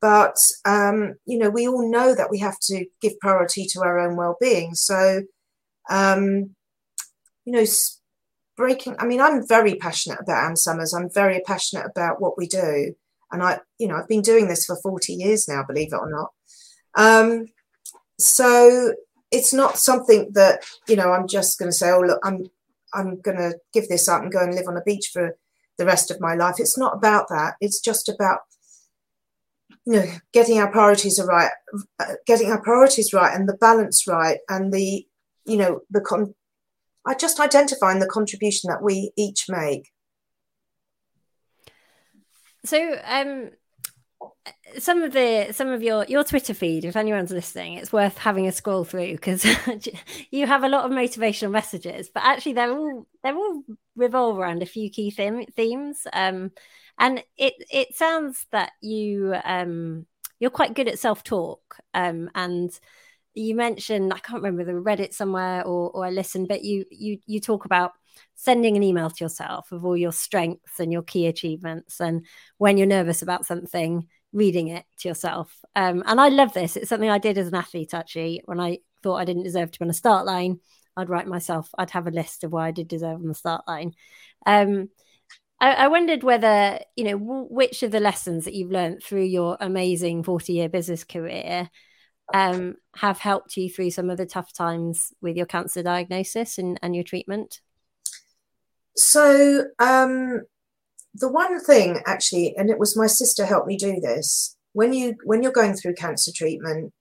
But, 0.01 0.35
um, 0.65 1.15
you 1.25 1.37
know, 1.37 1.49
we 1.49 1.67
all 1.67 1.89
know 1.89 2.15
that 2.15 2.29
we 2.29 2.39
have 2.39 2.57
to 2.63 2.85
give 3.01 3.19
priority 3.19 3.65
to 3.71 3.81
our 3.81 3.99
own 3.99 4.15
well 4.15 4.37
being. 4.39 4.73
So, 4.73 5.23
um, 5.89 6.55
you 7.45 7.53
know, 7.53 7.65
breaking, 8.55 8.95
I 8.99 9.05
mean, 9.05 9.19
I'm 9.19 9.47
very 9.47 9.75
passionate 9.75 10.19
about 10.21 10.45
Ann 10.45 10.55
Summers. 10.55 10.93
I'm 10.93 11.09
very 11.09 11.41
passionate 11.45 11.85
about 11.85 12.21
what 12.21 12.37
we 12.37 12.47
do. 12.47 12.95
And 13.31 13.43
I, 13.43 13.59
you 13.77 13.87
know, 13.87 13.95
I've 13.95 14.07
been 14.07 14.21
doing 14.21 14.47
this 14.47 14.65
for 14.65 14.75
40 14.75 15.13
years 15.13 15.47
now, 15.47 15.63
believe 15.63 15.93
it 15.93 15.99
or 15.99 16.09
not. 16.09 16.31
Um, 16.95 17.45
so 18.17 18.93
it's 19.31 19.53
not 19.53 19.77
something 19.77 20.31
that, 20.33 20.63
you 20.87 20.95
know, 20.95 21.11
I'm 21.11 21.27
just 21.27 21.59
going 21.59 21.69
to 21.69 21.77
say, 21.77 21.91
oh, 21.91 22.01
look, 22.01 22.19
I'm, 22.23 22.45
I'm 22.93 23.21
going 23.21 23.37
to 23.37 23.53
give 23.73 23.87
this 23.87 24.07
up 24.07 24.21
and 24.21 24.31
go 24.31 24.43
and 24.43 24.55
live 24.55 24.67
on 24.67 24.77
a 24.77 24.81
beach 24.81 25.11
for 25.13 25.35
the 25.77 25.85
rest 25.85 26.11
of 26.11 26.19
my 26.19 26.35
life. 26.35 26.55
It's 26.57 26.77
not 26.77 26.95
about 26.95 27.29
that. 27.29 27.55
It's 27.61 27.79
just 27.79 28.09
about 28.09 28.39
you 29.85 29.93
know 29.93 30.05
getting 30.33 30.59
our 30.59 30.71
priorities 30.71 31.19
right 31.25 31.51
uh, 31.99 32.13
getting 32.27 32.51
our 32.51 32.61
priorities 32.61 33.13
right 33.13 33.35
and 33.35 33.47
the 33.47 33.57
balance 33.57 34.05
right 34.07 34.39
and 34.49 34.73
the 34.73 35.05
you 35.45 35.57
know 35.57 35.79
the 35.89 36.01
con 36.01 36.35
i 37.05 37.13
just 37.15 37.39
identifying 37.39 37.99
the 37.99 38.07
contribution 38.07 38.69
that 38.69 38.83
we 38.83 39.11
each 39.17 39.45
make 39.49 39.89
so 42.65 42.97
um 43.05 43.51
some 44.77 45.01
of 45.01 45.13
the 45.13 45.47
some 45.51 45.69
of 45.69 45.81
your 45.81 46.05
your 46.05 46.23
twitter 46.23 46.53
feed 46.53 46.85
if 46.85 46.95
anyone's 46.95 47.31
listening 47.31 47.73
it's 47.73 47.91
worth 47.91 48.17
having 48.17 48.47
a 48.47 48.51
scroll 48.51 48.83
through 48.83 49.11
because 49.13 49.45
you 50.31 50.45
have 50.45 50.63
a 50.63 50.69
lot 50.69 50.85
of 50.85 50.91
motivational 50.91 51.51
messages 51.51 52.09
but 52.13 52.23
actually 52.23 52.53
they're 52.53 52.71
all 52.71 53.07
they're 53.23 53.35
all 53.35 53.63
revolve 53.95 54.37
around 54.37 54.61
a 54.61 54.65
few 54.65 54.89
key 54.89 55.11
theme, 55.11 55.45
themes. 55.55 56.05
Um 56.13 56.51
and 56.97 57.23
it 57.37 57.53
it 57.71 57.95
sounds 57.95 58.45
that 58.51 58.71
you 58.81 59.35
um 59.43 60.05
you're 60.39 60.51
quite 60.51 60.73
good 60.73 60.87
at 60.87 60.99
self 60.99 61.23
talk 61.23 61.77
um 61.93 62.29
and 62.35 62.71
you 63.33 63.55
mentioned 63.55 64.13
I 64.13 64.19
can't 64.19 64.41
remember 64.43 64.63
the 64.63 64.75
read 64.79 64.99
it 64.99 65.13
somewhere 65.13 65.63
or 65.65 65.91
or 65.91 66.05
I 66.05 66.09
listened 66.11 66.47
but 66.47 66.63
you 66.63 66.85
you 66.91 67.19
you 67.25 67.39
talk 67.39 67.65
about 67.65 67.93
sending 68.35 68.77
an 68.77 68.83
email 68.83 69.09
to 69.09 69.23
yourself 69.23 69.71
of 69.71 69.85
all 69.85 69.97
your 69.97 70.11
strengths 70.11 70.79
and 70.79 70.91
your 70.91 71.01
key 71.01 71.27
achievements 71.27 71.99
and 71.99 72.25
when 72.57 72.77
you're 72.77 72.87
nervous 72.87 73.21
about 73.21 73.45
something 73.45 74.07
reading 74.31 74.67
it 74.67 74.85
to 74.99 75.07
yourself. 75.07 75.57
Um, 75.75 76.03
and 76.05 76.21
I 76.21 76.29
love 76.29 76.53
this. 76.53 76.77
It's 76.77 76.89
something 76.89 77.09
I 77.09 77.17
did 77.17 77.37
as 77.37 77.47
an 77.47 77.55
athlete 77.55 77.93
actually. 77.93 78.41
When 78.45 78.59
I 78.59 78.79
thought 79.01 79.15
I 79.15 79.25
didn't 79.25 79.43
deserve 79.43 79.71
to 79.71 79.79
be 79.79 79.85
on 79.85 79.89
a 79.89 79.93
start 79.93 80.25
line 80.25 80.59
I'd 80.99 81.09
write 81.09 81.27
myself 81.27 81.69
I'd 81.77 81.91
have 81.91 82.07
a 82.07 82.11
list 82.11 82.43
of 82.43 82.51
why 82.51 82.67
I 82.67 82.71
did 82.71 82.87
deserve 82.87 83.21
on 83.21 83.27
the 83.27 83.33
start 83.33 83.67
line. 83.67 83.93
Um, 84.45 84.89
I, 85.59 85.73
I 85.73 85.87
wondered 85.87 86.23
whether, 86.23 86.79
you 86.95 87.05
know, 87.05 87.17
w- 87.17 87.47
which 87.49 87.83
of 87.83 87.91
the 87.91 87.99
lessons 87.99 88.45
that 88.45 88.53
you've 88.53 88.71
learned 88.71 89.03
through 89.03 89.23
your 89.23 89.57
amazing 89.59 90.23
40 90.23 90.53
year 90.53 90.69
business 90.69 91.03
career 91.03 91.69
um, 92.33 92.75
have 92.95 93.19
helped 93.19 93.57
you 93.57 93.69
through 93.69 93.91
some 93.91 94.09
of 94.09 94.17
the 94.17 94.25
tough 94.25 94.53
times 94.53 95.11
with 95.21 95.35
your 95.35 95.45
cancer 95.45 95.83
diagnosis 95.83 96.57
and, 96.57 96.79
and 96.81 96.95
your 96.95 97.03
treatment? 97.03 97.61
So, 98.99 99.65
um, 99.79 100.41
the 101.13 101.29
one 101.29 101.59
thing 101.61 102.01
actually, 102.05 102.55
and 102.57 102.69
it 102.69 102.77
was 102.77 102.97
my 102.97 103.07
sister 103.07 103.45
helped 103.45 103.67
me 103.67 103.77
do 103.77 103.99
this. 103.99 104.57
When 104.73 104.93
you 104.93 105.15
when 105.23 105.41
you're 105.41 105.51
going 105.51 105.73
through 105.73 105.95
cancer 105.95 106.31
treatment, 106.35 106.93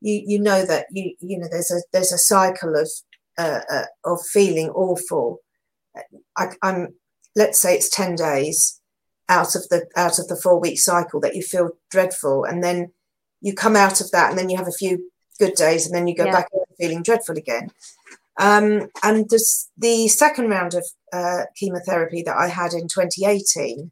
you 0.00 0.22
you 0.26 0.40
know 0.40 0.64
that 0.64 0.86
you 0.90 1.14
you 1.20 1.38
know 1.38 1.46
there's 1.50 1.70
a 1.70 1.80
there's 1.92 2.12
a 2.12 2.18
cycle 2.18 2.74
of 2.74 2.90
uh, 3.38 3.60
uh, 3.70 3.84
of 4.04 4.20
feeling 4.32 4.70
awful. 4.70 5.40
I, 6.36 6.48
I'm 6.62 6.94
let's 7.34 7.60
say 7.60 7.74
it's 7.74 7.88
10 7.88 8.16
days 8.16 8.80
out 9.28 9.54
of 9.54 9.68
the 9.68 9.86
out 9.96 10.18
of 10.18 10.28
the 10.28 10.36
four 10.36 10.58
week 10.58 10.78
cycle 10.78 11.20
that 11.20 11.34
you 11.34 11.42
feel 11.42 11.70
dreadful 11.90 12.44
and 12.44 12.62
then 12.62 12.92
you 13.40 13.54
come 13.54 13.76
out 13.76 14.00
of 14.00 14.10
that 14.10 14.30
and 14.30 14.38
then 14.38 14.50
you 14.50 14.56
have 14.56 14.68
a 14.68 14.72
few 14.72 15.10
good 15.38 15.54
days 15.54 15.86
and 15.86 15.94
then 15.94 16.06
you 16.06 16.14
go 16.14 16.26
yeah. 16.26 16.32
back 16.32 16.48
feeling 16.78 17.02
dreadful 17.02 17.36
again 17.36 17.70
um, 18.38 18.88
and 19.02 19.28
this, 19.30 19.70
the 19.76 20.08
second 20.08 20.48
round 20.48 20.74
of 20.74 20.86
uh, 21.12 21.42
chemotherapy 21.56 22.22
that 22.22 22.36
i 22.36 22.48
had 22.48 22.72
in 22.72 22.88
2018 22.88 23.90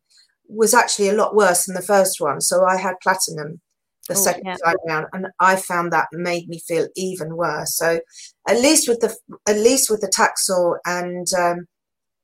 was 0.48 0.74
actually 0.74 1.08
a 1.08 1.14
lot 1.14 1.34
worse 1.34 1.66
than 1.66 1.74
the 1.74 1.82
first 1.82 2.20
one 2.20 2.40
so 2.40 2.64
i 2.64 2.76
had 2.76 2.94
platinum 3.02 3.60
the 4.08 4.14
oh, 4.14 4.18
second 4.18 4.44
yeah. 4.44 4.56
time 4.64 4.76
round 4.86 5.06
and 5.12 5.26
i 5.40 5.56
found 5.56 5.92
that 5.92 6.08
made 6.12 6.48
me 6.48 6.58
feel 6.58 6.88
even 6.96 7.36
worse 7.36 7.76
so 7.76 8.00
at 8.48 8.60
least 8.60 8.88
with 8.88 9.00
the 9.00 9.16
at 9.48 9.56
least 9.56 9.90
with 9.90 10.00
the 10.00 10.08
taxol 10.08 10.76
and 10.84 11.26
um, 11.38 11.66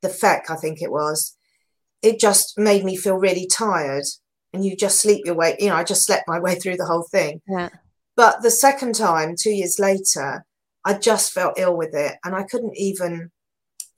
the 0.03 0.09
FEC, 0.09 0.51
I 0.51 0.57
think 0.57 0.83
it 0.83 0.91
was, 0.91 1.37
it 2.03 2.19
just 2.19 2.59
made 2.59 2.85
me 2.85 2.97
feel 2.97 3.17
really 3.17 3.47
tired. 3.47 4.05
And 4.53 4.65
you 4.65 4.77
just 4.77 5.01
sleep 5.01 5.25
your 5.25 5.37
way, 5.37 5.57
you 5.61 5.69
know, 5.69 5.77
I 5.77 5.85
just 5.85 6.05
slept 6.05 6.27
my 6.27 6.41
way 6.41 6.57
through 6.57 6.77
the 6.77 6.87
whole 6.87 7.07
thing. 7.11 7.41
Yeah. 7.49 7.69
But 8.17 8.43
the 8.43 8.51
second 8.51 8.97
time, 8.97 9.37
two 9.39 9.53
years 9.53 9.79
later, 9.79 10.45
I 10.85 10.95
just 10.95 11.33
felt 11.33 11.59
ill 11.59 11.77
with 11.77 11.95
it. 11.95 12.17
And 12.25 12.35
I 12.35 12.43
couldn't 12.43 12.77
even, 12.77 13.31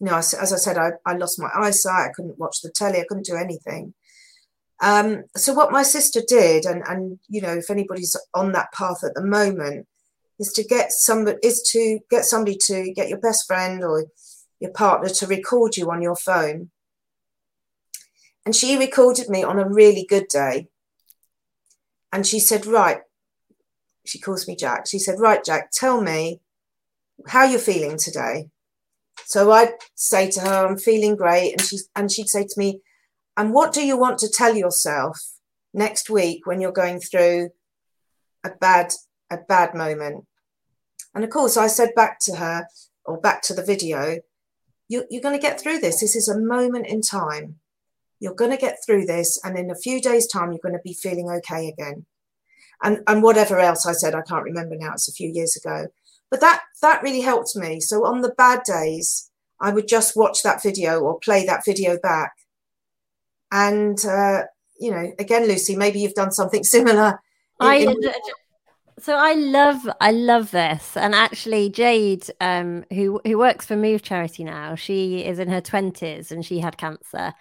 you 0.03 0.09
know, 0.09 0.16
as, 0.16 0.34
as 0.34 0.53
I 0.53 0.57
said, 0.57 0.78
I, 0.78 0.90
I 1.07 1.14
lost 1.14 1.40
my 1.40 1.48
eyesight. 1.55 2.09
I 2.09 2.12
couldn't 2.12 2.36
watch 2.36 2.61
the 2.61 2.70
telly. 2.70 2.98
I 2.98 3.05
couldn't 3.09 3.24
do 3.24 3.36
anything. 3.36 3.94
Um, 4.82 5.22
so 5.36 5.55
what 5.55 5.70
my 5.70 5.84
sister 5.84 6.20
did, 6.26 6.64
and, 6.64 6.82
and, 6.88 7.20
you 7.28 7.40
know, 7.40 7.53
if 7.53 7.70
anybody's 7.70 8.16
on 8.34 8.50
that 8.50 8.72
path 8.72 9.05
at 9.05 9.14
the 9.14 9.24
moment, 9.24 9.86
is 10.40 10.53
to 10.55 10.64
get 10.64 10.90
somebody, 10.90 11.38
is 11.44 11.62
to 11.70 12.00
get 12.11 12.24
somebody 12.24 12.57
to 12.62 12.92
get 12.92 13.09
your 13.09 13.20
best 13.20 13.46
friend 13.46 13.84
or 13.84 14.07
your 14.59 14.72
partner 14.72 15.09
to 15.09 15.26
record 15.28 15.76
you 15.76 15.88
on 15.92 16.03
your 16.03 16.16
phone. 16.16 16.72
And 18.44 18.57
she 18.57 18.76
recorded 18.76 19.28
me 19.28 19.44
on 19.44 19.61
a 19.61 19.68
really 19.68 20.05
good 20.05 20.26
day. 20.26 20.66
And 22.12 22.26
she 22.26 22.40
said, 22.40 22.66
Right, 22.66 23.03
she 24.05 24.18
calls 24.18 24.48
me 24.48 24.57
Jack. 24.57 24.88
She 24.88 24.98
said, 24.98 25.20
Right, 25.20 25.44
Jack, 25.44 25.70
tell 25.70 26.00
me 26.00 26.40
how 27.28 27.44
you're 27.44 27.61
feeling 27.61 27.98
today. 27.98 28.48
So 29.24 29.50
I'd 29.52 29.74
say 29.94 30.30
to 30.30 30.40
her, 30.40 30.66
I'm 30.66 30.78
feeling 30.78 31.16
great. 31.16 31.52
And 31.52 31.60
she 31.60 31.78
and 31.96 32.10
she'd 32.10 32.28
say 32.28 32.44
to 32.44 32.54
me, 32.58 32.80
And 33.36 33.52
what 33.52 33.72
do 33.72 33.84
you 33.84 33.96
want 33.96 34.18
to 34.18 34.28
tell 34.28 34.54
yourself 34.54 35.18
next 35.72 36.10
week 36.10 36.46
when 36.46 36.60
you're 36.60 36.72
going 36.72 37.00
through 37.00 37.50
a 38.44 38.50
bad 38.50 38.92
a 39.30 39.38
bad 39.48 39.74
moment? 39.74 40.26
And 41.14 41.24
of 41.24 41.30
course 41.30 41.56
I 41.56 41.66
said 41.66 41.94
back 41.94 42.18
to 42.22 42.36
her 42.36 42.66
or 43.04 43.20
back 43.20 43.42
to 43.42 43.54
the 43.54 43.64
video, 43.64 44.18
you, 44.88 45.04
you're 45.10 45.22
going 45.22 45.38
to 45.38 45.42
get 45.42 45.60
through 45.60 45.78
this. 45.78 46.00
This 46.00 46.16
is 46.16 46.28
a 46.28 46.38
moment 46.38 46.86
in 46.86 47.00
time. 47.00 47.56
You're 48.20 48.34
going 48.34 48.50
to 48.52 48.56
get 48.56 48.78
through 48.84 49.06
this, 49.06 49.40
and 49.42 49.58
in 49.58 49.70
a 49.70 49.74
few 49.74 50.00
days' 50.00 50.28
time, 50.28 50.52
you're 50.52 50.60
going 50.62 50.76
to 50.76 50.82
be 50.84 50.94
feeling 50.94 51.28
okay 51.28 51.68
again. 51.68 52.06
And 52.82 53.00
and 53.06 53.22
whatever 53.22 53.58
else 53.58 53.86
I 53.86 53.92
said, 53.92 54.14
I 54.14 54.22
can't 54.22 54.44
remember 54.44 54.76
now. 54.76 54.92
It's 54.92 55.08
a 55.08 55.12
few 55.12 55.28
years 55.28 55.56
ago, 55.56 55.88
but 56.33 56.41
that 56.41 56.62
that 56.80 57.03
really 57.03 57.20
helped 57.20 57.55
me. 57.55 57.78
So 57.78 58.07
on 58.07 58.22
the 58.22 58.33
bad 58.39 58.62
days, 58.64 59.30
I 59.61 59.70
would 59.70 59.87
just 59.87 60.16
watch 60.16 60.43
that 60.43 60.62
video 60.62 60.99
or 61.01 61.20
play 61.20 61.45
that 61.45 61.62
video 61.62 61.99
back. 62.03 62.33
And 63.53 64.03
uh, 64.05 64.45
you 64.80 64.91
know, 64.91 65.12
again, 65.18 65.47
Lucy, 65.47 65.76
maybe 65.76 66.01
you've 66.01 66.14
done 66.14 66.33
something 66.33 66.64
similar. 66.76 67.20
In, 67.61 67.66
I 67.66 67.74
in- 67.76 68.01
so 68.99 69.14
I 69.14 69.35
love 69.35 69.87
I 70.01 70.11
love 70.11 70.53
this. 70.53 70.97
And 70.97 71.14
actually 71.14 71.68
Jade, 71.68 72.26
um, 72.41 72.87
who 72.91 73.20
who 73.26 73.37
works 73.37 73.66
for 73.66 73.76
Move 73.76 74.03
Charity 74.03 74.43
now, 74.43 74.74
she 74.74 75.22
is 75.26 75.39
in 75.39 75.51
her 75.51 75.61
twenties 75.61 76.33
and 76.33 76.45
she 76.45 76.61
had 76.61 76.78
cancer. 76.78 77.35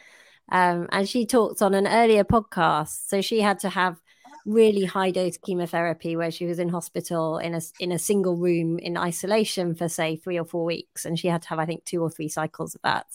Um, 0.52 0.89
and 0.92 1.08
she 1.08 1.26
talked 1.26 1.62
on 1.62 1.74
an 1.74 1.88
earlier 1.88 2.26
podcast. 2.26 3.08
So 3.08 3.22
she 3.22 3.39
had 3.39 3.60
to 3.60 3.70
have 3.70 4.02
really 4.46 4.86
high 4.86 5.12
dose 5.12 5.38
chemotherapy 5.38 6.16
where 6.16 6.32
she 6.32 6.46
was 6.46 6.60
in 6.60 6.70
hospital 6.70 7.38
in 7.38 7.54
a 7.54 7.62
in 7.80 7.92
a 7.92 8.00
single 8.00 8.36
room 8.36 8.80
in 8.80 8.98
isolation 8.98 9.76
for 9.76 9.88
say 9.88 10.16
three 10.16 10.39
or 10.39 10.46
four 10.46 10.66
weeks, 10.66 11.06
and 11.06 11.18
she 11.18 11.28
had 11.28 11.42
to 11.44 11.50
have 11.50 11.60
I 11.60 11.66
think 11.66 11.86
two 11.86 12.02
or 12.02 12.10
three 12.10 12.30
cycles 12.30 12.76
of 12.76 12.82
that. 12.84 13.06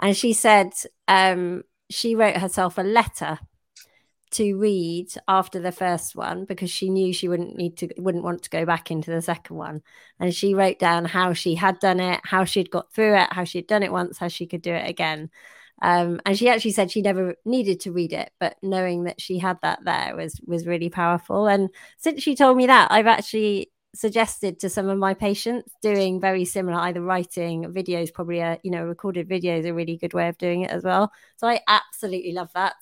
And 0.00 0.16
she 0.16 0.32
said 0.32 0.72
um, 1.08 1.62
she 1.90 2.14
wrote 2.14 2.36
herself 2.36 2.78
a 2.78 2.82
letter 2.82 3.38
to 4.32 4.56
read 4.56 5.08
after 5.28 5.60
the 5.60 5.72
first 5.72 6.16
one 6.16 6.46
because 6.46 6.70
she 6.70 6.88
knew 6.88 7.12
she 7.12 7.28
wouldn't 7.28 7.56
need 7.56 7.76
to 7.76 7.88
wouldn't 7.98 8.24
want 8.24 8.42
to 8.42 8.50
go 8.50 8.64
back 8.64 8.90
into 8.90 9.10
the 9.10 9.20
second 9.20 9.56
one 9.56 9.82
and 10.18 10.34
she 10.34 10.54
wrote 10.54 10.78
down 10.78 11.04
how 11.04 11.34
she 11.34 11.54
had 11.54 11.78
done 11.80 12.00
it 12.00 12.18
how 12.24 12.44
she'd 12.44 12.70
got 12.70 12.90
through 12.92 13.14
it 13.14 13.28
how 13.30 13.44
she'd 13.44 13.66
done 13.66 13.82
it 13.82 13.92
once 13.92 14.16
how 14.16 14.28
she 14.28 14.46
could 14.46 14.62
do 14.62 14.72
it 14.72 14.88
again 14.88 15.30
um, 15.82 16.20
and 16.24 16.38
she 16.38 16.48
actually 16.48 16.70
said 16.70 16.90
she 16.90 17.02
never 17.02 17.34
needed 17.44 17.80
to 17.80 17.92
read 17.92 18.12
it 18.12 18.30
but 18.40 18.56
knowing 18.62 19.04
that 19.04 19.20
she 19.20 19.38
had 19.38 19.58
that 19.62 19.80
there 19.84 20.16
was 20.16 20.40
was 20.46 20.66
really 20.66 20.88
powerful. 20.88 21.46
And 21.46 21.68
since 21.98 22.22
she 22.22 22.34
told 22.34 22.56
me 22.56 22.66
that 22.66 22.90
i've 22.90 23.06
actually 23.06 23.70
suggested 23.94 24.58
to 24.60 24.70
some 24.70 24.88
of 24.88 24.98
my 24.98 25.12
patients 25.12 25.70
doing 25.82 26.20
very 26.20 26.44
similar 26.44 26.78
either 26.78 27.02
writing 27.02 27.64
videos 27.64 28.12
probably 28.12 28.38
a 28.38 28.58
you 28.62 28.70
know 28.70 28.82
recorded 28.84 29.28
video 29.28 29.58
is 29.58 29.66
a 29.66 29.74
really 29.74 29.98
good 29.98 30.14
way 30.14 30.28
of 30.28 30.38
doing 30.38 30.62
it 30.62 30.70
as 30.70 30.82
well. 30.82 31.12
So 31.36 31.46
i 31.46 31.60
absolutely 31.68 32.32
love 32.32 32.50
that. 32.54 32.74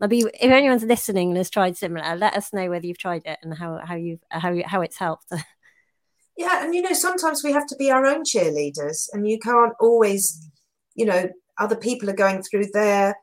I'll 0.00 0.08
be 0.08 0.20
if 0.20 0.50
anyone's 0.50 0.84
listening 0.84 1.28
and 1.28 1.36
has 1.38 1.50
tried 1.50 1.76
similar, 1.76 2.16
let 2.16 2.34
us 2.34 2.52
know 2.52 2.68
whether 2.68 2.86
you've 2.86 2.98
tried 2.98 3.22
it 3.24 3.38
and 3.42 3.54
how 3.54 3.80
how 3.82 3.94
you 3.94 4.18
how 4.30 4.54
how 4.64 4.80
it's 4.82 4.98
helped. 4.98 5.32
yeah, 6.36 6.64
and 6.64 6.74
you 6.74 6.82
know 6.82 6.92
sometimes 6.92 7.42
we 7.42 7.52
have 7.52 7.66
to 7.68 7.76
be 7.76 7.90
our 7.90 8.04
own 8.04 8.24
cheerleaders, 8.24 9.08
and 9.12 9.26
you 9.28 9.38
can't 9.38 9.72
always, 9.80 10.50
you 10.94 11.06
know, 11.06 11.28
other 11.58 11.76
people 11.76 12.10
are 12.10 12.14
going 12.14 12.42
through 12.42 12.66
their 12.72 13.16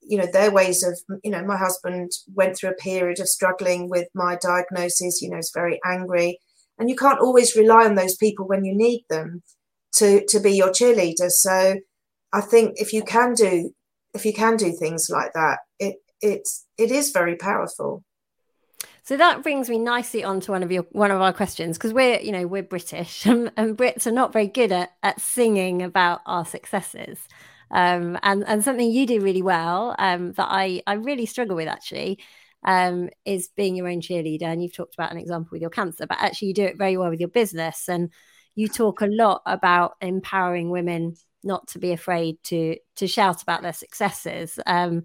you 0.00 0.18
know 0.18 0.26
their 0.32 0.50
ways 0.50 0.82
of 0.82 0.98
you 1.22 1.30
know 1.30 1.44
my 1.44 1.56
husband 1.56 2.10
went 2.34 2.56
through 2.56 2.70
a 2.70 2.74
period 2.74 3.20
of 3.20 3.28
struggling 3.28 3.88
with 3.88 4.08
my 4.14 4.36
diagnosis 4.42 5.22
you 5.22 5.30
know 5.30 5.38
is 5.38 5.52
very 5.54 5.80
angry 5.84 6.38
and 6.78 6.90
you 6.90 6.96
can't 6.96 7.20
always 7.20 7.54
rely 7.54 7.84
on 7.84 7.94
those 7.94 8.16
people 8.16 8.46
when 8.46 8.64
you 8.64 8.74
need 8.74 9.04
them 9.08 9.42
to 9.92 10.24
to 10.26 10.40
be 10.40 10.52
your 10.52 10.70
cheerleader 10.70 11.30
so 11.30 11.76
i 12.32 12.40
think 12.40 12.72
if 12.80 12.92
you 12.92 13.04
can 13.04 13.32
do 13.34 13.70
if 14.14 14.26
you 14.26 14.32
can 14.32 14.56
do 14.56 14.72
things 14.72 15.08
like 15.10 15.32
that, 15.34 15.60
it 15.78 15.96
it's 16.20 16.66
it 16.78 16.90
is 16.90 17.10
very 17.10 17.36
powerful. 17.36 18.04
So 19.04 19.16
that 19.16 19.42
brings 19.42 19.68
me 19.68 19.78
nicely 19.78 20.22
on 20.22 20.40
to 20.40 20.52
one 20.52 20.62
of 20.62 20.70
your 20.70 20.84
one 20.92 21.10
of 21.10 21.20
our 21.20 21.32
questions 21.32 21.76
because 21.76 21.92
we're 21.92 22.20
you 22.20 22.32
know 22.32 22.46
we're 22.46 22.62
British 22.62 23.26
and, 23.26 23.50
and, 23.56 23.76
Brits 23.76 24.06
are 24.06 24.12
not 24.12 24.32
very 24.32 24.46
good 24.46 24.72
at 24.72 24.92
at 25.02 25.20
singing 25.20 25.82
about 25.82 26.20
our 26.26 26.44
successes. 26.44 27.18
Um, 27.72 28.18
and 28.22 28.44
and 28.46 28.62
something 28.62 28.90
you 28.90 29.06
do 29.06 29.20
really 29.20 29.42
well 29.42 29.94
um, 29.98 30.32
that 30.32 30.48
I 30.50 30.82
I 30.86 30.94
really 30.94 31.26
struggle 31.26 31.56
with 31.56 31.68
actually 31.68 32.18
um, 32.64 33.08
is 33.24 33.48
being 33.48 33.76
your 33.76 33.88
own 33.88 34.00
cheerleader. 34.00 34.42
And 34.42 34.62
you've 34.62 34.74
talked 34.74 34.94
about 34.94 35.12
an 35.12 35.18
example 35.18 35.50
with 35.52 35.62
your 35.62 35.70
cancer, 35.70 36.06
but 36.06 36.18
actually 36.20 36.48
you 36.48 36.54
do 36.54 36.64
it 36.64 36.78
very 36.78 36.96
well 36.96 37.10
with 37.10 37.20
your 37.20 37.28
business 37.28 37.88
and 37.88 38.10
you 38.54 38.68
talk 38.68 39.00
a 39.00 39.06
lot 39.06 39.42
about 39.46 39.94
empowering 40.00 40.70
women 40.70 41.16
not 41.44 41.66
to 41.68 41.78
be 41.78 41.92
afraid 41.92 42.36
to 42.44 42.76
to 42.96 43.06
shout 43.06 43.42
about 43.42 43.62
their 43.62 43.72
successes. 43.72 44.58
Um, 44.66 45.04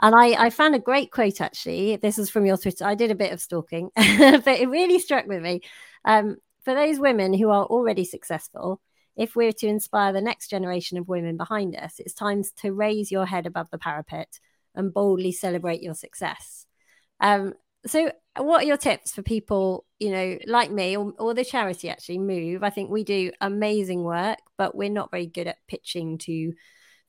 and 0.00 0.14
I, 0.14 0.46
I 0.46 0.50
found 0.50 0.74
a 0.74 0.80
great 0.80 1.10
quote 1.10 1.40
actually. 1.40 1.96
This 1.96 2.18
is 2.18 2.30
from 2.30 2.46
your 2.46 2.56
Twitter. 2.56 2.84
I 2.84 2.94
did 2.94 3.10
a 3.10 3.16
bit 3.16 3.32
of 3.32 3.40
stalking, 3.40 3.90
but 3.96 4.46
it 4.46 4.68
really 4.68 4.98
struck 4.98 5.26
with 5.26 5.42
me. 5.42 5.60
Um, 6.04 6.36
for 6.64 6.74
those 6.74 6.98
women 6.98 7.34
who 7.34 7.50
are 7.50 7.64
already 7.64 8.04
successful, 8.04 8.80
if 9.16 9.36
we're 9.36 9.52
to 9.52 9.66
inspire 9.66 10.12
the 10.12 10.20
next 10.20 10.48
generation 10.48 10.98
of 10.98 11.08
women 11.08 11.36
behind 11.36 11.76
us, 11.76 11.94
it's 11.98 12.14
time 12.14 12.42
to 12.62 12.72
raise 12.72 13.10
your 13.12 13.26
head 13.26 13.46
above 13.46 13.70
the 13.70 13.78
parapet 13.78 14.40
and 14.74 14.92
boldly 14.92 15.32
celebrate 15.32 15.82
your 15.82 15.94
success. 15.94 16.66
Um, 17.20 17.54
so 17.86 18.10
what 18.36 18.62
are 18.62 18.66
your 18.66 18.76
tips 18.76 19.12
for 19.12 19.22
people 19.22 19.84
you 19.98 20.10
know 20.10 20.38
like 20.46 20.70
me 20.70 20.96
or, 20.96 21.12
or, 21.18 21.34
the 21.34 21.44
charity 21.44 21.90
actually 21.90 22.18
move? 22.18 22.62
I 22.62 22.70
think 22.70 22.90
we 22.90 23.04
do 23.04 23.30
amazing 23.40 24.02
work 24.02 24.38
but 24.56 24.74
we're 24.74 24.88
not 24.88 25.10
very 25.10 25.26
good 25.26 25.46
at 25.46 25.58
pitching 25.68 26.18
to 26.18 26.52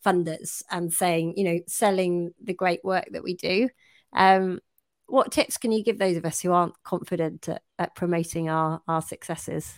funders 0.06 0.62
and 0.70 0.94
saying 0.94 1.34
you 1.38 1.44
know 1.46 1.60
selling 1.68 2.34
the 2.44 2.54
great 2.54 2.84
work 2.84 3.06
that 3.12 3.24
we 3.24 3.36
do. 3.36 3.70
Um, 4.14 4.60
what 5.08 5.32
tips 5.32 5.58
can 5.58 5.72
you 5.72 5.84
give 5.84 6.00
those 6.00 6.18
of 6.18 6.26
us 6.26 6.42
who 6.42 6.52
aren't 6.52 6.82
confident 6.84 7.48
at, 7.48 7.62
at 7.80 7.96
promoting 7.96 8.50
our 8.50 8.82
our 8.88 9.02
successes 9.02 9.74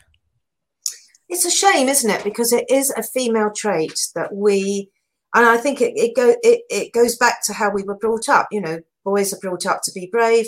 it's 1.29 1.45
a 1.45 1.51
shame 1.51 1.89
isn't 1.89 2.09
it? 2.09 2.23
Because 2.23 2.53
it 2.53 2.69
is 2.69 2.89
a 2.91 3.03
female 3.03 3.51
trait 3.51 3.99
that 4.15 4.33
we 4.33 4.89
and 5.33 5.45
i 5.45 5.57
think 5.57 5.81
it, 5.81 5.93
it 5.97 6.15
go 6.15 6.35
it, 6.41 6.61
it 6.69 6.93
goes 6.93 7.17
back 7.17 7.43
to 7.43 7.53
how 7.53 7.69
we 7.69 7.83
were 7.83 7.97
brought 7.97 8.29
up. 8.29 8.47
You 8.51 8.61
know 8.61 8.79
boys 9.03 9.33
are 9.33 9.39
brought 9.39 9.65
up 9.65 9.81
to 9.83 9.91
be 9.93 10.09
brave 10.11 10.47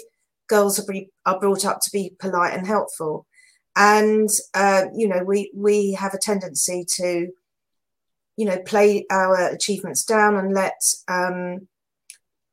girls 0.50 0.80
are, 0.80 0.92
be, 0.92 1.10
are 1.26 1.40
brought 1.40 1.64
up 1.64 1.80
to 1.80 1.92
be 1.92 2.14
polite 2.20 2.54
and 2.54 2.68
helpful. 2.68 3.26
And 3.76 4.30
uh, 4.54 4.86
you 4.94 5.08
know 5.08 5.24
we 5.24 5.52
we 5.56 5.94
have 5.94 6.14
a 6.14 6.18
tendency 6.18 6.84
to 6.98 7.30
you 8.36 8.46
know 8.46 8.60
play 8.66 9.06
our 9.10 9.48
achievements 9.50 10.04
down 10.04 10.36
and 10.36 10.54
let 10.54 10.82
um, 11.08 11.68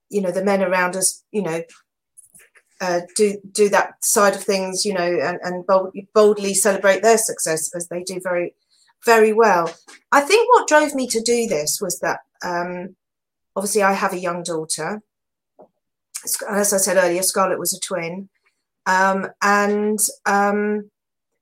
you 0.08 0.20
know 0.20 0.30
the 0.30 0.44
men 0.44 0.62
around 0.62 0.94
us 0.94 1.24
you 1.32 1.42
know 1.42 1.62
uh, 2.80 3.00
do 3.16 3.36
do 3.52 3.68
that 3.68 3.94
side 4.04 4.34
of 4.34 4.42
things 4.42 4.84
you 4.84 4.92
know 4.92 5.18
and, 5.22 5.38
and 5.42 5.66
bold, 5.66 5.94
boldly 6.14 6.54
celebrate 6.54 7.02
their 7.02 7.18
success 7.18 7.74
as 7.74 7.88
they 7.88 8.02
do 8.02 8.20
very 8.22 8.54
very 9.04 9.32
well 9.32 9.72
i 10.12 10.20
think 10.20 10.48
what 10.52 10.68
drove 10.68 10.94
me 10.94 11.06
to 11.06 11.20
do 11.20 11.46
this 11.46 11.80
was 11.80 11.98
that 12.00 12.20
um, 12.44 12.94
obviously 13.54 13.82
i 13.82 13.92
have 13.92 14.12
a 14.12 14.18
young 14.18 14.42
daughter 14.42 15.02
as 16.48 16.72
I 16.72 16.78
said 16.78 16.96
earlier, 16.96 17.22
Scarlett 17.22 17.58
was 17.58 17.74
a 17.74 17.80
twin. 17.80 18.28
Um, 18.86 19.28
and 19.42 19.98
um, 20.26 20.90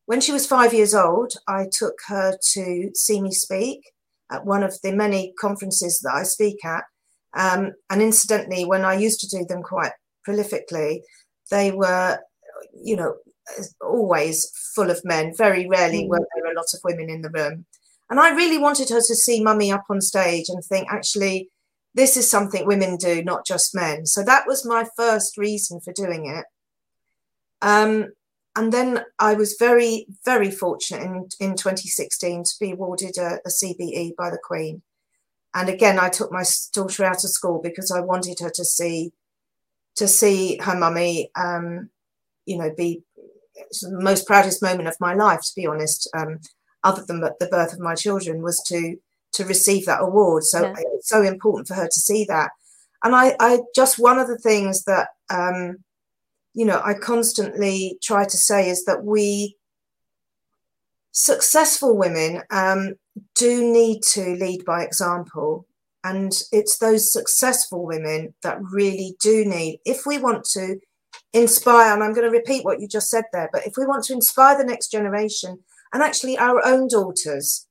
when 0.07 0.21
she 0.21 0.33
was 0.33 0.47
five 0.47 0.75
years 0.75 0.95
old, 0.95 1.35
I 1.47 1.67
took 1.71 1.99
her 2.09 2.37
to 2.53 2.91
see 2.95 3.21
me 3.21 3.33
speak 3.33 3.93
at 4.31 4.45
one 4.45 4.63
of 4.63 4.81
the 4.83 4.93
many 4.93 5.35
conferences 5.39 6.01
that 6.01 6.15
I 6.15 6.23
speak 6.23 6.65
at. 6.65 6.85
Um, 7.35 7.73
and 7.91 8.01
incidentally, 8.01 8.65
when 8.65 8.85
I 8.85 8.95
used 8.95 9.21
to 9.21 9.29
do 9.29 9.45
them 9.45 9.63
quite 9.63 9.93
prolifically, 10.27 11.01
they 11.51 11.73
were, 11.73 12.19
you 12.75 12.97
know, 12.97 13.15
always 13.81 14.51
full 14.75 14.91
of 14.91 15.05
men. 15.05 15.35
Very 15.37 15.67
rarely 15.69 16.05
mm. 16.05 16.09
were 16.09 16.27
there 16.35 16.53
a 16.53 16.57
lot 16.57 16.73
of 16.75 16.81
women 16.85 17.11
in 17.11 17.23
the 17.23 17.31
room. 17.31 17.67
And 18.11 18.21
I 18.21 18.35
really 18.35 18.59
wanted 18.59 18.91
her 18.91 19.01
to 19.01 19.15
see 19.15 19.43
mummy 19.43 19.73
up 19.73 19.85
on 19.89 20.01
stage 20.01 20.49
and 20.49 20.63
think, 20.65 20.87
actually, 20.91 21.49
this 21.95 22.17
is 22.17 22.31
something 22.31 22.67
women 22.67 22.97
do, 22.97 23.23
not 23.23 23.47
just 23.47 23.75
men. 23.75 24.07
So 24.07 24.23
that 24.25 24.47
was 24.47 24.67
my 24.67 24.87
first 24.97 25.39
reason 25.39 25.81
for 25.81 25.93
doing 25.93 26.27
it. 26.27 26.45
Um, 27.63 28.09
and 28.57 28.73
then 28.73 29.05
I 29.19 29.35
was 29.35 29.57
very, 29.59 30.07
very 30.25 30.51
fortunate 30.51 31.03
in, 31.03 31.29
in 31.41 31.57
2016 31.57 32.45
to 32.45 32.51
be 32.61 32.73
awarded 32.73 33.17
a, 33.19 33.39
a 33.45 33.49
CBE 33.49 34.15
by 34.17 34.31
the 34.31 34.39
Queen. 34.43 34.83
And 35.55 35.69
again, 35.69 35.99
I 35.99 36.09
took 36.09 36.33
my 36.33 36.45
daughter 36.73 37.05
out 37.05 37.25
of 37.25 37.31
school 37.31 37.61
because 37.63 37.91
I 37.91 38.01
wanted 38.01 38.41
her 38.41 38.51
to 38.51 38.65
see 38.65 39.13
to 39.97 40.09
see 40.09 40.59
her 40.59 40.77
mummy, 40.79 41.31
um, 41.37 41.91
you 42.47 42.59
know, 42.59 42.71
be 42.77 43.03
the 43.55 44.01
most 44.01 44.27
proudest 44.27 44.63
moment 44.63 44.89
of 44.89 44.97
my 45.01 45.15
life, 45.15 45.41
to 45.41 45.53
be 45.57 45.67
honest. 45.67 46.09
Um, 46.17 46.41
other 46.83 47.03
than 47.07 47.21
the 47.21 47.49
birth 47.51 47.73
of 47.73 47.81
my 47.81 47.95
children, 47.95 48.43
was 48.43 48.63
to 48.69 48.97
to 49.33 49.45
receive 49.45 49.87
that 49.87 50.03
award. 50.03 50.45
So 50.45 50.63
yeah. 50.63 50.75
it's 50.95 51.09
so 51.09 51.23
important 51.23 51.69
for 51.69 51.75
her 51.75 51.87
to 51.87 52.01
see 52.01 52.25
that. 52.27 52.51
And 53.03 53.15
I, 53.15 53.35
I 53.41 53.61
just 53.75 53.99
one 53.99 54.19
of 54.19 54.29
the 54.29 54.39
things 54.39 54.85
that 54.85 55.09
um, 55.31 55.79
you 56.55 56.65
know 56.65 56.81
I 56.85 56.95
constantly 56.95 57.99
try 58.03 58.25
to 58.25 58.37
say 58.37 58.69
is 58.69 58.85
that 58.85 59.05
we 59.05 59.57
successful 61.13 61.97
women 61.97 62.43
um, 62.51 62.95
do 63.35 63.71
need 63.71 64.03
to 64.03 64.35
lead 64.37 64.65
by 64.65 64.83
example. 64.83 65.67
And 66.05 66.33
it's 66.53 66.79
those 66.79 67.11
successful 67.11 67.87
women 67.87 68.35
that 68.43 68.59
really 68.61 69.17
do 69.21 69.45
need, 69.45 69.81
if 69.85 70.05
we 70.05 70.19
want 70.19 70.45
to 70.53 70.79
inspire, 71.33 71.95
and 71.95 72.03
I'm 72.05 72.13
going 72.13 72.31
to 72.31 72.39
repeat 72.39 72.65
what 72.65 72.81
you 72.81 72.87
just 72.87 73.11
said 73.11 73.25
there, 73.33 73.49
but 73.53 73.67
if 73.67 73.77
we 73.79 73.87
want 73.87 74.05
to 74.05 74.13
inspire 74.13 74.57
the 74.57 74.65
next 74.65 74.91
generation 74.93 75.59
and 75.93 76.03
actually 76.03 76.37
our 76.37 76.65
own 76.65 76.89
daughters, 76.89 77.67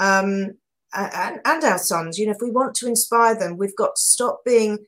um, 0.00 0.54
and, 0.94 1.40
and 1.44 1.64
our 1.64 1.78
sons, 1.78 2.18
you 2.18 2.26
know, 2.26 2.32
if 2.32 2.40
we 2.40 2.50
want 2.50 2.74
to 2.76 2.88
inspire 2.88 3.38
them, 3.38 3.56
we've 3.56 3.76
got 3.76 3.96
to 3.96 4.02
stop 4.02 4.40
being 4.44 4.78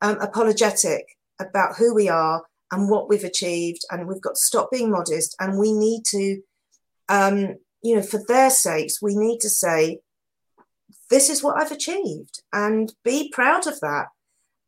um, 0.00 0.18
apologetic 0.20 1.04
about 1.38 1.76
who 1.76 1.94
we 1.94 2.08
are 2.08 2.44
and 2.72 2.90
what 2.90 3.08
we've 3.08 3.24
achieved, 3.24 3.82
and 3.90 4.06
we've 4.06 4.20
got 4.20 4.34
to 4.34 4.40
stop 4.40 4.70
being 4.70 4.90
modest. 4.90 5.36
And 5.38 5.58
we 5.58 5.72
need 5.72 6.02
to, 6.06 6.40
um, 7.08 7.56
you 7.82 7.96
know, 7.96 8.02
for 8.02 8.22
their 8.26 8.50
sakes, 8.50 9.02
we 9.02 9.14
need 9.14 9.40
to 9.40 9.50
say, 9.50 9.98
"This 11.10 11.28
is 11.28 11.42
what 11.42 11.60
I've 11.60 11.72
achieved," 11.72 12.42
and 12.52 12.92
be 13.04 13.30
proud 13.32 13.66
of 13.66 13.80
that. 13.80 14.06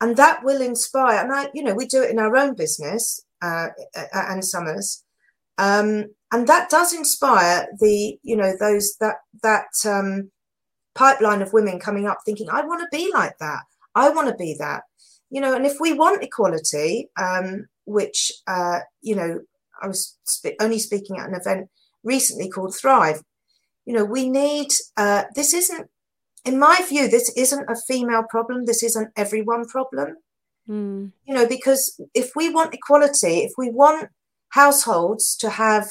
And 0.01 0.17
that 0.17 0.43
will 0.43 0.61
inspire. 0.61 1.23
And 1.23 1.33
I, 1.33 1.49
you 1.55 1.63
know, 1.63 1.75
we 1.75 1.87
do 1.87 2.03
it 2.03 2.11
in 2.11 2.19
our 2.19 2.37
own 2.37 2.55
business 2.55 3.25
uh, 3.41 3.69
Ann 4.13 4.43
Summers, 4.43 5.05
um, 5.59 6.07
and 6.33 6.47
that 6.49 6.71
does 6.71 6.93
inspire 6.93 7.69
the, 7.79 8.19
you 8.23 8.37
know, 8.37 8.53
those 8.59 8.97
that 9.01 9.17
that 9.43 9.67
um, 9.85 10.31
pipeline 10.95 11.43
of 11.43 11.53
women 11.53 11.79
coming 11.79 12.07
up 12.07 12.19
thinking, 12.25 12.49
I 12.51 12.65
want 12.65 12.81
to 12.81 12.97
be 12.97 13.11
like 13.13 13.39
that. 13.39 13.61
I 13.95 14.11
want 14.11 14.29
to 14.29 14.35
be 14.35 14.57
that. 14.59 14.83
You 15.31 15.41
know, 15.41 15.55
and 15.55 15.67
if 15.67 15.79
we 15.81 15.93
want 15.93 16.23
equality, 16.23 17.09
um, 17.21 17.67
which 17.85 18.33
uh, 18.47 18.81
you 19.01 19.17
know, 19.17 19.41
I 19.83 19.87
was 19.89 20.17
sp- 20.25 20.61
only 20.61 20.79
speaking 20.79 21.19
at 21.19 21.29
an 21.29 21.35
event 21.35 21.69
recently 22.05 22.49
called 22.49 22.75
Thrive. 22.75 23.23
You 23.85 23.95
know, 23.95 24.05
we 24.05 24.29
need. 24.29 24.69
Uh, 24.97 25.25
this 25.35 25.55
isn't, 25.55 25.89
in 26.45 26.59
my 26.59 26.85
view, 26.89 27.09
this 27.09 27.33
isn't 27.37 27.71
a 27.71 27.81
female 27.89 28.25
problem. 28.29 28.65
This 28.65 28.83
isn't 28.83 29.11
everyone 29.17 29.67
problem. 29.67 30.17
Mm. 30.69 31.13
You 31.25 31.35
know, 31.35 31.47
because 31.47 32.01
if 32.15 32.33
we 32.35 32.49
want 32.49 32.75
equality, 32.75 33.39
if 33.41 33.53
we 33.57 33.71
want 33.71 34.09
households 34.51 35.37
to 35.37 35.51
have, 35.51 35.89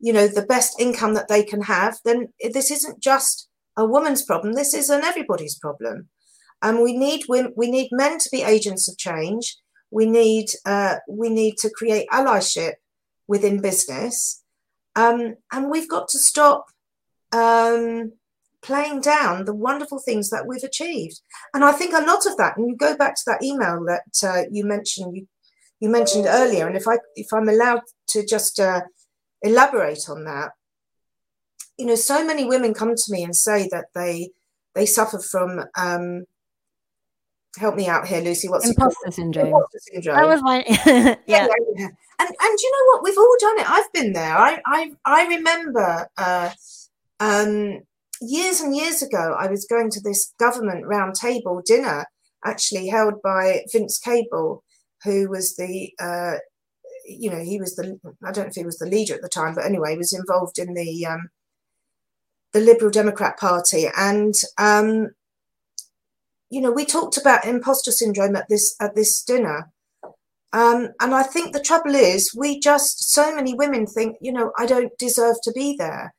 you 0.00 0.12
know, 0.12 0.26
the 0.26 0.46
best 0.46 0.80
income 0.80 1.14
that 1.14 1.28
they 1.28 1.42
can 1.42 1.62
have, 1.62 1.98
then 2.04 2.32
this 2.52 2.70
isn't 2.70 3.00
just 3.00 3.48
a 3.76 3.86
woman's 3.86 4.22
problem. 4.22 4.52
This 4.52 4.74
is 4.74 4.90
an 4.90 5.04
everybody's 5.04 5.58
problem. 5.58 6.08
And 6.62 6.80
we 6.80 6.96
need 6.96 7.24
we 7.28 7.70
need 7.70 7.88
men 7.92 8.18
to 8.18 8.28
be 8.30 8.42
agents 8.42 8.88
of 8.88 8.96
change. 8.96 9.56
We 9.90 10.06
need 10.06 10.46
uh, 10.64 10.96
we 11.08 11.28
need 11.28 11.56
to 11.58 11.70
create 11.70 12.08
allyship 12.10 12.74
within 13.28 13.60
business, 13.60 14.42
um, 14.96 15.36
and 15.52 15.70
we've 15.70 15.88
got 15.88 16.08
to 16.08 16.18
stop 16.18 16.66
um, 17.32 18.12
playing 18.64 19.00
down 19.00 19.44
the 19.44 19.54
wonderful 19.54 19.98
things 19.98 20.30
that 20.30 20.46
we've 20.46 20.64
achieved. 20.64 21.20
And 21.52 21.62
I 21.62 21.72
think 21.72 21.92
a 21.92 22.04
lot 22.04 22.26
of 22.26 22.36
that, 22.38 22.56
and 22.56 22.68
you 22.68 22.76
go 22.76 22.96
back 22.96 23.14
to 23.14 23.22
that 23.26 23.42
email 23.42 23.84
that 23.84 24.28
uh, 24.28 24.42
you 24.50 24.64
mentioned 24.64 25.16
you 25.16 25.26
you 25.80 25.90
mentioned 25.90 26.26
earlier, 26.26 26.66
and 26.66 26.76
if 26.76 26.88
I 26.88 26.98
if 27.14 27.26
I'm 27.32 27.48
allowed 27.48 27.82
to 28.08 28.24
just 28.24 28.58
uh, 28.58 28.82
elaborate 29.42 30.08
on 30.08 30.24
that, 30.24 30.52
you 31.76 31.84
know, 31.84 31.94
so 31.94 32.24
many 32.24 32.44
women 32.44 32.72
come 32.72 32.94
to 32.94 33.12
me 33.12 33.22
and 33.22 33.36
say 33.36 33.68
that 33.70 33.86
they 33.94 34.30
they 34.74 34.86
suffer 34.86 35.18
from 35.18 35.64
um, 35.76 36.24
help 37.58 37.76
me 37.76 37.86
out 37.86 38.06
here, 38.06 38.22
Lucy. 38.22 38.48
What's 38.48 38.68
imposter 38.68 39.10
syndrome? 39.10 39.48
Imposter 39.48 39.78
syndrome. 39.92 40.16
That 40.16 40.28
was 40.28 40.42
my 40.42 40.64
yeah. 40.66 41.16
yeah. 41.26 41.46
yeah. 41.76 41.88
And 42.18 42.28
and 42.28 42.58
you 42.62 42.72
know 42.72 42.86
what? 42.92 43.04
We've 43.04 43.18
all 43.18 43.36
done 43.40 43.58
it. 43.58 43.70
I've 43.70 43.92
been 43.92 44.12
there. 44.12 44.36
I 44.36 44.60
I 44.64 44.92
I 45.04 45.26
remember 45.26 46.08
uh, 46.16 46.50
um, 47.20 47.82
years 48.26 48.60
and 48.60 48.74
years 48.74 49.02
ago. 49.02 49.36
I 49.38 49.48
was 49.48 49.66
going 49.66 49.90
to 49.90 50.00
this 50.00 50.32
government 50.38 50.84
roundtable 50.84 51.64
dinner, 51.64 52.06
actually 52.44 52.88
held 52.88 53.22
by 53.22 53.62
Vince 53.72 53.98
Cable, 53.98 54.62
who 55.02 55.28
was 55.28 55.56
the 55.56 55.92
uh, 56.00 56.36
you 57.06 57.30
know 57.30 57.42
he 57.42 57.58
was 57.60 57.74
the 57.76 57.98
I 58.24 58.32
don't 58.32 58.44
know 58.44 58.50
if 58.50 58.54
he 58.54 58.64
was 58.64 58.78
the 58.78 58.86
leader 58.86 59.14
at 59.14 59.22
the 59.22 59.28
time, 59.28 59.54
but 59.54 59.64
anyway, 59.64 59.92
he 59.92 59.98
was 59.98 60.12
involved 60.12 60.58
in 60.58 60.74
the 60.74 61.06
um, 61.06 61.28
the 62.52 62.60
Liberal 62.60 62.90
Democrat 62.90 63.38
Party, 63.38 63.88
and 63.96 64.34
um, 64.58 65.10
you 66.50 66.60
know 66.60 66.72
we 66.72 66.84
talked 66.84 67.16
about 67.16 67.44
imposter 67.44 67.92
syndrome 67.92 68.36
at 68.36 68.48
this 68.48 68.74
at 68.80 68.94
this 68.94 69.22
dinner. 69.22 69.70
Um, 70.52 70.90
and 71.00 71.12
I 71.16 71.24
think 71.24 71.52
the 71.52 71.58
trouble 71.58 71.96
is, 71.96 72.32
we 72.32 72.60
just 72.60 73.12
so 73.12 73.34
many 73.34 73.54
women 73.54 73.88
think, 73.88 74.16
you 74.20 74.30
know, 74.30 74.52
I 74.56 74.66
don't 74.66 74.96
deserve 74.98 75.34
to 75.42 75.50
be 75.50 75.74
there, 75.76 76.14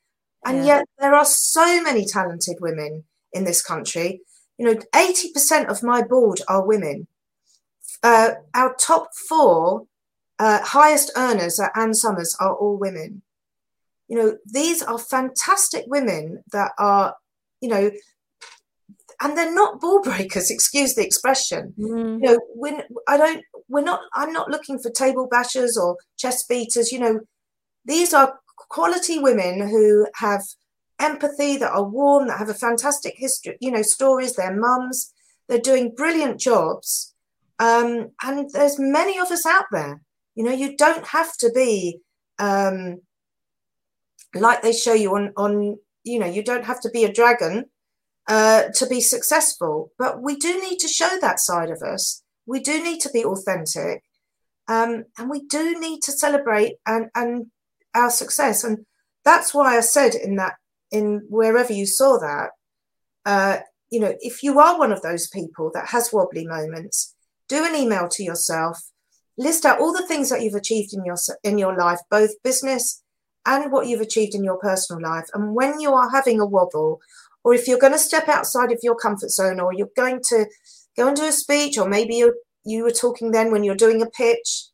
and 0.46 0.60
yeah. 0.60 0.66
yet 0.66 0.86
there 1.00 1.16
are 1.16 1.26
so 1.26 1.82
many 1.82 2.06
talented 2.06 2.58
women 2.62 3.04
in 3.34 3.43
this 3.43 3.62
country. 3.62 4.22
You 4.58 4.66
know, 4.68 4.80
eighty 4.96 5.32
percent 5.34 5.70
of 5.70 5.84
my 5.84 6.02
board 6.02 6.41
are 6.48 6.66
women. 6.66 7.08
Uh, 8.04 8.32
our 8.54 8.76
top 8.76 9.10
four 9.28 9.88
uh, 10.39 10.62
highest 10.64 11.12
earners 11.18 11.60
at 11.60 11.72
Ann 11.76 11.93
Summers 11.93 12.36
are 12.39 12.56
all 12.56 12.78
women 12.78 13.24
you 14.08 14.18
know 14.18 14.38
these 14.46 14.82
are 14.82 14.98
fantastic 14.98 15.86
women 15.88 16.43
that 16.52 16.72
are 16.78 17.16
you 17.62 17.70
know 17.70 17.91
and 19.22 19.38
they're 19.38 19.54
not 19.54 19.80
ball 19.80 20.02
breakers 20.04 20.52
excuse 20.52 20.96
the 20.96 21.06
expression 21.06 21.74
mm. 21.78 22.22
you 22.22 22.30
know 22.30 22.39
when 22.54 22.82
i 23.08 23.18
don't 23.18 23.43
we're 23.68 23.82
not 23.82 24.02
i'm 24.14 24.34
not 24.34 24.50
looking 24.50 24.78
for 24.78 24.89
table 24.89 25.28
bashers 25.30 25.78
or 25.78 25.98
chest 26.18 26.48
beaters 26.48 26.91
you 26.91 27.00
know 27.00 27.20
these 27.86 28.14
are 28.14 28.39
quality 28.70 29.20
women 29.20 29.68
who 29.68 30.07
have 30.16 30.43
empathy 30.99 31.57
that 31.57 31.72
are 31.72 31.84
warm 31.84 32.28
that 32.28 32.39
have 32.39 32.49
a 32.49 32.53
fantastic 32.53 33.13
history 33.18 33.57
you 33.59 33.70
know 33.70 33.82
stories 33.82 34.36
their 34.36 34.55
mums 34.55 35.11
they're 35.47 35.59
doing 35.59 35.93
brilliant 35.93 36.39
jobs 36.39 37.16
um, 37.59 38.11
and 38.24 38.49
there's 38.51 38.80
many 38.80 39.20
of 39.20 39.32
us 39.32 39.45
out 39.45 39.66
there. 39.72 40.01
You 40.36 40.43
know 40.43 40.51
you 40.51 40.76
don't 40.76 41.05
have 41.07 41.36
to 41.38 41.51
be 41.53 41.99
um, 42.39 43.01
like 44.34 44.61
they 44.61 44.74
show 44.74 44.93
you 44.93 45.16
on 45.16 45.32
on 45.38 45.78
you 46.03 46.20
know 46.20 46.26
you 46.26 46.43
don't 46.43 46.66
have 46.66 46.82
to 46.82 46.89
be 46.89 47.05
a 47.05 47.13
dragon 47.13 47.66
uh, 48.28 48.63
to 48.74 48.86
be 48.88 48.99
successful 48.99 49.91
but 49.97 50.22
we 50.22 50.36
do 50.36 50.59
need 50.61 50.80
to 50.80 50.88
show 50.88 51.18
that 51.22 51.39
side 51.39 51.70
of 51.70 51.82
us. 51.82 52.24
We 52.45 52.59
do 52.59 52.84
need 52.84 52.99
to 53.01 53.09
be 53.09 53.24
authentic 53.24 54.03
um, 54.68 55.05
and 55.18 55.30
we 55.30 55.45
do 55.45 55.80
need 55.80 56.01
to 56.03 56.11
celebrate 56.11 56.76
and 56.86 57.09
and 57.16 57.47
our 57.96 58.10
success 58.10 58.64
and 58.64 58.86
that's 59.24 59.54
why 59.54 59.78
i 59.78 59.80
said 59.80 60.14
in 60.14 60.36
that 60.36 60.54
in 60.91 61.22
wherever 61.30 61.74
you 61.74 61.86
saw 61.86 62.18
that 62.20 62.50
uh, 63.26 63.58
you 63.89 64.00
know 64.00 64.14
if 64.20 64.43
you 64.43 64.60
are 64.60 64.78
one 64.78 64.91
of 64.91 65.02
those 65.02 65.28
people 65.28 65.72
that 65.74 65.88
has 65.89 66.14
wobbly 66.14 66.46
moments 66.46 67.16
do 67.50 67.66
an 67.66 67.76
email 67.76 68.08
to 68.08 68.24
yourself 68.24 68.91
list 69.38 69.66
out 69.66 69.80
all 69.80 69.91
the 69.91 70.08
things 70.08 70.30
that 70.30 70.41
you've 70.41 70.54
achieved 70.54 70.93
in 70.93 71.04
your 71.04 71.18
in 71.43 71.58
your 71.58 71.76
life 71.76 72.00
both 72.12 72.32
business 72.43 73.02
and 73.46 73.72
what 73.72 73.88
you've 73.88 74.02
achieved 74.02 74.36
in 74.36 74.43
your 74.43 74.58
personal 74.58 75.02
life. 75.02 75.26
And 75.34 75.54
when 75.54 75.80
you 75.80 75.93
are 75.93 76.10
having 76.10 76.39
a 76.39 76.46
wobble, 76.46 77.00
or 77.43 77.54
if 77.54 77.68
you're 77.68 77.80
going 77.80 77.93
to 77.93 78.00
step 78.00 78.28
outside 78.28 78.72
of 78.72 78.80
your 78.82 78.96
comfort 78.96 79.30
zone, 79.30 79.60
or 79.60 79.72
you're 79.74 79.89
going 79.96 80.22
to 80.30 80.46
go 80.98 81.08
into 81.08 81.28
a 81.28 81.32
speech, 81.32 81.78
or 81.78 81.88
maybe 81.88 82.16
you 82.16 82.36
you 82.68 82.84
were 82.84 82.91
talking 82.91 83.30
then 83.30 83.52
when 83.52 83.64
you're 83.64 83.76
doing 83.76 84.02
a 84.02 84.10
pitch, 84.10 84.66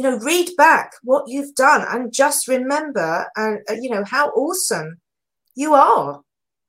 you 0.00 0.10
know, 0.10 0.16
read 0.16 0.48
back 0.56 0.92
what 1.02 1.24
you've 1.26 1.54
done 1.54 1.84
and 1.86 2.10
just 2.10 2.48
remember, 2.48 3.26
and 3.36 3.58
uh, 3.68 3.74
you 3.74 3.90
know 3.90 4.02
how 4.02 4.30
awesome 4.30 4.98
you 5.54 5.74
are. 5.74 6.22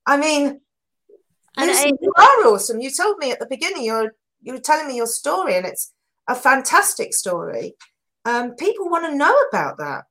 I 0.05 0.17
mean, 0.17 0.59
I, 1.55 1.93
you 2.01 2.13
are 2.17 2.47
awesome. 2.47 2.81
You 2.81 2.91
told 2.91 3.19
me 3.19 3.31
at 3.31 3.39
the 3.39 3.47
beginning 3.49 3.85
you're 3.85 4.11
you 4.41 4.51
were 4.51 4.59
telling 4.59 4.85
me 4.85 4.97
your 4.97 5.07
story, 5.07 5.55
and 5.55 5.65
it's 5.65 5.93
a 6.27 6.35
fantastic 6.35 7.13
story. 7.13 7.75
Um, 8.25 8.55
people 8.55 8.89
want 8.89 9.05
to 9.05 9.15
know 9.15 9.33
about 9.49 9.77
that. 9.77 10.03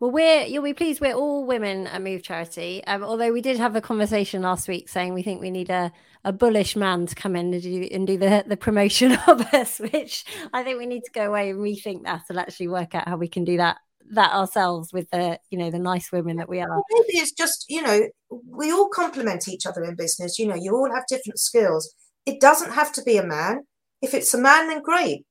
Well, 0.00 0.10
we're 0.10 0.46
you'll 0.46 0.64
be 0.64 0.72
pleased 0.72 1.02
we're 1.02 1.12
all 1.12 1.44
women 1.44 1.86
at 1.86 2.00
Move 2.00 2.22
Charity. 2.22 2.82
Um, 2.86 3.02
although 3.04 3.30
we 3.30 3.42
did 3.42 3.58
have 3.58 3.76
a 3.76 3.82
conversation 3.82 4.40
last 4.40 4.68
week 4.68 4.88
saying 4.88 5.12
we 5.12 5.22
think 5.22 5.42
we 5.42 5.50
need 5.50 5.68
a, 5.68 5.92
a 6.24 6.32
bullish 6.32 6.76
man 6.76 7.06
to 7.06 7.14
come 7.14 7.34
in 7.34 7.52
and 7.52 7.62
do 7.62 7.88
and 7.90 8.06
do 8.06 8.16
the, 8.16 8.44
the 8.46 8.56
promotion 8.56 9.12
of 9.26 9.40
us, 9.52 9.78
which 9.78 10.24
I 10.52 10.62
think 10.62 10.78
we 10.78 10.86
need 10.86 11.04
to 11.04 11.12
go 11.12 11.28
away 11.28 11.50
and 11.50 11.58
rethink 11.58 12.04
that 12.04 12.24
and 12.28 12.38
actually 12.38 12.68
work 12.68 12.94
out 12.94 13.08
how 13.08 13.16
we 13.16 13.28
can 13.28 13.44
do 13.44 13.56
that 13.56 13.78
that 14.10 14.32
ourselves 14.32 14.92
with 14.92 15.08
the 15.10 15.38
you 15.50 15.58
know 15.58 15.70
the 15.70 15.78
nice 15.78 16.12
women 16.12 16.36
that 16.36 16.48
we 16.48 16.60
are. 16.60 16.68
Well, 16.68 16.84
maybe 16.90 17.18
it's 17.18 17.32
just 17.32 17.66
you 17.68 17.82
know 17.82 18.08
we 18.46 18.72
all 18.72 18.88
complement 18.88 19.48
each 19.48 19.66
other 19.66 19.82
in 19.84 19.96
business. 19.96 20.38
You 20.38 20.46
know, 20.46 20.56
you 20.56 20.74
all 20.74 20.92
have 20.92 21.06
different 21.08 21.38
skills. 21.38 21.92
It 22.26 22.40
doesn't 22.40 22.72
have 22.72 22.92
to 22.92 23.02
be 23.02 23.16
a 23.16 23.26
man. 23.26 23.62
If 24.00 24.14
it's 24.14 24.34
a 24.34 24.38
man, 24.38 24.68
then 24.68 24.82
great. 24.82 25.24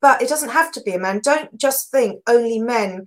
But 0.00 0.20
it 0.20 0.28
doesn't 0.28 0.50
have 0.50 0.72
to 0.72 0.80
be 0.82 0.94
a 0.94 0.98
man. 0.98 1.20
Don't 1.22 1.56
just 1.56 1.90
think 1.92 2.20
only 2.26 2.58
men 2.58 3.06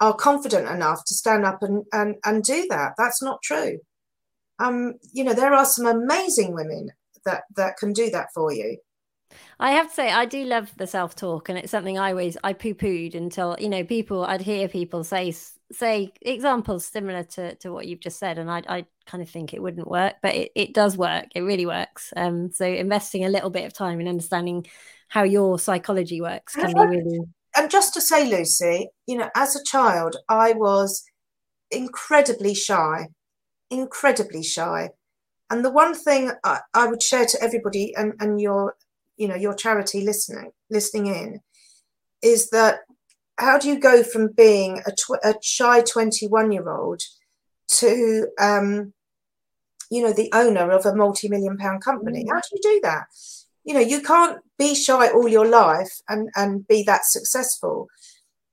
are 0.00 0.14
confident 0.14 0.68
enough 0.68 1.04
to 1.06 1.14
stand 1.14 1.44
up 1.44 1.62
and, 1.62 1.84
and, 1.92 2.16
and 2.24 2.44
do 2.44 2.66
that. 2.70 2.92
That's 2.98 3.22
not 3.22 3.42
true. 3.42 3.78
Um, 4.58 4.94
you 5.12 5.24
know, 5.24 5.34
there 5.34 5.52
are 5.52 5.64
some 5.64 5.86
amazing 5.86 6.54
women 6.54 6.90
that, 7.24 7.44
that 7.56 7.76
can 7.76 7.92
do 7.92 8.10
that 8.10 8.28
for 8.34 8.52
you. 8.52 8.78
I 9.60 9.72
have 9.72 9.88
to 9.88 9.94
say, 9.94 10.10
I 10.10 10.24
do 10.24 10.44
love 10.44 10.72
the 10.76 10.86
self 10.86 11.14
talk, 11.14 11.48
and 11.48 11.58
it's 11.58 11.70
something 11.70 11.98
I 11.98 12.10
always 12.10 12.38
I 12.42 12.54
poo 12.54 12.74
pooed 12.74 13.14
until 13.14 13.56
you 13.58 13.68
know 13.68 13.84
people. 13.84 14.24
I'd 14.24 14.40
hear 14.40 14.68
people 14.68 15.04
say 15.04 15.34
say 15.70 16.12
examples 16.22 16.86
similar 16.86 17.24
to 17.24 17.54
to 17.56 17.70
what 17.70 17.86
you've 17.86 18.00
just 18.00 18.18
said, 18.18 18.38
and 18.38 18.50
I 18.50 18.62
I 18.66 18.86
kind 19.04 19.22
of 19.22 19.28
think 19.28 19.52
it 19.52 19.60
wouldn't 19.60 19.86
work, 19.86 20.14
but 20.22 20.34
it, 20.34 20.52
it 20.54 20.72
does 20.72 20.96
work. 20.96 21.26
It 21.34 21.42
really 21.42 21.66
works. 21.66 22.12
Um, 22.16 22.50
so 22.52 22.64
investing 22.64 23.26
a 23.26 23.28
little 23.28 23.50
bit 23.50 23.66
of 23.66 23.74
time 23.74 24.00
in 24.00 24.08
understanding 24.08 24.66
how 25.08 25.24
your 25.24 25.58
psychology 25.58 26.22
works 26.22 26.54
can 26.54 26.72
be 26.72 26.80
really 26.80 27.20
and 27.58 27.70
just 27.70 27.92
to 27.94 28.00
say, 28.00 28.28
Lucy, 28.28 28.88
you 29.06 29.16
know, 29.16 29.30
as 29.34 29.56
a 29.56 29.64
child, 29.64 30.16
I 30.28 30.52
was 30.52 31.04
incredibly 31.70 32.54
shy, 32.54 33.08
incredibly 33.70 34.42
shy. 34.42 34.90
And 35.50 35.64
the 35.64 35.70
one 35.70 35.94
thing 35.94 36.32
I, 36.44 36.60
I 36.74 36.86
would 36.86 37.02
share 37.02 37.26
to 37.26 37.42
everybody 37.42 37.94
and, 37.96 38.14
and 38.20 38.40
your, 38.40 38.76
you 39.16 39.28
know, 39.28 39.34
your 39.34 39.54
charity 39.54 40.02
listening, 40.02 40.50
listening 40.70 41.06
in, 41.06 41.40
is 42.22 42.50
that 42.50 42.80
how 43.38 43.58
do 43.58 43.68
you 43.68 43.78
go 43.78 44.02
from 44.02 44.32
being 44.32 44.82
a, 44.86 44.92
tw- 44.92 45.24
a 45.24 45.34
shy 45.40 45.80
21 45.82 46.52
year 46.52 46.68
old 46.68 47.00
to, 47.68 48.28
um, 48.38 48.92
you 49.90 50.02
know, 50.02 50.12
the 50.12 50.30
owner 50.34 50.70
of 50.70 50.84
a 50.84 50.94
multi-million 50.94 51.56
pound 51.56 51.82
company? 51.82 52.24
Mm. 52.24 52.28
How 52.30 52.40
do 52.40 52.48
you 52.52 52.60
do 52.62 52.80
that? 52.82 53.06
you 53.68 53.74
know 53.74 53.80
you 53.80 54.00
can't 54.00 54.38
be 54.58 54.74
shy 54.74 55.10
all 55.10 55.28
your 55.28 55.46
life 55.46 56.00
and 56.08 56.30
and 56.36 56.66
be 56.66 56.82
that 56.84 57.04
successful 57.04 57.86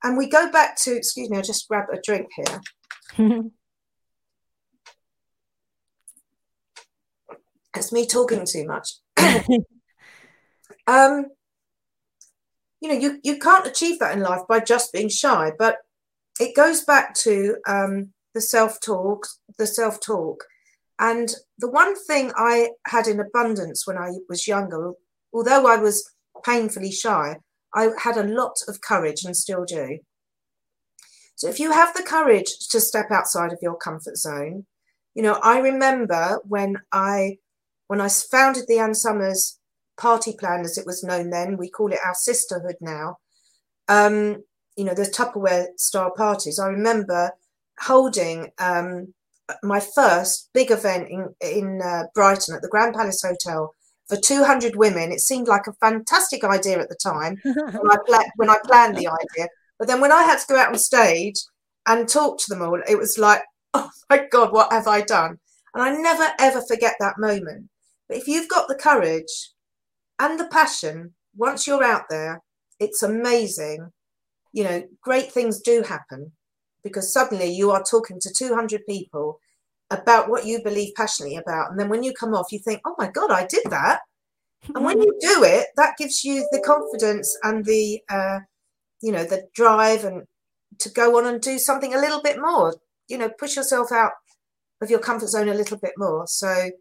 and 0.03 0.17
we 0.17 0.27
go 0.27 0.51
back 0.51 0.75
to 0.75 0.93
excuse 0.95 1.29
me 1.29 1.37
i'll 1.37 1.43
just 1.43 1.67
grab 1.69 1.85
a 1.91 2.01
drink 2.01 2.27
here 2.35 2.61
it's 7.77 7.91
me 7.91 8.05
talking 8.05 8.45
too 8.45 8.65
much 8.65 8.93
um, 10.87 11.25
you 12.85 12.89
know, 12.89 12.99
you, 12.99 13.19
you 13.23 13.39
can't 13.39 13.65
achieve 13.65 13.99
that 13.99 14.15
in 14.15 14.21
life 14.21 14.41
by 14.47 14.59
just 14.59 14.93
being 14.93 15.09
shy, 15.09 15.51
but 15.57 15.77
it 16.39 16.55
goes 16.55 16.83
back 16.83 17.15
to 17.15 17.57
um, 17.67 18.13
the 18.33 18.41
self 18.41 18.79
talk, 18.79 19.25
the 19.57 19.65
self 19.65 19.99
talk. 19.99 20.43
And 20.99 21.33
the 21.57 21.69
one 21.69 21.95
thing 22.05 22.31
I 22.35 22.69
had 22.87 23.07
in 23.07 23.19
abundance 23.19 23.85
when 23.85 23.97
I 23.97 24.11
was 24.29 24.47
younger, 24.47 24.93
although 25.33 25.67
I 25.67 25.77
was 25.77 26.09
painfully 26.45 26.91
shy, 26.91 27.37
I 27.73 27.89
had 28.01 28.17
a 28.17 28.23
lot 28.23 28.57
of 28.67 28.81
courage 28.81 29.25
and 29.25 29.35
still 29.35 29.65
do. 29.65 29.99
So 31.35 31.49
if 31.49 31.59
you 31.59 31.71
have 31.71 31.93
the 31.93 32.03
courage 32.03 32.69
to 32.69 32.79
step 32.79 33.07
outside 33.11 33.51
of 33.51 33.59
your 33.61 33.75
comfort 33.75 34.15
zone, 34.15 34.65
you 35.15 35.23
know, 35.23 35.39
I 35.41 35.59
remember 35.59 36.39
when 36.43 36.77
I 36.93 37.37
when 37.87 38.01
I 38.01 38.09
founded 38.09 38.65
the 38.67 38.79
Ann 38.79 38.95
Summers 38.95 39.59
party 39.97 40.33
plan, 40.37 40.61
as 40.61 40.77
it 40.77 40.85
was 40.85 41.03
known 41.03 41.29
then, 41.29 41.57
we 41.57 41.69
call 41.69 41.91
it 41.91 41.99
our 42.05 42.15
sisterhood 42.15 42.75
now. 42.81 43.17
Um, 43.87 44.43
you 44.75 44.83
know, 44.83 44.93
the 44.93 45.03
Tupperware 45.03 45.67
style 45.77 46.11
parties. 46.15 46.59
I 46.59 46.67
remember 46.67 47.31
holding 47.79 48.51
um, 48.59 49.13
my 49.63 49.79
first 49.79 50.49
big 50.53 50.71
event 50.71 51.07
in 51.09 51.33
in 51.41 51.81
uh, 51.83 52.03
Brighton 52.13 52.55
at 52.55 52.61
the 52.61 52.69
Grand 52.69 52.95
Palace 52.95 53.21
Hotel 53.21 53.73
for 54.07 54.17
200 54.17 54.75
women. 54.75 55.11
It 55.11 55.19
seemed 55.19 55.47
like 55.47 55.67
a 55.67 55.73
fantastic 55.73 56.43
idea 56.43 56.79
at 56.79 56.89
the 56.89 56.97
time 57.01 57.37
when 57.43 57.91
I, 57.91 57.97
pla- 58.05 58.31
when 58.35 58.49
I 58.49 58.57
planned 58.65 58.97
the 58.97 59.07
idea. 59.07 59.47
But 59.79 59.87
then 59.87 59.99
when 59.99 60.11
I 60.11 60.23
had 60.23 60.39
to 60.39 60.45
go 60.47 60.57
out 60.57 60.69
on 60.69 60.77
stage 60.77 61.35
and 61.87 62.07
talk 62.07 62.39
to 62.39 62.45
them 62.49 62.61
all, 62.61 62.79
it 62.87 62.97
was 62.97 63.17
like, 63.17 63.41
oh 63.73 63.89
my 64.09 64.25
God, 64.31 64.51
what 64.51 64.71
have 64.71 64.87
I 64.87 65.01
done? 65.01 65.37
And 65.73 65.83
I 65.83 65.91
never 65.91 66.27
ever 66.39 66.61
forget 66.61 66.95
that 66.99 67.15
moment. 67.17 67.69
But 68.07 68.17
if 68.17 68.27
you've 68.27 68.49
got 68.49 68.67
the 68.67 68.75
courage 68.75 69.51
and 70.19 70.39
the 70.39 70.47
passion, 70.47 71.13
once 71.35 71.67
you're 71.67 71.83
out 71.83 72.03
there, 72.09 72.41
it's 72.79 73.03
amazing. 73.03 73.91
You 74.53 74.63
know, 74.63 74.83
great 75.01 75.31
things 75.31 75.61
do 75.61 75.81
happen 75.81 76.31
because 76.83 77.11
suddenly 77.11 77.51
you 77.51 77.71
are 77.71 77.83
talking 77.83 78.19
to 78.21 78.33
200 78.33 78.85
people 78.87 79.39
about 79.89 80.29
what 80.29 80.45
you 80.45 80.61
believe 80.63 80.93
passionately 80.95 81.37
about. 81.37 81.71
And 81.71 81.79
then 81.79 81.89
when 81.89 82.03
you 82.03 82.13
come 82.13 82.33
off, 82.33 82.51
you 82.51 82.59
think, 82.59 82.81
oh 82.85 82.95
my 82.97 83.09
God, 83.09 83.31
I 83.31 83.45
did 83.45 83.63
that. 83.69 84.01
And 84.73 84.83
when 84.83 84.99
you 84.99 85.17
do 85.19 85.43
it, 85.43 85.67
that 85.77 85.97
gives 85.97 86.23
you 86.23 86.47
the 86.51 86.59
confidence 86.59 87.37
and 87.43 87.65
the, 87.65 88.01
uh, 88.09 88.39
you 89.01 89.11
know, 89.11 89.23
the 89.23 89.47
drive 89.53 90.03
and 90.03 90.23
to 90.79 90.89
go 90.89 91.17
on 91.17 91.25
and 91.25 91.41
do 91.41 91.59
something 91.59 91.93
a 91.93 91.99
little 91.99 92.21
bit 92.21 92.39
more, 92.39 92.75
you 93.07 93.17
know, 93.17 93.29
push 93.29 93.55
yourself 93.55 93.91
out 93.91 94.13
of 94.81 94.89
your 94.89 94.99
comfort 94.99 95.27
zone 95.29 95.49
a 95.49 95.53
little 95.53 95.77
bit 95.77 95.93
more. 95.97 96.25
So, 96.27 96.71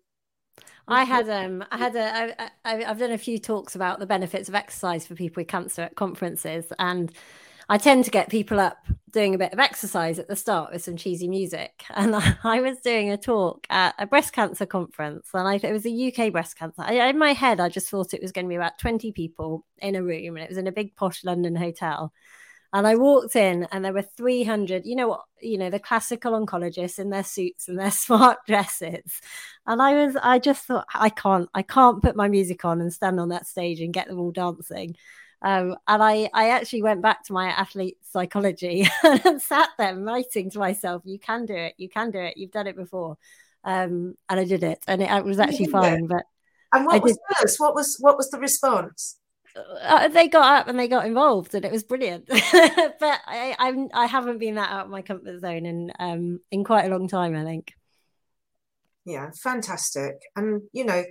I 0.87 1.05
had 1.05 1.29
um 1.29 1.65
I 1.71 1.79
had 1.79 1.97
a 1.97 2.43
I, 2.43 2.51
I 2.65 2.85
I've 2.85 2.99
done 2.99 3.13
a 3.13 3.19
few 3.19 3.39
talks 3.39 3.75
about 3.75 3.99
the 3.99 4.07
benefits 4.07 4.49
of 4.49 4.55
exercise 4.55 5.07
for 5.07 5.15
people 5.15 5.41
with 5.41 5.49
cancer 5.49 5.83
at 5.83 5.97
conferences 5.97 6.73
and 6.79 7.13
I 7.69 7.79
tend 7.79 8.05
to 8.05 8.11
get 8.11 8.29
people 8.29 8.61
up 8.61 8.87
doing 9.11 9.35
a 9.35 9.39
bit 9.39 9.53
of 9.53 9.59
exercise 9.59 10.19
at 10.19 10.29
the 10.29 10.37
start 10.37 10.73
with 10.73 10.83
some 10.83 10.97
cheesy 10.97 11.29
music. 11.29 11.85
And 11.95 12.15
I, 12.17 12.61
was 12.61 12.79
doing 12.81 13.11
a 13.11 13.17
talk 13.17 13.67
at 13.71 13.95
a 13.99 14.07
breast 14.07 14.33
cancer 14.33 14.67
conference, 14.67 15.29
and 15.33 15.47
I 15.47 15.55
it 15.55 15.73
was 15.73 15.87
a 15.87 16.13
UK 16.13 16.33
breast 16.33 16.59
cancer. 16.59 16.83
I, 16.83 17.09
in 17.09 17.19
my 17.19 17.33
head, 17.33 17.61
I 17.61 17.69
just 17.69 17.89
thought 17.89 18.13
it 18.13 18.21
was 18.23 18.33
going 18.33 18.47
to 18.47 18.49
be 18.49 18.57
about 18.57 18.79
20 18.79 19.13
people 19.13 19.65
in 19.79 19.95
a 19.95 20.03
room, 20.03 20.37
and 20.37 20.45
it 20.45 20.49
was 20.49 20.59
in 20.59 20.67
a 20.67 20.73
big 20.73 20.97
posh 20.97 21.25
London 21.25 21.55
hotel. 21.57 22.13
And 22.75 22.89
I 22.89 22.97
walked 22.97 23.37
in, 23.37 23.69
and 23.71 23.85
there 23.85 23.93
were 23.93 24.03
300. 24.03 24.85
You 24.85 24.97
know 24.97 25.07
what? 25.07 25.23
You 25.41 25.59
know 25.59 25.71
the 25.71 25.79
classical 25.79 26.33
oncologists 26.33 26.99
in 26.99 27.09
their 27.09 27.23
suits 27.23 27.69
and 27.69 27.79
their 27.79 27.91
smart 27.93 28.39
dresses. 28.49 29.21
And 29.65 29.81
I 29.81 29.95
was, 29.95 30.17
I 30.21 30.41
just 30.41 30.67
thought, 30.67 30.85
I 30.93 31.09
can't, 31.09 31.49
I 31.55 31.63
can't 31.63 32.03
put 32.03 32.17
my 32.17 32.27
music 32.29 32.65
on 32.65 32.81
and 32.81 32.93
stand 32.93 33.21
on 33.21 33.29
that 33.29 33.47
stage 33.47 33.81
and 33.81 33.95
get 33.95 34.09
them 34.09 34.19
all 34.19 34.33
dancing. 34.33 34.97
Um, 35.41 35.77
and 35.87 36.03
I, 36.03 36.29
I 36.35 36.51
actually 36.51 36.83
went 36.83 37.01
back 37.01 37.23
to 37.25 37.33
my 37.33 37.47
athlete 37.47 37.99
psychology 38.03 38.89
and 39.05 39.41
sat 39.41 39.69
there 39.79 39.97
writing 39.97 40.51
to 40.51 40.59
myself, 40.59 41.03
"You 41.05 41.21
can 41.21 41.47
do 41.47 41.55
it. 41.55 41.75
You 41.77 41.89
can 41.89 42.11
do 42.11 42.19
it. 42.19 42.37
You've 42.37 42.51
done 42.51 42.67
it 42.67 42.77
before." 42.77 43.19
Um, 43.63 44.17
and 44.29 44.41
I 44.41 44.45
did 44.45 44.65
it, 44.65 44.83
and 44.89 45.01
it, 45.01 45.11
it 45.11 45.25
was 45.25 45.39
actually 45.39 45.67
fine. 45.67 46.07
But 46.09 46.25
and 46.73 46.87
what 46.87 46.97
I 46.97 46.99
was 46.99 47.13
did, 47.39 47.51
What 47.59 47.77
was 47.77 47.99
what 48.01 48.17
was 48.17 48.31
the 48.31 48.41
response? 48.41 49.17
Uh, 49.57 50.09
they 50.09 50.29
got 50.29 50.61
up 50.61 50.69
and 50.69 50.79
they 50.79 50.89
got 50.89 51.07
involved, 51.07 51.55
and 51.55 51.65
it 51.65 51.73
was 51.73 51.85
brilliant. 51.85 52.27
but 52.29 52.41
I, 53.27 53.55
I'm 53.59 53.89
I 53.93 54.07
haven't 54.07 54.39
been 54.39 54.57
that 54.57 54.71
out 54.71 54.87
of 54.87 54.91
my 54.91 55.03
comfort 55.03 55.41
zone 55.41 55.67
in 55.67 55.93
um 55.99 56.41
in 56.51 56.65
quite 56.65 56.87
a 56.87 56.89
long 56.89 57.09
time. 57.09 57.37
I 57.37 57.45
think. 57.45 57.73
Yeah, 59.05 59.31
fantastic, 59.43 60.17
and 60.35 60.63
you 60.73 60.85
know 60.85 61.05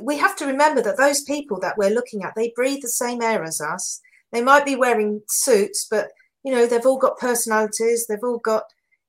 we 0.00 0.16
have 0.18 0.36
to 0.36 0.46
remember 0.46 0.80
that 0.82 0.96
those 0.96 1.22
people 1.22 1.58
that 1.60 1.76
we're 1.76 1.90
looking 1.90 2.22
at, 2.22 2.34
they 2.36 2.52
breathe 2.54 2.82
the 2.82 2.88
same 2.88 3.20
air 3.20 3.42
as 3.42 3.60
us. 3.60 4.00
They 4.32 4.42
might 4.42 4.64
be 4.64 4.76
wearing 4.76 5.22
suits, 5.28 5.86
but 5.90 6.08
you 6.44 6.52
know, 6.52 6.66
they've 6.66 6.86
all 6.86 6.98
got 6.98 7.18
personalities, 7.18 8.06
they've 8.06 8.18
all 8.22 8.38
got, 8.38 8.64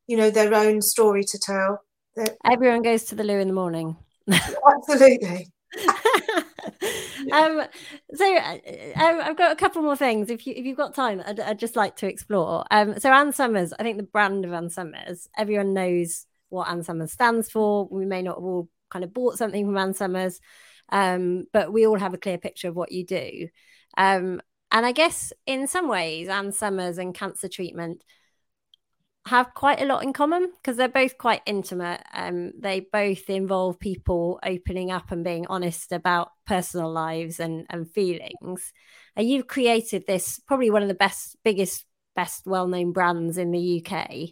you 0.08 0.18
know, 0.18 0.30
their 0.30 0.54
own 0.54 0.82
story 0.82 1.24
to 1.24 1.40
tell. 1.40 1.82
They're... 2.16 2.36
Everyone 2.46 2.82
goes 2.82 3.04
to 3.06 3.16
the 3.16 3.24
loo 3.24 3.40
in 3.40 3.48
the 3.48 3.54
morning. 3.54 3.96
Absolutely. 4.30 5.48
um, 7.32 7.64
so 8.14 8.38
uh, 8.38 8.58
um, 8.96 9.22
I've 9.24 9.38
got 9.38 9.52
a 9.52 9.56
couple 9.56 9.82
more 9.82 9.96
things. 9.96 10.30
If 10.30 10.46
you 10.48 10.54
if 10.56 10.66
you've 10.66 10.78
got 10.78 10.94
time, 10.94 11.22
I'd, 11.26 11.40
I'd 11.40 11.60
just 11.60 11.76
like 11.76 11.96
to 11.98 12.08
explore. 12.08 12.66
Um, 12.72 13.00
so 13.00 13.12
Ann 13.12 13.34
Summers, 13.34 13.74
I 13.78 13.84
think 13.84 13.98
the 13.98 14.04
brand 14.04 14.46
of 14.46 14.54
Ann 14.54 14.70
Summers, 14.70 15.30
everyone 15.38 15.74
knows 15.74 16.26
what 16.50 16.68
Ann 16.68 16.84
Summers 16.84 17.12
stands 17.12 17.50
for. 17.50 17.88
We 17.90 18.06
may 18.06 18.22
not 18.22 18.36
have 18.36 18.44
all 18.44 18.70
kind 18.90 19.04
of 19.06 19.14
bought 19.14 19.38
something 19.38 19.66
from 19.66 19.78
Ann 19.78 19.94
Summers, 19.94 20.40
um, 20.90 21.46
but 21.54 21.72
we 21.72 21.86
all 21.86 22.00
have 22.00 22.14
a 22.14 22.18
clear 22.20 22.38
picture 22.38 22.70
of 22.70 22.76
what 22.76 22.92
you 22.92 23.06
do. 23.06 23.50
Um, 23.98 24.42
and 24.72 24.86
I 24.86 24.92
guess 24.92 25.34
in 25.46 25.68
some 25.68 25.88
ways, 25.88 26.28
Ann 26.28 26.52
Summers 26.52 26.98
and 26.98 27.14
cancer 27.14 27.48
treatment 27.48 28.04
have 29.30 29.54
quite 29.54 29.82
a 29.82 29.86
lot 29.86 30.04
in 30.04 30.12
common 30.12 30.52
because 30.58 30.76
they're 30.76 30.88
both 30.88 31.18
quite 31.18 31.42
intimate. 31.46 32.02
Um, 32.14 32.52
they 32.60 32.82
both 32.82 33.30
involve 33.30 33.80
people 33.80 34.40
opening 34.44 34.92
up 34.92 35.12
and 35.12 35.24
being 35.24 35.46
honest 35.48 35.92
about 35.92 36.32
personal 36.46 36.92
lives 36.92 37.40
and, 37.40 37.66
and 37.70 37.92
feelings. 37.92 38.74
And 39.16 39.30
you've 39.30 39.48
created 39.48 40.06
this 40.08 40.40
probably 40.40 40.72
one 40.72 40.82
of 40.82 40.88
the 40.88 40.96
best, 40.96 41.38
biggest, 41.44 41.86
best 42.16 42.46
well 42.46 42.68
known 42.68 42.92
brands 42.92 43.38
in 43.38 43.52
the 43.52 43.84
UK. 43.86 44.30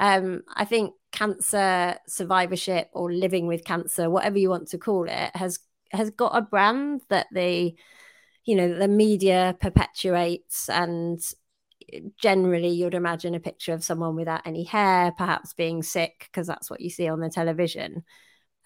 Um, 0.00 0.42
I 0.54 0.64
think 0.64 0.94
cancer 1.12 1.96
survivorship 2.08 2.88
or 2.92 3.12
living 3.12 3.46
with 3.46 3.64
cancer, 3.64 4.08
whatever 4.08 4.38
you 4.38 4.48
want 4.48 4.68
to 4.68 4.78
call 4.78 5.04
it, 5.04 5.36
has 5.36 5.58
has 5.92 6.10
got 6.10 6.36
a 6.36 6.42
brand 6.42 7.02
that 7.10 7.26
the 7.30 7.74
you 8.44 8.56
know 8.56 8.78
the 8.78 8.88
media 8.88 9.56
perpetuates 9.60 10.68
and 10.68 11.20
generally 12.16 12.68
you'd 12.68 12.94
imagine 12.94 13.34
a 13.34 13.40
picture 13.40 13.72
of 13.72 13.84
someone 13.84 14.16
without 14.16 14.46
any 14.46 14.64
hair 14.64 15.12
perhaps 15.16 15.54
being 15.54 15.82
sick 15.82 16.28
because 16.30 16.46
that's 16.46 16.70
what 16.70 16.80
you 16.80 16.90
see 16.90 17.08
on 17.08 17.20
the 17.20 17.30
television. 17.30 18.04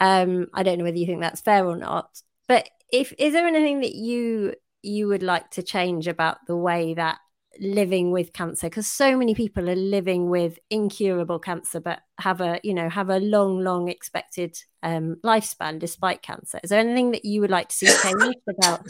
Um 0.00 0.46
i 0.54 0.62
don't 0.62 0.78
know 0.78 0.84
whether 0.84 0.96
you 0.96 1.06
think 1.06 1.20
that's 1.20 1.40
fair 1.40 1.66
or 1.66 1.76
not 1.76 2.22
but 2.46 2.68
if 2.92 3.12
is 3.18 3.32
there 3.32 3.46
anything 3.46 3.80
that 3.80 3.94
you 3.94 4.54
you 4.82 5.08
would 5.08 5.22
like 5.22 5.50
to 5.50 5.62
change 5.62 6.06
about 6.06 6.38
the 6.46 6.56
way 6.56 6.94
that 6.94 7.18
living 7.60 8.12
with 8.12 8.32
cancer 8.32 8.68
because 8.68 8.86
so 8.86 9.16
many 9.16 9.34
people 9.34 9.68
are 9.68 9.76
living 9.76 10.30
with 10.30 10.58
incurable 10.70 11.38
cancer 11.38 11.80
but 11.80 12.00
have 12.18 12.40
a 12.40 12.60
you 12.62 12.72
know 12.72 12.88
have 12.88 13.10
a 13.10 13.18
long 13.18 13.60
long 13.60 13.88
expected 13.88 14.56
um, 14.82 15.16
lifespan 15.24 15.78
despite 15.78 16.22
cancer? 16.22 16.60
Is 16.62 16.70
there 16.70 16.78
anything 16.78 17.10
that 17.12 17.24
you 17.24 17.40
would 17.40 17.50
like 17.50 17.68
to 17.68 17.74
see 17.74 17.86
changed 17.86 18.38
about 18.48 18.86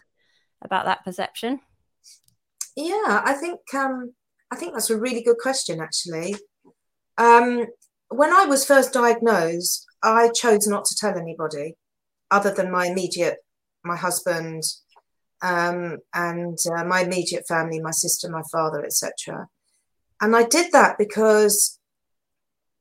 about 0.61 0.85
that 0.85 1.05
perception? 1.05 1.61
Yeah 2.77 3.23
i 3.25 3.33
think 3.35 3.61
um 3.75 4.13
i 4.51 4.57
think 4.57 4.73
that's 4.73 4.91
a 4.91 4.99
really 4.99 5.23
good 5.23 5.39
question 5.39 5.81
actually 5.81 6.37
um 7.19 7.67
when 8.09 8.33
i 8.33 8.45
was 8.45 8.65
first 8.65 8.93
diagnosed 8.93 9.87
i 10.03 10.29
chose 10.29 10.67
not 10.67 10.85
to 10.85 10.97
tell 10.97 11.17
anybody 11.19 11.75
other 12.31 12.53
than 12.53 12.71
my 12.71 12.87
immediate 12.87 13.39
my 13.85 13.97
husband 13.97 14.63
um, 15.43 15.99
and 16.15 16.59
uh, 16.75 16.85
my 16.85 17.03
immediate 17.03 17.47
family, 17.47 17.81
my 17.81 17.91
sister, 17.91 18.29
my 18.29 18.43
father, 18.51 18.85
etc. 18.85 19.49
And 20.21 20.35
I 20.35 20.45
did 20.45 20.73
that 20.73 20.99
because 20.99 21.79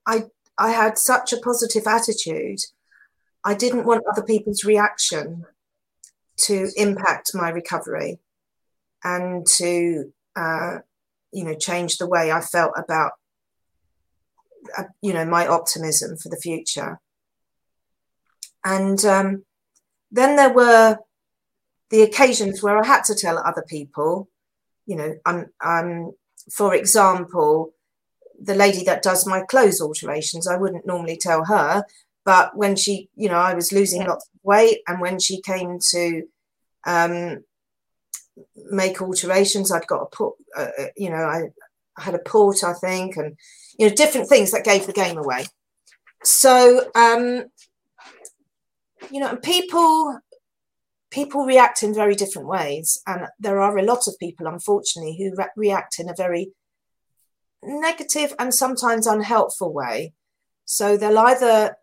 I 0.05 0.25
I 0.57 0.71
had 0.71 0.97
such 0.97 1.33
a 1.33 1.39
positive 1.39 1.85
attitude. 1.85 2.59
I 3.43 3.53
didn't 3.53 3.85
want 3.85 4.05
other 4.09 4.23
people's 4.23 4.63
reaction 4.63 5.45
to 6.37 6.69
impact 6.75 7.31
my 7.33 7.49
recovery 7.49 8.19
and 9.03 9.45
to 9.45 10.11
uh, 10.35 10.79
you 11.31 11.43
know 11.43 11.55
change 11.55 11.97
the 11.97 12.07
way 12.07 12.31
I 12.31 12.41
felt 12.41 12.73
about 12.77 13.11
uh, 14.77 14.83
you 15.01 15.13
know 15.13 15.25
my 15.25 15.47
optimism 15.47 16.17
for 16.17 16.29
the 16.29 16.37
future. 16.37 16.99
And 18.63 19.03
um, 19.05 19.45
then 20.11 20.35
there 20.35 20.53
were 20.53 20.97
the 21.89 22.01
occasions 22.01 22.61
where 22.61 22.77
I 22.77 22.85
had 22.85 23.03
to 23.05 23.15
tell 23.15 23.37
other 23.37 23.63
people, 23.67 24.29
you 24.85 24.95
know, 24.95 25.15
I'm, 25.25 25.47
I'm, 25.61 26.11
for 26.51 26.73
example, 26.75 27.73
the 28.39 28.55
lady 28.55 28.83
that 28.83 29.03
does 29.03 29.25
my 29.25 29.41
clothes 29.41 29.81
alterations, 29.81 30.47
I 30.47 30.57
wouldn't 30.57 30.85
normally 30.85 31.17
tell 31.17 31.45
her, 31.45 31.83
but 32.25 32.55
when 32.57 32.75
she, 32.75 33.09
you 33.15 33.29
know, 33.29 33.37
I 33.37 33.53
was 33.53 33.71
losing 33.71 34.05
lots 34.05 34.25
of 34.27 34.39
weight, 34.43 34.81
and 34.87 34.99
when 34.99 35.17
she 35.19 35.41
came 35.41 35.79
to, 35.91 36.23
um, 36.85 37.43
make 38.71 39.01
alterations. 39.01 39.71
I'd 39.71 39.87
got 39.87 40.01
a 40.01 40.05
put, 40.07 40.33
uh, 40.55 40.69
uh, 40.79 40.85
you 40.95 41.09
know, 41.09 41.17
I, 41.17 41.49
I 41.97 42.01
had 42.01 42.15
a 42.15 42.19
port, 42.19 42.63
I 42.63 42.73
think, 42.73 43.17
and 43.17 43.37
you 43.77 43.87
know, 43.87 43.95
different 43.95 44.29
things 44.29 44.51
that 44.51 44.63
gave 44.63 44.85
the 44.85 44.93
game 44.93 45.17
away. 45.17 45.45
So, 46.23 46.89
um, 46.95 47.45
you 49.11 49.19
know, 49.19 49.35
people 49.37 50.19
people 51.09 51.45
react 51.45 51.83
in 51.83 51.93
very 51.93 52.15
different 52.15 52.47
ways, 52.47 53.01
and 53.07 53.27
there 53.39 53.61
are 53.61 53.77
a 53.77 53.83
lot 53.83 54.07
of 54.07 54.19
people, 54.19 54.47
unfortunately, 54.47 55.17
who 55.17 55.35
re- 55.37 55.49
react 55.55 55.99
in 55.99 56.09
a 56.09 56.15
very 56.15 56.51
negative 57.63 58.33
and 58.39 58.53
sometimes 58.53 59.07
unhelpful 59.07 59.73
way. 59.73 60.13
So 60.65 60.97
they'll 60.97 61.17
either 61.17 61.77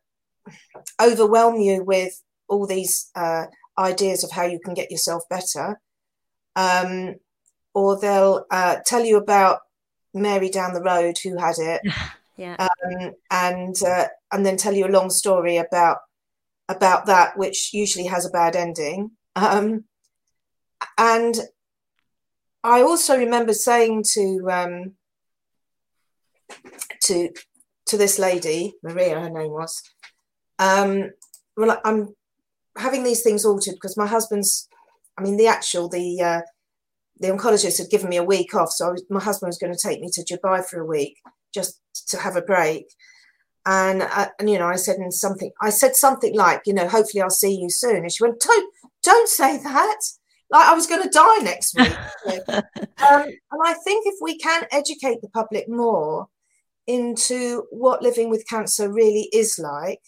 overwhelm 1.01 1.57
you 1.57 1.83
with 1.83 2.23
all 2.49 2.67
these 2.67 3.11
uh, 3.15 3.47
ideas 3.79 4.23
of 4.23 4.31
how 4.31 4.45
you 4.45 4.61
can 4.63 4.75
get 4.75 4.91
yourself 4.91 5.23
better, 5.31 5.81
um, 6.57 7.17
or 7.75 7.99
they'll 8.01 8.47
uh, 8.51 8.77
tell 8.87 9.05
you 9.05 9.17
about 9.17 9.61
Mary 10.13 10.49
down 10.49 10.75
the 10.75 10.83
road 10.83 11.19
who 11.19 11.37
had 11.37 11.57
it, 11.59 11.81
yeah, 12.37 12.57
um, 12.59 13.13
and 13.31 13.77
uh, 13.83 14.07
and 14.33 14.45
then 14.45 14.57
tell 14.57 14.75
you 14.75 14.87
a 14.87 14.89
long 14.89 15.11
story 15.11 15.57
about 15.57 15.99
about 16.69 17.07
that, 17.07 17.37
which 17.37 17.73
usually 17.73 18.07
has 18.07 18.27
a 18.27 18.31
bad 18.31 18.57
ending. 18.57 19.11
Um, 19.37 19.85
and 20.99 21.35
I 22.63 22.83
also 22.83 23.19
remember 23.19 23.53
saying 23.53 24.05
to 24.15 24.49
um, 24.51 24.93
to 27.03 27.31
to 27.87 27.97
this 27.97 28.19
lady, 28.19 28.75
Maria, 28.83 29.21
her 29.21 29.31
name 29.31 29.51
was, 29.51 29.83
um, 30.59 31.11
well, 31.57 31.81
I'm 31.85 32.15
having 32.77 33.05
these 33.05 33.23
things 33.23 33.45
altered 33.45 33.75
because 33.75 33.97
my 33.97 34.07
husband's, 34.07 34.69
I 35.17 35.23
mean, 35.23 35.37
the 35.37 35.47
actual 35.47 35.89
the 35.89 36.21
uh, 36.21 36.41
the 37.21 37.29
oncologist 37.29 37.79
had 37.79 37.91
given 37.91 38.09
me 38.09 38.17
a 38.17 38.25
week 38.25 38.55
off, 38.55 38.71
so 38.71 38.93
was, 38.93 39.05
my 39.09 39.21
husband 39.21 39.49
was 39.49 39.59
going 39.59 39.73
to 39.73 39.79
take 39.79 40.01
me 40.01 40.11
to 40.11 40.23
Dubai 40.23 40.65
for 40.65 40.81
a 40.81 40.87
week 40.87 41.19
just 41.53 41.81
to 42.09 42.19
have 42.19 42.37
a 42.37 42.43
break. 42.43 42.87
And, 43.67 44.03
uh, 44.03 44.29
and 44.39 44.51
you 44.51 44.59
know, 44.59 44.67
I 44.67 44.77
said 44.77 44.97
in 44.97 45.11
something, 45.11 45.51
I 45.63 45.71
said 45.71 45.97
something 45.97 46.35
like, 46.35 46.63
you 46.67 46.75
know, 46.75 46.89
hopefully 46.89 47.23
I'll 47.23 47.31
see 47.31 47.55
you 47.55 47.71
soon. 47.71 47.97
And 47.97 48.13
she 48.13 48.23
went, 48.23 48.41
don't, 48.41 48.75
don't 49.03 49.29
say 49.29 49.57
that. 49.59 50.01
Like 50.51 50.69
I 50.69 50.75
was 50.75 50.87
going 50.87 51.03
to 51.03 51.09
die 51.09 51.39
next 51.39 51.75
week. 51.79 51.97
um, 52.49 52.65
and 52.99 53.61
I 53.65 53.75
think 53.85 54.07
if 54.07 54.17
we 54.21 54.37
can 54.39 54.67
educate 54.71 55.23
the 55.23 55.31
public 55.33 55.69
more 55.69 56.29
into 56.87 57.65
what 57.71 58.03
living 58.03 58.29
with 58.29 58.47
cancer 58.47 58.93
really 58.93 59.31
is 59.33 59.59
like 59.59 60.03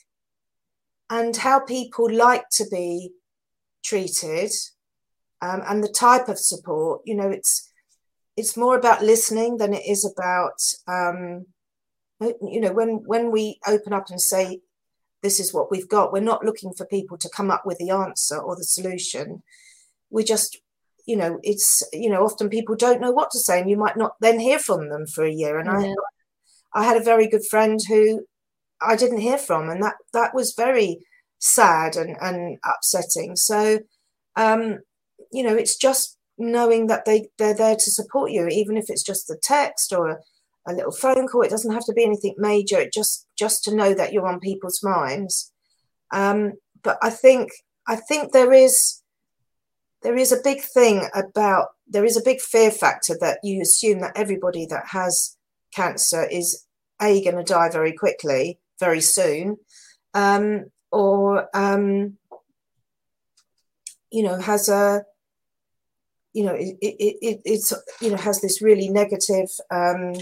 and 1.08 1.34
how 1.34 1.60
people 1.60 2.12
like 2.12 2.44
to 2.50 2.66
be 2.70 3.12
treated 3.82 4.50
um, 5.42 5.62
and 5.66 5.82
the 5.82 5.88
type 5.88 6.28
of 6.28 6.38
support 6.38 7.00
you 7.04 7.14
know 7.14 7.28
it's 7.28 7.72
it's 8.36 8.56
more 8.56 8.76
about 8.76 9.02
listening 9.02 9.56
than 9.56 9.72
it 9.72 9.84
is 9.86 10.04
about 10.04 10.60
um, 10.88 11.46
you 12.20 12.60
know 12.60 12.72
when 12.72 13.02
when 13.06 13.30
we 13.30 13.58
open 13.66 13.92
up 13.92 14.10
and 14.10 14.20
say 14.20 14.60
this 15.22 15.40
is 15.40 15.52
what 15.52 15.70
we've 15.70 15.88
got 15.88 16.12
we're 16.12 16.20
not 16.20 16.44
looking 16.44 16.72
for 16.72 16.86
people 16.86 17.18
to 17.18 17.30
come 17.34 17.50
up 17.50 17.64
with 17.64 17.78
the 17.78 17.90
answer 17.90 18.38
or 18.38 18.56
the 18.56 18.64
solution. 18.64 19.42
We 20.10 20.24
just 20.24 20.58
you 21.06 21.16
know 21.16 21.38
it's 21.42 21.82
you 21.92 22.10
know 22.10 22.24
often 22.24 22.48
people 22.48 22.76
don't 22.76 23.00
know 23.00 23.12
what 23.12 23.30
to 23.32 23.38
say 23.38 23.60
and 23.60 23.70
you 23.70 23.76
might 23.76 23.96
not 23.96 24.12
then 24.20 24.38
hear 24.38 24.58
from 24.58 24.88
them 24.88 25.06
for 25.06 25.24
a 25.24 25.32
year. 25.32 25.58
And 25.58 25.68
yeah. 25.68 25.94
i 26.74 26.80
i 26.80 26.84
had 26.84 26.96
a 26.96 27.04
very 27.04 27.26
good 27.26 27.44
friend 27.44 27.80
who 27.88 28.26
i 28.80 28.94
didn't 28.96 29.20
hear 29.20 29.38
from 29.38 29.70
and 29.70 29.82
that 29.82 29.94
that 30.12 30.34
was 30.34 30.54
very 30.56 30.98
sad 31.38 31.96
and 31.96 32.16
and 32.20 32.58
upsetting. 32.64 33.36
So 33.36 33.80
um 34.36 34.80
you 35.32 35.42
know 35.42 35.54
it's 35.54 35.76
just 35.76 36.16
knowing 36.38 36.86
that 36.86 37.04
they 37.04 37.28
they're 37.38 37.54
there 37.54 37.76
to 37.76 37.90
support 37.90 38.30
you 38.30 38.46
even 38.48 38.76
if 38.76 38.86
it's 38.88 39.02
just 39.02 39.26
the 39.26 39.38
text 39.42 39.92
or 39.92 40.20
a 40.66 40.72
little 40.72 40.92
phone 40.92 41.28
call. 41.28 41.42
It 41.42 41.50
doesn't 41.50 41.72
have 41.72 41.84
to 41.86 41.92
be 41.92 42.04
anything 42.04 42.34
major. 42.38 42.78
It 42.78 42.92
just 42.92 43.26
just 43.36 43.64
to 43.64 43.74
know 43.74 43.94
that 43.94 44.12
you're 44.12 44.26
on 44.26 44.40
people's 44.40 44.82
minds. 44.82 45.52
Um, 46.12 46.54
but 46.82 46.98
I 47.02 47.10
think 47.10 47.50
I 47.86 47.96
think 47.96 48.32
there 48.32 48.52
is 48.52 49.02
there 50.02 50.16
is 50.16 50.32
a 50.32 50.42
big 50.42 50.60
thing 50.62 51.08
about 51.14 51.68
there 51.88 52.04
is 52.04 52.16
a 52.16 52.24
big 52.24 52.40
fear 52.40 52.70
factor 52.70 53.16
that 53.20 53.38
you 53.42 53.62
assume 53.62 54.00
that 54.00 54.16
everybody 54.16 54.66
that 54.66 54.86
has 54.88 55.36
cancer 55.74 56.24
is 56.24 56.64
a 57.00 57.22
going 57.22 57.36
to 57.36 57.44
die 57.44 57.70
very 57.70 57.92
quickly, 57.92 58.58
very 58.80 59.00
soon, 59.00 59.58
um, 60.14 60.66
or 60.90 61.48
um, 61.54 62.16
you 64.10 64.22
know 64.22 64.40
has 64.40 64.68
a 64.68 65.04
you 66.36 66.44
know 66.44 66.54
it, 66.54 66.76
it, 66.80 67.16
it, 67.28 67.40
it's 67.44 67.72
you 68.00 68.10
know 68.10 68.16
has 68.16 68.40
this 68.40 68.60
really 68.60 68.88
negative 68.88 69.50
um, 69.70 70.14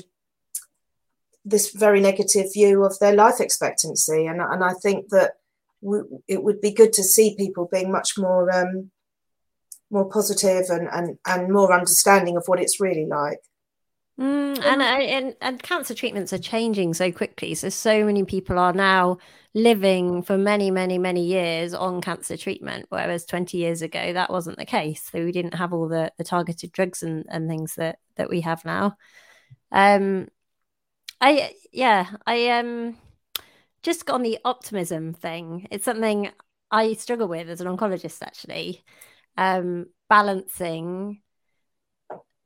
this 1.45 1.73
very 1.73 2.01
negative 2.01 2.53
view 2.53 2.85
of 2.85 2.99
their 2.99 3.15
life 3.15 3.41
expectancy. 3.41 4.27
And, 4.27 4.41
and 4.41 4.65
I 4.65 4.73
think 4.83 5.11
that 5.11 5.33
w- 5.83 6.23
it 6.27 6.43
would 6.43 6.61
be 6.61 6.73
good 6.73 6.93
to 6.95 7.03
see 7.03 7.37
people 7.37 7.69
being 7.71 7.93
much 7.93 8.17
more 8.17 8.51
um, 8.51 8.91
more 9.91 10.09
positive 10.09 10.71
and, 10.71 10.89
and, 10.91 11.19
and 11.27 11.53
more 11.53 11.73
understanding 11.73 12.37
of 12.37 12.45
what 12.47 12.61
it's 12.61 12.81
really 12.81 13.07
like. 13.07 13.39
Mm, 14.19 14.62
and, 14.65 14.81
and 14.81 15.37
and 15.41 15.62
cancer 15.62 15.93
treatments 15.93 16.33
are 16.33 16.39
changing 16.39 16.95
so 16.95 17.11
quickly. 17.11 17.55
So 17.55 17.69
so 17.69 18.05
many 18.05 18.25
people 18.25 18.61
are 18.61 18.73
now 18.73 19.19
living 19.55 20.23
for 20.23 20.39
many 20.39 20.71
many 20.71 20.99
many 20.99 21.25
years 21.25 21.75
on 21.75 22.01
cancer 22.01 22.37
treatment, 22.37 22.87
whereas 22.91 23.25
twenty 23.25 23.59
years 23.59 23.83
ago 23.83 24.12
that 24.12 24.31
wasn't 24.31 24.59
the 24.59 24.67
case. 24.67 25.03
So 25.11 25.25
we 25.25 25.33
didn't 25.33 25.55
have 25.55 25.73
all 25.73 25.89
the, 25.89 26.12
the 26.17 26.23
targeted 26.25 26.71
drugs 26.71 27.03
and, 27.03 27.27
and 27.29 27.49
things 27.49 27.75
that 27.75 27.99
that 28.15 28.31
we 28.31 28.43
have 28.43 28.65
now. 28.65 28.97
Um, 29.73 30.29
I 31.21 31.55
yeah, 31.73 32.17
I 32.27 32.51
um 32.51 32.97
just 33.83 34.09
on 34.11 34.23
the 34.23 34.39
optimism 34.45 35.15
thing. 35.15 35.67
It's 35.73 35.85
something 35.85 36.31
I 36.71 36.95
struggle 36.95 37.29
with 37.29 37.49
as 37.51 37.61
an 37.61 37.67
oncologist 37.67 38.23
actually. 38.23 38.85
Um 39.37 39.87
balancing 40.09 41.23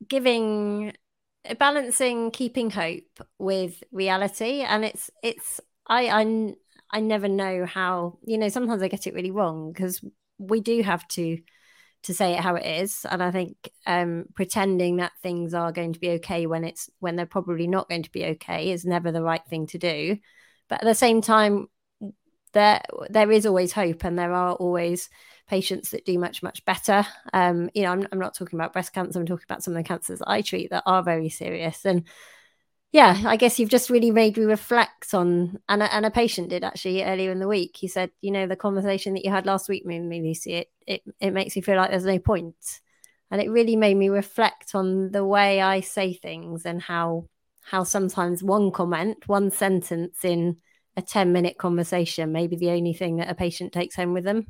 giving 0.06 0.92
balancing 1.58 2.30
keeping 2.30 2.70
hope 2.70 3.20
with 3.38 3.82
reality. 3.92 4.60
And 4.62 4.84
it's 4.84 5.10
it's 5.22 5.60
I 5.86 6.08
I 6.08 6.54
I 6.90 7.00
never 7.00 7.28
know 7.28 7.66
how 7.66 8.18
you 8.24 8.38
know 8.38 8.48
sometimes 8.48 8.82
I 8.82 8.88
get 8.88 9.06
it 9.06 9.14
really 9.14 9.30
wrong 9.30 9.72
because 9.72 10.02
we 10.38 10.60
do 10.60 10.82
have 10.82 11.06
to 11.08 11.38
to 12.04 12.14
say 12.14 12.34
it 12.34 12.40
how 12.40 12.54
it 12.54 12.66
is. 12.66 13.04
And 13.10 13.22
i 13.22 13.30
think 13.30 13.56
um, 13.86 14.26
pretending 14.34 14.96
that 14.96 15.12
things 15.22 15.54
are 15.54 15.72
going 15.72 15.92
to 15.94 16.00
be 16.00 16.10
okay 16.12 16.46
when 16.46 16.64
it's 16.64 16.88
when 17.00 17.16
they're 17.16 17.26
probably 17.26 17.66
not 17.66 17.88
going 17.88 18.04
to 18.04 18.12
be 18.12 18.24
okay 18.26 18.70
is 18.70 18.84
never 18.84 19.12
the 19.12 19.22
right 19.22 19.44
thing 19.48 19.66
to 19.68 19.78
do. 19.78 20.18
But 20.68 20.82
at 20.82 20.86
the 20.86 20.94
same 20.94 21.20
time 21.22 21.68
there 22.52 22.82
there 23.10 23.30
is 23.30 23.46
always 23.46 23.72
hope 23.72 24.04
and 24.04 24.18
there 24.18 24.32
are 24.32 24.54
always 24.54 25.08
patients 25.48 25.90
that 25.90 26.04
do 26.04 26.18
much 26.18 26.42
much 26.42 26.64
better 26.64 27.06
um, 27.32 27.70
you 27.74 27.82
know 27.82 27.92
I'm, 27.92 28.06
I'm 28.12 28.18
not 28.18 28.34
talking 28.34 28.58
about 28.58 28.72
breast 28.72 28.92
cancer 28.92 29.18
i'm 29.18 29.26
talking 29.26 29.46
about 29.48 29.62
some 29.62 29.74
of 29.74 29.82
the 29.82 29.88
cancers 29.88 30.22
i 30.26 30.42
treat 30.42 30.70
that 30.70 30.82
are 30.86 31.02
very 31.02 31.28
serious 31.28 31.84
and 31.84 32.04
yeah, 32.90 33.22
I 33.26 33.36
guess 33.36 33.58
you've 33.58 33.68
just 33.68 33.90
really 33.90 34.10
made 34.10 34.36
me 34.38 34.44
reflect 34.44 35.12
on, 35.12 35.58
and 35.68 35.82
a, 35.82 35.94
and 35.94 36.06
a 36.06 36.10
patient 36.10 36.48
did 36.48 36.64
actually 36.64 37.04
earlier 37.04 37.30
in 37.30 37.38
the 37.38 37.48
week. 37.48 37.76
He 37.76 37.86
said, 37.86 38.10
you 38.22 38.30
know, 38.30 38.46
the 38.46 38.56
conversation 38.56 39.12
that 39.14 39.24
you 39.24 39.30
had 39.30 39.44
last 39.44 39.68
week 39.68 39.82
with 39.84 40.00
me, 40.00 40.22
Lucy, 40.22 40.54
it, 40.54 40.68
it, 40.86 41.02
it 41.20 41.30
makes 41.32 41.54
you 41.54 41.62
feel 41.62 41.76
like 41.76 41.90
there's 41.90 42.06
no 42.06 42.18
point. 42.18 42.56
And 43.30 43.42
it 43.42 43.50
really 43.50 43.76
made 43.76 43.96
me 43.96 44.08
reflect 44.08 44.74
on 44.74 45.12
the 45.12 45.24
way 45.24 45.60
I 45.60 45.80
say 45.80 46.14
things 46.14 46.64
and 46.64 46.80
how 46.80 47.26
how 47.60 47.84
sometimes 47.84 48.42
one 48.42 48.70
comment, 48.70 49.28
one 49.28 49.50
sentence 49.50 50.24
in 50.24 50.56
a 50.98 51.02
10 51.02 51.32
minute 51.32 51.56
conversation 51.58 52.32
may 52.32 52.48
be 52.48 52.56
the 52.56 52.70
only 52.70 52.92
thing 52.92 53.16
that 53.16 53.30
a 53.30 53.34
patient 53.34 53.72
takes 53.72 53.94
home 53.94 54.12
with 54.12 54.24
them. 54.24 54.48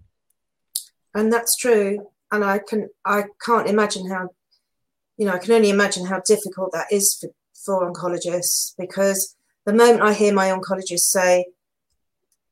And 1.15 1.31
that's 1.33 1.57
true. 1.57 2.09
And 2.33 2.43
I 2.43 2.59
can 2.59 2.89
I 3.05 3.25
can't 3.45 3.69
imagine 3.69 4.11
how 4.11 4.31
you 5.19 5.27
know, 5.27 5.33
I 5.33 5.39
can 5.39 5.53
only 5.53 5.71
imagine 5.71 6.07
how 6.07 6.21
difficult 6.27 6.73
that 6.73 6.87
is 6.91 7.17
for 7.21 7.29
for 7.65 7.93
oncologists 7.93 8.73
because 8.79 9.37
the 9.67 9.73
moment 9.73 10.03
I 10.03 10.15
hear 10.15 10.33
my 10.33 10.47
oncologist 10.47 11.01
say, 11.01 11.47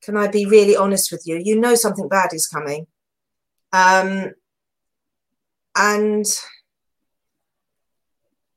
Can 0.03 0.17
I 0.17 0.27
be 0.27 0.45
really 0.45 0.75
honest 0.75 1.11
with 1.11 1.23
you? 1.25 1.41
You 1.43 1.59
know 1.59 1.75
something 1.75 2.07
bad 2.07 2.33
is 2.33 2.45
coming. 2.45 2.87
Um, 3.71 4.33
and 5.75 6.25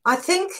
I 0.04 0.16
think 0.16 0.52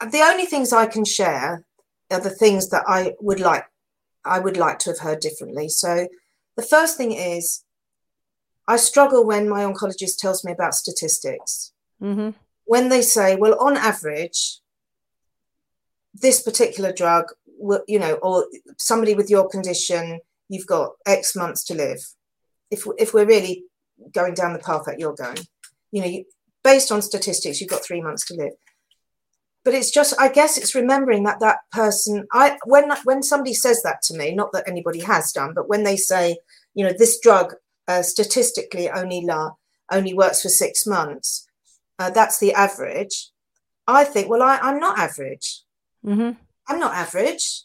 the 0.00 0.20
only 0.20 0.46
things 0.46 0.72
I 0.72 0.86
can 0.86 1.04
share 1.04 1.65
are 2.10 2.20
the 2.20 2.30
things 2.30 2.68
that 2.70 2.84
I 2.86 3.14
would 3.20 3.40
like 3.40 3.64
I 4.24 4.40
would 4.40 4.56
like 4.56 4.80
to 4.80 4.90
have 4.90 4.98
heard 4.98 5.20
differently. 5.20 5.68
So 5.68 6.08
the 6.56 6.62
first 6.62 6.96
thing 6.96 7.12
is 7.12 7.64
I 8.66 8.76
struggle 8.76 9.24
when 9.24 9.48
my 9.48 9.62
oncologist 9.62 10.18
tells 10.18 10.44
me 10.44 10.52
about 10.52 10.74
statistics. 10.74 11.72
Mm-hmm 12.02 12.30
when 12.66 12.88
they 12.88 13.00
say, 13.00 13.36
well, 13.36 13.56
on 13.58 13.76
average, 13.76 14.60
this 16.12 16.42
particular 16.42 16.92
drug, 16.92 17.26
you 17.88 17.98
know, 17.98 18.14
or 18.14 18.46
somebody 18.76 19.14
with 19.14 19.30
your 19.30 19.48
condition, 19.48 20.20
you've 20.48 20.66
got 20.66 20.92
X 21.06 21.34
months 21.34 21.64
to 21.64 21.74
live. 21.74 22.00
If 22.70 22.84
if 22.98 23.14
we're 23.14 23.26
really 23.26 23.64
going 24.12 24.34
down 24.34 24.52
the 24.52 24.58
path 24.58 24.82
that 24.86 24.98
you're 24.98 25.14
going, 25.14 25.38
you 25.92 26.02
know, 26.02 26.24
based 26.62 26.90
on 26.90 27.00
statistics, 27.02 27.60
you've 27.60 27.70
got 27.70 27.84
three 27.84 28.02
months 28.02 28.26
to 28.26 28.34
live. 28.34 28.52
But 29.66 29.74
it's 29.74 29.90
just, 29.90 30.14
I 30.16 30.28
guess, 30.28 30.56
it's 30.56 30.76
remembering 30.76 31.24
that 31.24 31.40
that 31.40 31.58
person. 31.72 32.24
I 32.32 32.56
when 32.66 32.88
when 33.02 33.24
somebody 33.24 33.52
says 33.52 33.82
that 33.82 34.00
to 34.02 34.16
me, 34.16 34.32
not 34.32 34.52
that 34.52 34.68
anybody 34.68 35.00
has 35.00 35.32
done, 35.32 35.54
but 35.54 35.68
when 35.68 35.82
they 35.82 35.96
say, 35.96 36.38
you 36.74 36.84
know, 36.84 36.92
this 36.96 37.18
drug 37.18 37.56
uh, 37.88 38.02
statistically 38.02 38.88
only 38.88 39.22
la 39.22 39.54
only 39.90 40.14
works 40.14 40.42
for 40.42 40.50
six 40.50 40.86
months, 40.86 41.48
uh, 41.98 42.10
that's 42.10 42.38
the 42.38 42.54
average. 42.54 43.30
I 43.88 44.04
think, 44.04 44.28
well, 44.28 44.40
I, 44.40 44.58
I'm 44.58 44.78
not 44.78 45.00
average. 45.00 45.62
Mm-hmm. 46.04 46.40
I'm 46.68 46.78
not 46.78 46.94
average. 46.94 47.62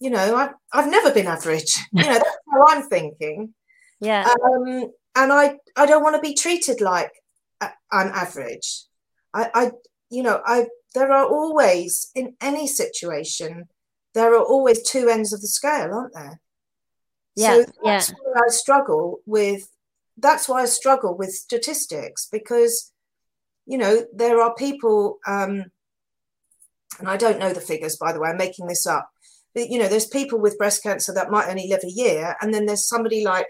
You 0.00 0.10
know, 0.10 0.34
I, 0.34 0.50
I've 0.72 0.90
never 0.90 1.12
been 1.12 1.28
average. 1.28 1.72
You 1.92 2.02
know, 2.02 2.14
that's 2.14 2.36
how 2.52 2.66
I'm 2.66 2.82
thinking. 2.88 3.54
Yeah. 4.00 4.26
Um, 4.26 4.90
and 5.14 5.32
I, 5.32 5.58
I 5.76 5.86
don't 5.86 6.02
want 6.02 6.16
to 6.16 6.28
be 6.28 6.34
treated 6.34 6.80
like 6.80 7.12
I'm 7.60 8.08
average. 8.08 8.86
I, 9.32 9.50
I, 9.54 9.70
you 10.10 10.24
know, 10.24 10.40
I, 10.44 10.66
there 10.94 11.12
are 11.12 11.26
always, 11.26 12.10
in 12.14 12.34
any 12.40 12.66
situation, 12.66 13.68
there 14.14 14.34
are 14.34 14.42
always 14.42 14.82
two 14.82 15.08
ends 15.08 15.32
of 15.32 15.40
the 15.40 15.46
scale, 15.46 15.92
aren't 15.92 16.14
there? 16.14 16.40
Yeah. 17.36 17.54
So 17.54 17.64
that's 17.84 18.10
yeah. 18.10 18.16
why 18.22 18.40
I 18.46 18.50
struggle 18.50 19.20
with, 19.26 19.68
that's 20.16 20.48
why 20.48 20.62
I 20.62 20.66
struggle 20.66 21.16
with 21.16 21.30
statistics 21.30 22.26
because, 22.30 22.92
you 23.66 23.78
know, 23.78 24.04
there 24.12 24.40
are 24.40 24.54
people, 24.54 25.18
um, 25.26 25.66
and 26.98 27.08
I 27.08 27.16
don't 27.16 27.38
know 27.38 27.52
the 27.52 27.60
figures, 27.60 27.96
by 27.96 28.12
the 28.12 28.20
way, 28.20 28.30
I'm 28.30 28.36
making 28.36 28.66
this 28.66 28.86
up. 28.86 29.10
But, 29.54 29.68
you 29.68 29.78
know, 29.78 29.88
there's 29.88 30.06
people 30.06 30.38
with 30.38 30.58
breast 30.58 30.82
cancer 30.82 31.12
that 31.14 31.30
might 31.30 31.48
only 31.48 31.68
live 31.68 31.84
a 31.84 31.90
year, 31.90 32.36
and 32.40 32.52
then 32.52 32.66
there's 32.66 32.88
somebody 32.88 33.24
like 33.24 33.46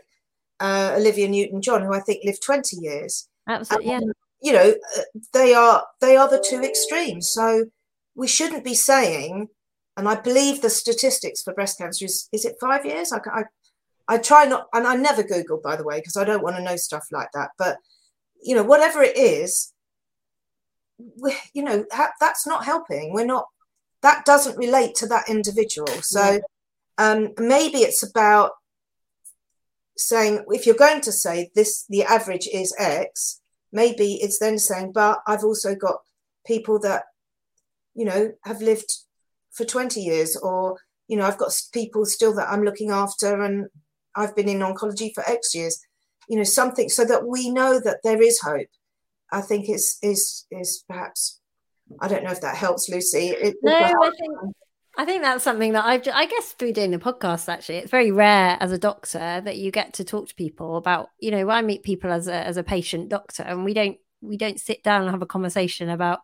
uh, 0.61 0.95
Olivia 0.97 1.29
Newton-John, 1.29 1.83
who 1.83 1.95
I 1.95 2.01
think 2.01 2.25
lived 2.25 2.43
20 2.43 2.77
years. 2.77 3.29
Absolutely, 3.49 3.91
yeah. 3.91 4.01
You 4.41 4.53
know, 4.53 4.75
uh, 4.97 5.03
they 5.33 5.55
are 5.55 5.85
they 6.01 6.17
are 6.17 6.29
the 6.29 6.45
two 6.47 6.63
extremes. 6.63 7.31
So 7.31 7.67
we 8.15 8.29
shouldn't 8.29 8.65
be 8.65 8.75
saying, 8.75 9.49
and 9.97 10.09
I 10.09 10.17
believe 10.17 10.61
the 10.61 10.71
statistics 10.71 11.43
for 11.43 11.55
breast 11.55 11.79
cancer 11.79 12.05
is 12.05 12.29
is 12.33 12.45
it 12.45 12.57
five 12.61 12.87
years? 12.87 13.13
I 13.13 13.21
I, 13.33 13.45
I 14.07 14.19
try 14.19 14.45
not, 14.45 14.67
and 14.73 14.87
I 14.87 14.95
never 14.97 15.23
Google 15.23 15.61
by 15.63 15.77
the 15.77 15.85
way 15.85 15.99
because 15.99 16.17
I 16.17 16.25
don't 16.25 16.43
want 16.43 16.57
to 16.57 16.63
know 16.63 16.77
stuff 16.77 17.07
like 17.11 17.29
that. 17.35 17.51
But 17.59 17.79
you 18.43 18.55
know, 18.55 18.63
whatever 18.63 19.03
it 19.03 19.17
is, 19.17 19.73
we, 21.21 21.35
you 21.53 21.63
know, 21.63 21.85
ha- 21.93 22.13
that's 22.21 22.47
not 22.47 22.65
helping. 22.65 23.13
We're 23.13 23.27
not. 23.27 23.47
That 24.03 24.25
doesn't 24.25 24.57
relate 24.57 24.95
to 24.97 25.09
that 25.09 25.29
individual. 25.29 25.89
So 26.03 26.41
um, 26.99 27.31
maybe 27.39 27.79
it's 27.79 28.09
about 28.09 28.53
saying 29.97 30.45
if 30.49 30.67
you're 30.67 30.77
going 30.77 31.01
to 31.03 31.13
say 31.13 31.51
this 31.55 31.85
the 31.89 32.05
average 32.05 32.49
is 32.53 32.75
x 32.79 33.41
maybe 33.73 34.15
it's 34.15 34.39
then 34.39 34.59
saying 34.59 34.93
but 34.93 35.21
i've 35.27 35.45
also 35.45 35.75
got 35.75 35.97
people 36.47 36.79
that 36.79 37.05
you 37.95 38.05
know 38.05 38.33
have 38.45 38.63
lived 38.63 38.91
for 39.53 39.65
20 39.65 40.01
years 40.01 40.37
or 40.37 40.79
you 41.09 41.17
know 41.17 41.27
i've 41.27 41.39
got 41.39 41.53
people 41.73 42.05
still 42.05 42.35
that 42.35 42.49
i'm 42.49 42.63
looking 42.63 42.91
after 42.91 43.43
and 43.43 43.67
i've 44.15 44.35
been 44.37 44.49
in 44.49 44.59
oncology 44.59 45.15
for 45.15 45.29
x 45.29 45.55
years. 45.55 45.81
You 46.29 46.37
know 46.37 46.45
something 46.45 46.91
so 46.91 47.07
that 47.07 47.27
we 47.27 47.51
know 47.51 47.81
that 47.81 48.01
there 48.05 48.21
is 48.21 48.39
hope. 48.41 48.69
I 49.33 49.41
think 49.41 49.71
is 49.71 49.97
is 50.03 50.47
is 50.51 50.85
perhaps 50.87 51.41
i 52.01 52.09
don't 52.09 52.23
know 52.23 52.31
if 52.31 52.43
that 52.43 52.57
helps 52.57 52.89
lucy. 52.89 53.29
It, 53.29 53.57
no 53.63 53.73
i 53.73 54.11
think 54.19 54.55
I 54.99 55.05
think 55.05 55.23
that's 55.23 55.45
something 55.45 55.75
that 55.75 55.85
I've, 55.85 56.03
I 56.13 56.27
guess, 56.27 56.53
through 56.55 56.73
doing 56.73 56.91
the 56.91 56.99
podcast, 56.99 57.49
actually, 57.49 57.77
it's 57.77 57.91
very 57.91 58.11
rare 58.11 58.57
as 58.59 58.73
a 58.73 58.79
doctor 58.79 59.41
that 59.41 59.57
you 59.57 59.71
get 59.71 59.95
to 59.95 60.05
talk 60.05 60.27
to 60.29 60.35
people 60.35 60.77
about, 60.77 61.11
you 61.21 61.31
know, 61.31 61.49
I 61.49 61.63
meet 61.63 61.85
people 61.85 62.11
as 62.11 62.27
a, 62.27 62.35
as 62.35 62.57
a 62.57 62.65
patient 62.65 63.09
doctor 63.09 63.45
and 63.45 63.65
we 63.65 63.75
don't, 63.75 63.97
we 64.21 64.37
don't 64.37 64.59
sit 64.59 64.83
down 64.83 65.03
and 65.03 65.13
have 65.13 65.23
a 65.23 65.27
conversation 65.27 65.89
about 65.89 66.19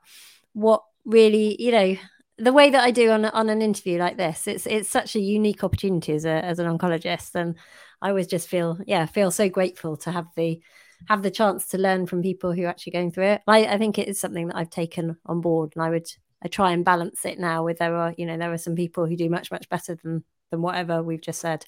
what 0.54 0.82
really, 1.04 1.54
you 1.62 1.70
know, 1.70 1.96
the 2.36 2.52
way 2.52 2.68
that 2.70 2.82
I 2.82 2.90
do 2.90 3.12
on, 3.12 3.24
on 3.26 3.48
an 3.48 3.62
interview 3.62 3.96
like 3.96 4.16
this, 4.16 4.48
it's, 4.48 4.66
it's 4.66 4.88
such 4.88 5.14
a 5.14 5.20
unique 5.20 5.62
opportunity 5.62 6.12
as 6.12 6.24
a, 6.24 6.44
as 6.44 6.58
an 6.58 6.66
oncologist. 6.66 7.36
And 7.36 7.54
I 8.02 8.08
always 8.08 8.26
just 8.26 8.48
feel, 8.48 8.80
yeah, 8.88 9.06
feel 9.06 9.30
so 9.30 9.48
grateful 9.48 9.96
to 9.98 10.10
have 10.10 10.26
the, 10.34 10.60
have 11.08 11.22
the 11.22 11.30
chance 11.30 11.68
to 11.68 11.78
learn 11.78 12.06
from 12.06 12.22
people 12.22 12.52
who 12.52 12.64
are 12.64 12.68
actually 12.70 12.94
going 12.94 13.12
through 13.12 13.26
it. 13.26 13.42
I, 13.46 13.66
I 13.66 13.78
think 13.78 13.98
it 13.98 14.08
is 14.08 14.18
something 14.18 14.48
that 14.48 14.56
I've 14.56 14.70
taken 14.70 15.16
on 15.26 15.40
board 15.40 15.74
and 15.76 15.84
I 15.84 15.90
would 15.90 16.08
I 16.44 16.48
try 16.48 16.72
and 16.72 16.84
balance 16.84 17.24
it 17.24 17.38
now 17.38 17.64
with 17.64 17.78
there 17.78 17.96
are, 17.96 18.14
you 18.16 18.26
know, 18.26 18.36
there 18.36 18.52
are 18.52 18.58
some 18.58 18.76
people 18.76 19.06
who 19.06 19.16
do 19.16 19.30
much, 19.30 19.50
much 19.50 19.68
better 19.68 19.94
than 19.94 20.24
than 20.50 20.62
whatever 20.62 21.02
we've 21.02 21.20
just 21.20 21.40
said. 21.40 21.64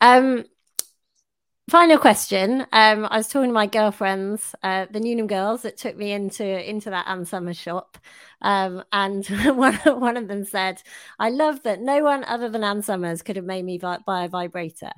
Um, 0.00 0.44
final 1.70 1.98
question. 1.98 2.66
Um, 2.72 3.06
I 3.10 3.16
was 3.16 3.28
talking 3.28 3.48
to 3.48 3.54
my 3.54 3.66
girlfriends, 3.66 4.54
uh, 4.62 4.86
the 4.90 5.00
Newnham 5.00 5.26
girls 5.26 5.62
that 5.62 5.76
took 5.76 5.96
me 5.96 6.12
into 6.12 6.44
into 6.44 6.90
that 6.90 7.08
Ann 7.08 7.24
Summers 7.24 7.56
shop. 7.56 7.98
Um, 8.42 8.84
and 8.92 9.26
one, 9.56 9.74
one 9.84 10.16
of 10.16 10.28
them 10.28 10.44
said, 10.44 10.82
I 11.18 11.30
love 11.30 11.62
that 11.62 11.80
no 11.80 12.02
one 12.04 12.24
other 12.24 12.48
than 12.48 12.64
Ann 12.64 12.82
Summers 12.82 13.22
could 13.22 13.36
have 13.36 13.44
made 13.44 13.64
me 13.64 13.78
buy 13.78 14.24
a 14.24 14.28
vibrator. 14.28 14.92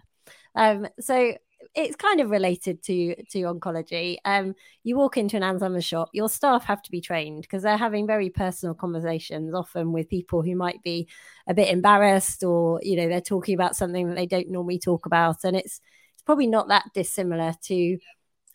Um, 0.54 0.88
so 1.00 1.34
it's 1.74 1.96
kind 1.96 2.20
of 2.20 2.30
related 2.30 2.82
to 2.84 3.14
to 3.30 3.38
oncology. 3.42 4.16
Um, 4.24 4.54
you 4.82 4.96
walk 4.96 5.16
into 5.16 5.36
an 5.36 5.42
Ann 5.42 5.58
Summers 5.58 5.84
shop, 5.84 6.10
your 6.12 6.28
staff 6.28 6.64
have 6.64 6.82
to 6.82 6.90
be 6.90 7.00
trained 7.00 7.42
because 7.42 7.62
they're 7.62 7.76
having 7.76 8.06
very 8.06 8.30
personal 8.30 8.74
conversations, 8.74 9.54
often 9.54 9.92
with 9.92 10.08
people 10.08 10.42
who 10.42 10.56
might 10.56 10.82
be 10.82 11.08
a 11.46 11.54
bit 11.54 11.68
embarrassed 11.68 12.42
or 12.44 12.80
you 12.82 12.96
know 12.96 13.08
they're 13.08 13.20
talking 13.20 13.54
about 13.54 13.76
something 13.76 14.08
that 14.08 14.16
they 14.16 14.26
don't 14.26 14.50
normally 14.50 14.78
talk 14.78 15.06
about, 15.06 15.44
and 15.44 15.56
it's 15.56 15.80
it's 16.14 16.22
probably 16.22 16.46
not 16.46 16.68
that 16.68 16.84
dissimilar 16.94 17.54
to 17.64 17.98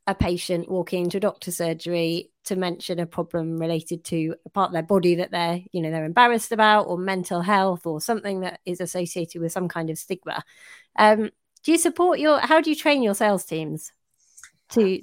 a 0.08 0.16
patient 0.16 0.70
walking 0.70 1.04
into 1.04 1.18
a 1.18 1.22
doctor's 1.22 1.58
surgery 1.58 2.32
to 2.44 2.56
mention 2.56 3.00
a 3.00 3.06
problem 3.06 3.60
related 3.60 4.04
to 4.04 4.34
a 4.46 4.50
part 4.50 4.70
of 4.70 4.74
their 4.74 4.82
body 4.82 5.16
that 5.16 5.30
they're 5.30 5.60
you 5.72 5.82
know 5.82 5.92
they're 5.92 6.06
embarrassed 6.06 6.52
about 6.52 6.84
or 6.84 6.98
mental 6.98 7.42
health 7.42 7.86
or 7.86 8.02
something 8.02 8.40
that 8.40 8.60
is 8.66 8.82
associated 8.82 9.40
with 9.40 9.52
some 9.52 9.68
kind 9.68 9.92
of 9.92 10.00
stigma 10.00 10.44
um, 10.98 11.30
do 11.64 11.72
you 11.72 11.78
support 11.78 12.20
your 12.20 12.40
how 12.40 12.62
do 12.62 12.70
you 12.70 12.76
train 12.76 13.04
your 13.04 13.16
sales 13.16 13.46
teams 13.46 13.92
to? 14.72 15.02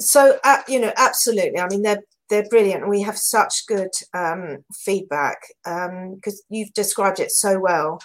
So 0.00 0.38
uh, 0.44 0.62
you 0.68 0.80
know 0.80 0.92
absolutely. 0.96 1.60
I 1.60 1.68
mean 1.68 1.82
they're 1.82 2.02
they're 2.32 2.48
brilliant. 2.48 2.82
And 2.82 2.90
we 2.90 3.02
have 3.02 3.16
such 3.16 3.66
good 3.66 3.90
um, 4.14 4.64
feedback 4.74 5.42
because 5.64 6.40
um, 6.40 6.46
you've 6.48 6.72
described 6.72 7.20
it 7.20 7.30
so 7.30 7.60
well. 7.60 8.00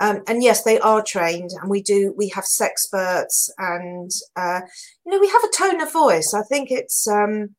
Um, 0.00 0.22
and 0.26 0.42
yes 0.42 0.64
they 0.64 0.80
are 0.80 1.02
trained 1.02 1.50
and 1.60 1.70
we 1.70 1.80
do 1.80 2.14
we 2.16 2.28
have 2.30 2.44
sexperts 2.44 3.48
and 3.58 4.10
uh, 4.34 4.60
you 5.06 5.12
know 5.12 5.20
we 5.20 5.28
have 5.28 5.44
a 5.44 5.56
tone 5.56 5.80
of 5.80 5.92
voice. 5.92 6.34
I 6.34 6.42
think 6.42 6.70
it's 6.70 7.06
um, 7.08 7.54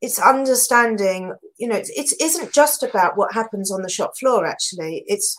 it's 0.00 0.18
understanding 0.20 1.34
you 1.56 1.68
know 1.68 1.76
it 1.76 2.12
isn't 2.20 2.52
just 2.52 2.82
about 2.82 3.16
what 3.16 3.34
happens 3.34 3.70
on 3.70 3.82
the 3.82 3.88
shop 3.88 4.12
floor 4.18 4.46
actually. 4.46 5.04
It's 5.06 5.36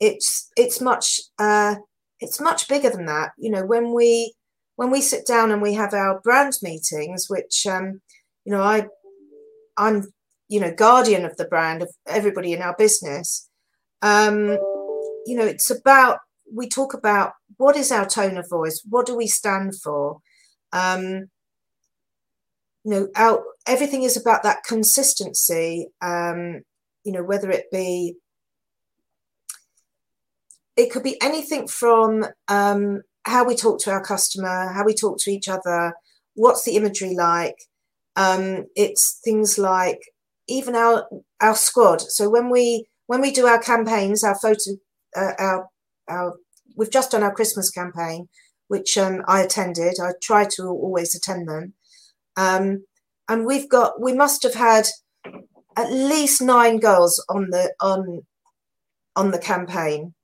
it's 0.00 0.50
it's 0.56 0.80
much 0.80 1.20
uh, 1.38 1.76
it's 2.20 2.40
much 2.40 2.68
bigger 2.68 2.90
than 2.90 3.06
that. 3.06 3.32
You 3.38 3.50
know, 3.50 3.64
when 3.64 3.92
we 3.92 4.34
when 4.76 4.90
we 4.90 5.00
sit 5.00 5.26
down 5.26 5.50
and 5.50 5.60
we 5.60 5.74
have 5.74 5.92
our 5.92 6.20
brand 6.20 6.54
meetings, 6.62 7.26
which 7.28 7.66
um, 7.66 8.00
you 8.44 8.52
know, 8.52 8.62
I 8.62 8.86
I'm 9.76 10.12
you 10.48 10.60
know 10.60 10.72
guardian 10.72 11.24
of 11.24 11.36
the 11.36 11.46
brand 11.46 11.82
of 11.82 11.90
everybody 12.06 12.52
in 12.52 12.62
our 12.62 12.74
business. 12.76 13.48
Um, 14.02 14.58
you 15.26 15.36
know, 15.36 15.44
it's 15.44 15.70
about 15.70 16.18
we 16.52 16.68
talk 16.68 16.94
about 16.94 17.32
what 17.56 17.76
is 17.76 17.92
our 17.92 18.06
tone 18.06 18.36
of 18.36 18.48
voice, 18.48 18.82
what 18.88 19.06
do 19.06 19.16
we 19.16 19.26
stand 19.26 19.74
for. 19.80 20.18
Um, 20.72 21.30
you 22.84 22.90
know, 22.90 23.08
our 23.16 23.44
everything 23.66 24.02
is 24.02 24.16
about 24.16 24.42
that 24.42 24.64
consistency. 24.66 25.88
Um, 26.00 26.62
you 27.04 27.12
know, 27.12 27.22
whether 27.22 27.50
it 27.50 27.70
be 27.70 28.16
it 30.80 30.90
could 30.90 31.02
be 31.02 31.20
anything 31.20 31.68
from 31.68 32.24
um, 32.48 33.02
how 33.24 33.44
we 33.44 33.54
talk 33.54 33.78
to 33.80 33.90
our 33.90 34.02
customer, 34.02 34.72
how 34.72 34.82
we 34.84 34.94
talk 34.94 35.18
to 35.18 35.30
each 35.30 35.46
other, 35.46 35.92
what's 36.34 36.64
the 36.64 36.76
imagery 36.76 37.14
like. 37.14 37.56
Um, 38.16 38.64
it's 38.74 39.20
things 39.22 39.58
like 39.58 40.00
even 40.48 40.74
our 40.74 41.06
our 41.40 41.54
squad. 41.54 42.00
So 42.00 42.30
when 42.30 42.48
we 42.48 42.86
when 43.06 43.20
we 43.20 43.30
do 43.30 43.46
our 43.46 43.60
campaigns, 43.60 44.24
our 44.24 44.38
photo, 44.38 44.70
uh, 45.14 45.32
our 45.38 45.68
our 46.08 46.36
we've 46.76 46.90
just 46.90 47.10
done 47.10 47.22
our 47.22 47.34
Christmas 47.34 47.70
campaign, 47.70 48.28
which 48.68 48.96
um, 48.96 49.22
I 49.28 49.42
attended. 49.42 49.94
I 50.02 50.12
try 50.22 50.46
to 50.56 50.62
always 50.64 51.14
attend 51.14 51.46
them, 51.46 51.74
um, 52.36 52.84
and 53.28 53.44
we've 53.44 53.68
got 53.68 54.00
we 54.00 54.14
must 54.14 54.42
have 54.44 54.54
had 54.54 54.88
at 55.76 55.92
least 55.92 56.40
nine 56.40 56.78
girls 56.80 57.22
on 57.28 57.50
the 57.50 57.74
on 57.80 58.22
on 59.14 59.30
the 59.30 59.38
campaign 59.38 60.14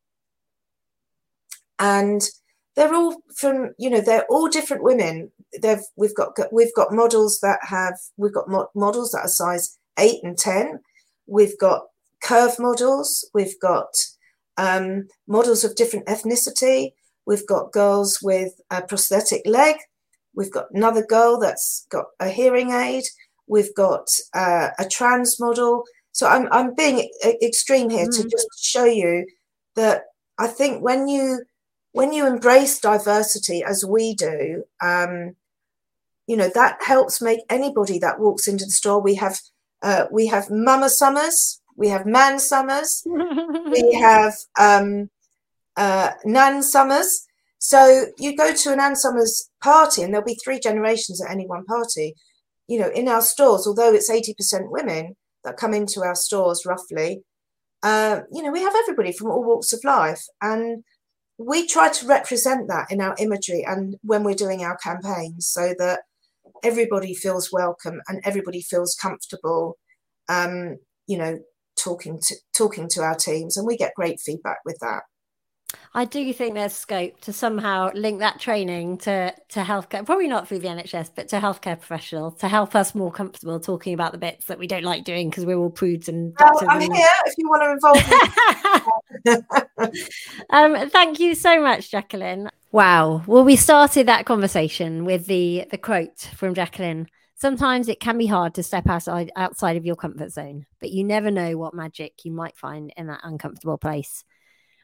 and 1.79 2.22
they're 2.74 2.95
all 2.95 3.16
from 3.35 3.70
you 3.79 3.89
know 3.89 4.01
they're 4.01 4.27
all 4.29 4.49
different 4.49 4.83
women. 4.83 5.31
They've 5.61 5.83
we've 5.97 6.14
got 6.14 6.37
we've 6.53 6.74
got 6.74 6.93
models 6.93 7.41
that 7.41 7.59
have 7.62 7.99
we've 8.16 8.35
got 8.35 8.49
mo- 8.49 8.70
models 8.74 9.12
that 9.12 9.20
are 9.20 9.29
size 9.29 9.79
8 9.99 10.22
and 10.24 10.37
10 10.37 10.81
we've 11.27 11.59
got 11.59 11.87
curve 12.22 12.59
models. 12.59 13.29
We've 13.35 13.59
got 13.61 13.89
um, 14.57 15.09
models 15.27 15.64
of 15.64 15.77
different 15.77 16.07
ethnicity. 16.07 16.93
We've 17.27 17.47
got 17.47 17.72
girls 17.72 18.20
with 18.22 18.53
a 18.70 18.83
prosthetic 18.83 19.43
leg. 19.45 19.77
We've 20.35 20.53
got 20.53 20.66
another 20.72 21.05
girl 21.05 21.39
that's 21.39 21.87
got 21.91 22.07
a 22.20 22.29
hearing 22.29 22.70
aid. 22.70 23.05
We've 23.49 23.74
got 23.74 24.09
uh, 24.35 24.70
a 24.79 24.89
trans 24.89 25.41
model. 25.41 25.85
So 26.12 26.27
I'm 26.27 26.49
I'm 26.51 26.74
being 26.74 27.11
extreme 27.43 27.91
here 27.91 28.07
mm. 28.07 28.16
to 28.16 28.29
just 28.29 28.49
show 28.61 28.85
you 28.85 29.27
that 29.74 30.03
I 30.39 30.47
think 30.47 30.83
when 30.83 31.09
you 31.09 31.43
when 31.97 32.12
you 32.12 32.26
embrace 32.26 32.78
diversity 32.78 33.64
as 33.64 33.82
we 33.82 34.14
do, 34.14 34.64
um, 34.82 35.34
you 36.26 36.36
know 36.36 36.51
that 36.55 36.76
helps 36.82 37.22
make 37.22 37.40
anybody 37.49 37.99
that 38.01 38.20
walks 38.20 38.47
into 38.47 38.66
the 38.66 38.70
store. 38.70 39.01
We 39.01 39.14
have 39.14 39.38
uh, 39.82 40.05
we 40.11 40.26
have 40.26 40.51
Mama 40.51 40.90
Summers, 40.90 41.62
we 41.74 41.88
have 41.88 42.05
Man 42.05 42.38
Summers, 42.38 43.03
we 43.07 43.94
have 43.94 44.34
um, 44.61 45.09
uh, 45.78 46.11
Nan 46.26 46.62
Summers. 46.62 47.26
So 47.59 48.07
you 48.18 48.36
go 48.36 48.53
to 48.53 48.72
an 48.72 48.76
Nan 48.76 48.94
Summers 48.94 49.49
party, 49.62 50.03
and 50.03 50.12
there'll 50.12 50.26
be 50.26 50.38
three 50.44 50.61
generations 50.61 51.24
at 51.24 51.30
any 51.30 51.47
one 51.47 51.64
party. 51.64 52.14
You 52.68 52.80
know, 52.80 52.90
in 52.90 53.09
our 53.09 53.22
stores, 53.22 53.66
although 53.66 53.94
it's 53.94 54.11
eighty 54.11 54.34
percent 54.34 54.70
women 54.70 55.16
that 55.44 55.57
come 55.57 55.72
into 55.72 56.03
our 56.03 56.14
stores, 56.14 56.66
roughly, 56.66 57.22
uh, 57.82 58.20
you 58.30 58.42
know, 58.42 58.51
we 58.51 58.61
have 58.61 58.74
everybody 58.76 59.12
from 59.12 59.30
all 59.30 59.42
walks 59.42 59.72
of 59.72 59.80
life, 59.82 60.22
and 60.42 60.84
we 61.39 61.66
try 61.66 61.91
to 61.91 62.07
represent 62.07 62.68
that 62.68 62.91
in 62.91 63.01
our 63.01 63.14
imagery 63.18 63.64
and 63.66 63.97
when 64.03 64.24
we're 64.24 64.34
doing 64.34 64.64
our 64.64 64.76
campaigns, 64.78 65.47
so 65.47 65.74
that 65.78 66.01
everybody 66.62 67.14
feels 67.14 67.53
welcome 67.53 68.01
and 68.09 68.20
everybody 68.24 68.62
feels 68.62 68.95
comfortable. 68.95 69.76
Um, 70.28 70.78
you 71.07 71.18
know, 71.18 71.39
talking 71.78 72.18
to 72.20 72.37
talking 72.53 72.89
to 72.91 73.03
our 73.03 73.14
teams, 73.14 73.57
and 73.57 73.66
we 73.66 73.76
get 73.76 73.95
great 73.95 74.20
feedback 74.20 74.59
with 74.64 74.78
that. 74.80 75.03
I 75.95 76.05
do 76.05 76.31
think 76.35 76.55
there's 76.55 76.74
scope 76.74 77.20
to 77.22 77.33
somehow 77.33 77.91
link 77.95 78.18
that 78.18 78.39
training 78.39 78.99
to 78.99 79.35
to 79.49 79.61
healthcare, 79.61 80.05
probably 80.05 80.29
not 80.29 80.47
through 80.47 80.59
the 80.59 80.68
NHS, 80.68 81.11
but 81.14 81.29
to 81.29 81.39
healthcare 81.39 81.79
professionals 81.79 82.37
to 82.41 82.49
help 82.49 82.74
us 82.74 82.95
more 82.95 83.11
comfortable 83.11 83.59
talking 83.59 83.95
about 83.95 84.12
the 84.12 84.18
bits 84.18 84.45
that 84.47 84.59
we 84.59 84.66
don't 84.66 84.85
like 84.85 85.05
doing 85.05 85.31
because 85.31 85.47
we're 85.47 85.57
all 85.57 85.70
prudes 85.70 86.09
and. 86.09 86.35
Well, 86.39 86.61
I'm 86.68 86.83
and... 86.83 86.95
here 86.95 87.09
if 87.24 87.35
you 87.39 87.49
want 87.49 87.62
to 87.62 87.70
involve 87.72 87.97
me. 89.31 89.97
um, 90.51 90.91
thank 90.91 91.18
you 91.18 91.35
so 91.35 91.62
much, 91.62 91.91
Jacqueline. 91.91 92.51
Wow. 92.72 93.22
Well, 93.27 93.45
we 93.45 93.57
started 93.57 94.07
that 94.07 94.27
conversation 94.27 95.07
with 95.07 95.27
the 95.27 95.66
the 95.70 95.79
quote 95.79 96.20
from 96.37 96.53
Jacqueline. 96.53 97.09
Sometimes 97.37 97.89
it 97.89 98.01
can 98.01 98.18
be 98.18 98.27
hard 98.27 98.55
to 98.55 98.62
step 98.62 98.87
outside 98.87 99.33
outside 99.35 99.79
of 99.79 99.87
your 99.87 99.97
comfort 99.97 100.31
zone, 100.31 100.66
but 100.79 100.91
you 100.91 101.05
never 101.05 101.31
know 101.31 101.57
what 101.57 101.72
magic 101.72 102.24
you 102.24 102.33
might 102.33 102.57
find 102.59 102.93
in 102.99 103.07
that 103.07 103.20
uncomfortable 103.22 103.79
place. 103.79 104.24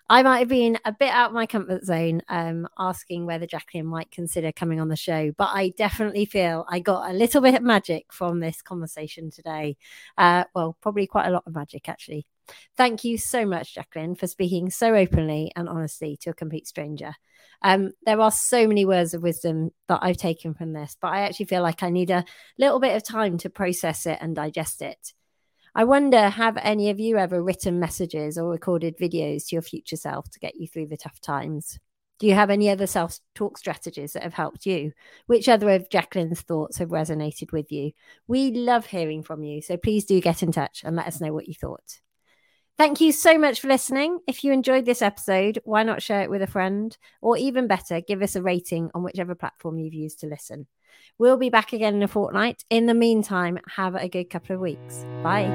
I 0.08 0.22
might 0.22 0.40
have 0.40 0.48
been 0.48 0.78
a 0.84 0.92
bit 0.92 1.08
out 1.08 1.28
of 1.28 1.34
my 1.34 1.46
comfort 1.46 1.84
zone, 1.84 2.22
um, 2.28 2.68
asking 2.78 3.24
whether 3.24 3.46
Jacqueline 3.46 3.86
might 3.86 4.10
consider 4.10 4.52
coming 4.52 4.80
on 4.80 4.88
the 4.88 4.96
show, 4.96 5.32
but 5.38 5.50
I 5.52 5.70
definitely 5.70 6.26
feel 6.26 6.66
I 6.68 6.80
got 6.80 7.10
a 7.10 7.14
little 7.14 7.40
bit 7.40 7.54
of 7.54 7.62
magic 7.62 8.12
from 8.12 8.40
this 8.40 8.60
conversation 8.60 9.30
today. 9.30 9.76
Uh, 10.18 10.44
well, 10.54 10.76
probably 10.80 11.06
quite 11.06 11.26
a 11.26 11.30
lot 11.30 11.44
of 11.46 11.54
magic, 11.54 11.88
actually. 11.88 12.26
Thank 12.76 13.04
you 13.04 13.16
so 13.16 13.46
much, 13.46 13.74
Jacqueline, 13.74 14.14
for 14.14 14.26
speaking 14.26 14.70
so 14.70 14.94
openly 14.94 15.52
and 15.56 15.68
honestly 15.68 16.18
to 16.22 16.30
a 16.30 16.34
complete 16.34 16.66
stranger. 16.66 17.14
Um, 17.62 17.92
there 18.04 18.20
are 18.20 18.32
so 18.32 18.66
many 18.66 18.84
words 18.84 19.14
of 19.14 19.22
wisdom 19.22 19.70
that 19.88 20.00
I've 20.02 20.16
taken 20.16 20.52
from 20.52 20.72
this, 20.72 20.96
but 21.00 21.08
I 21.08 21.20
actually 21.20 21.46
feel 21.46 21.62
like 21.62 21.82
I 21.82 21.90
need 21.90 22.10
a 22.10 22.24
little 22.58 22.80
bit 22.80 22.96
of 22.96 23.04
time 23.04 23.38
to 23.38 23.50
process 23.50 24.04
it 24.06 24.18
and 24.20 24.34
digest 24.34 24.82
it. 24.82 25.12
I 25.74 25.84
wonder 25.84 26.28
have 26.28 26.58
any 26.58 26.90
of 26.90 27.00
you 27.00 27.16
ever 27.16 27.42
written 27.42 27.80
messages 27.80 28.36
or 28.36 28.50
recorded 28.50 28.98
videos 28.98 29.48
to 29.48 29.56
your 29.56 29.62
future 29.62 29.96
self 29.96 30.28
to 30.30 30.38
get 30.38 30.56
you 30.56 30.68
through 30.68 30.88
the 30.88 30.98
tough 30.98 31.18
times? 31.20 31.78
Do 32.18 32.26
you 32.26 32.34
have 32.34 32.50
any 32.50 32.68
other 32.68 32.86
self 32.86 33.18
talk 33.34 33.56
strategies 33.56 34.12
that 34.12 34.22
have 34.22 34.34
helped 34.34 34.66
you? 34.66 34.92
Which 35.26 35.48
other 35.48 35.70
of 35.70 35.88
Jacqueline's 35.88 36.42
thoughts 36.42 36.76
have 36.76 36.90
resonated 36.90 37.52
with 37.52 37.72
you? 37.72 37.92
We 38.28 38.50
love 38.50 38.84
hearing 38.84 39.22
from 39.22 39.42
you, 39.42 39.62
so 39.62 39.78
please 39.78 40.04
do 40.04 40.20
get 40.20 40.42
in 40.42 40.52
touch 40.52 40.82
and 40.84 40.94
let 40.94 41.06
us 41.06 41.22
know 41.22 41.32
what 41.32 41.48
you 41.48 41.54
thought. 41.54 42.00
Thank 42.76 43.00
you 43.00 43.10
so 43.10 43.38
much 43.38 43.60
for 43.60 43.68
listening. 43.68 44.18
If 44.26 44.44
you 44.44 44.52
enjoyed 44.52 44.84
this 44.84 45.02
episode, 45.02 45.58
why 45.64 45.84
not 45.84 46.02
share 46.02 46.22
it 46.22 46.30
with 46.30 46.42
a 46.42 46.46
friend? 46.46 46.96
Or 47.22 47.38
even 47.38 47.66
better, 47.66 48.00
give 48.02 48.22
us 48.22 48.36
a 48.36 48.42
rating 48.42 48.90
on 48.94 49.02
whichever 49.02 49.34
platform 49.34 49.78
you've 49.78 49.94
used 49.94 50.20
to 50.20 50.26
listen. 50.26 50.66
We'll 51.18 51.36
be 51.36 51.50
back 51.50 51.72
again 51.72 51.94
in 51.94 52.02
a 52.02 52.08
fortnight. 52.08 52.64
In 52.70 52.86
the 52.86 52.94
meantime, 52.94 53.58
have 53.76 53.94
a 53.94 54.08
good 54.08 54.30
couple 54.30 54.54
of 54.54 54.60
weeks. 54.60 55.04
Bye. 55.22 55.48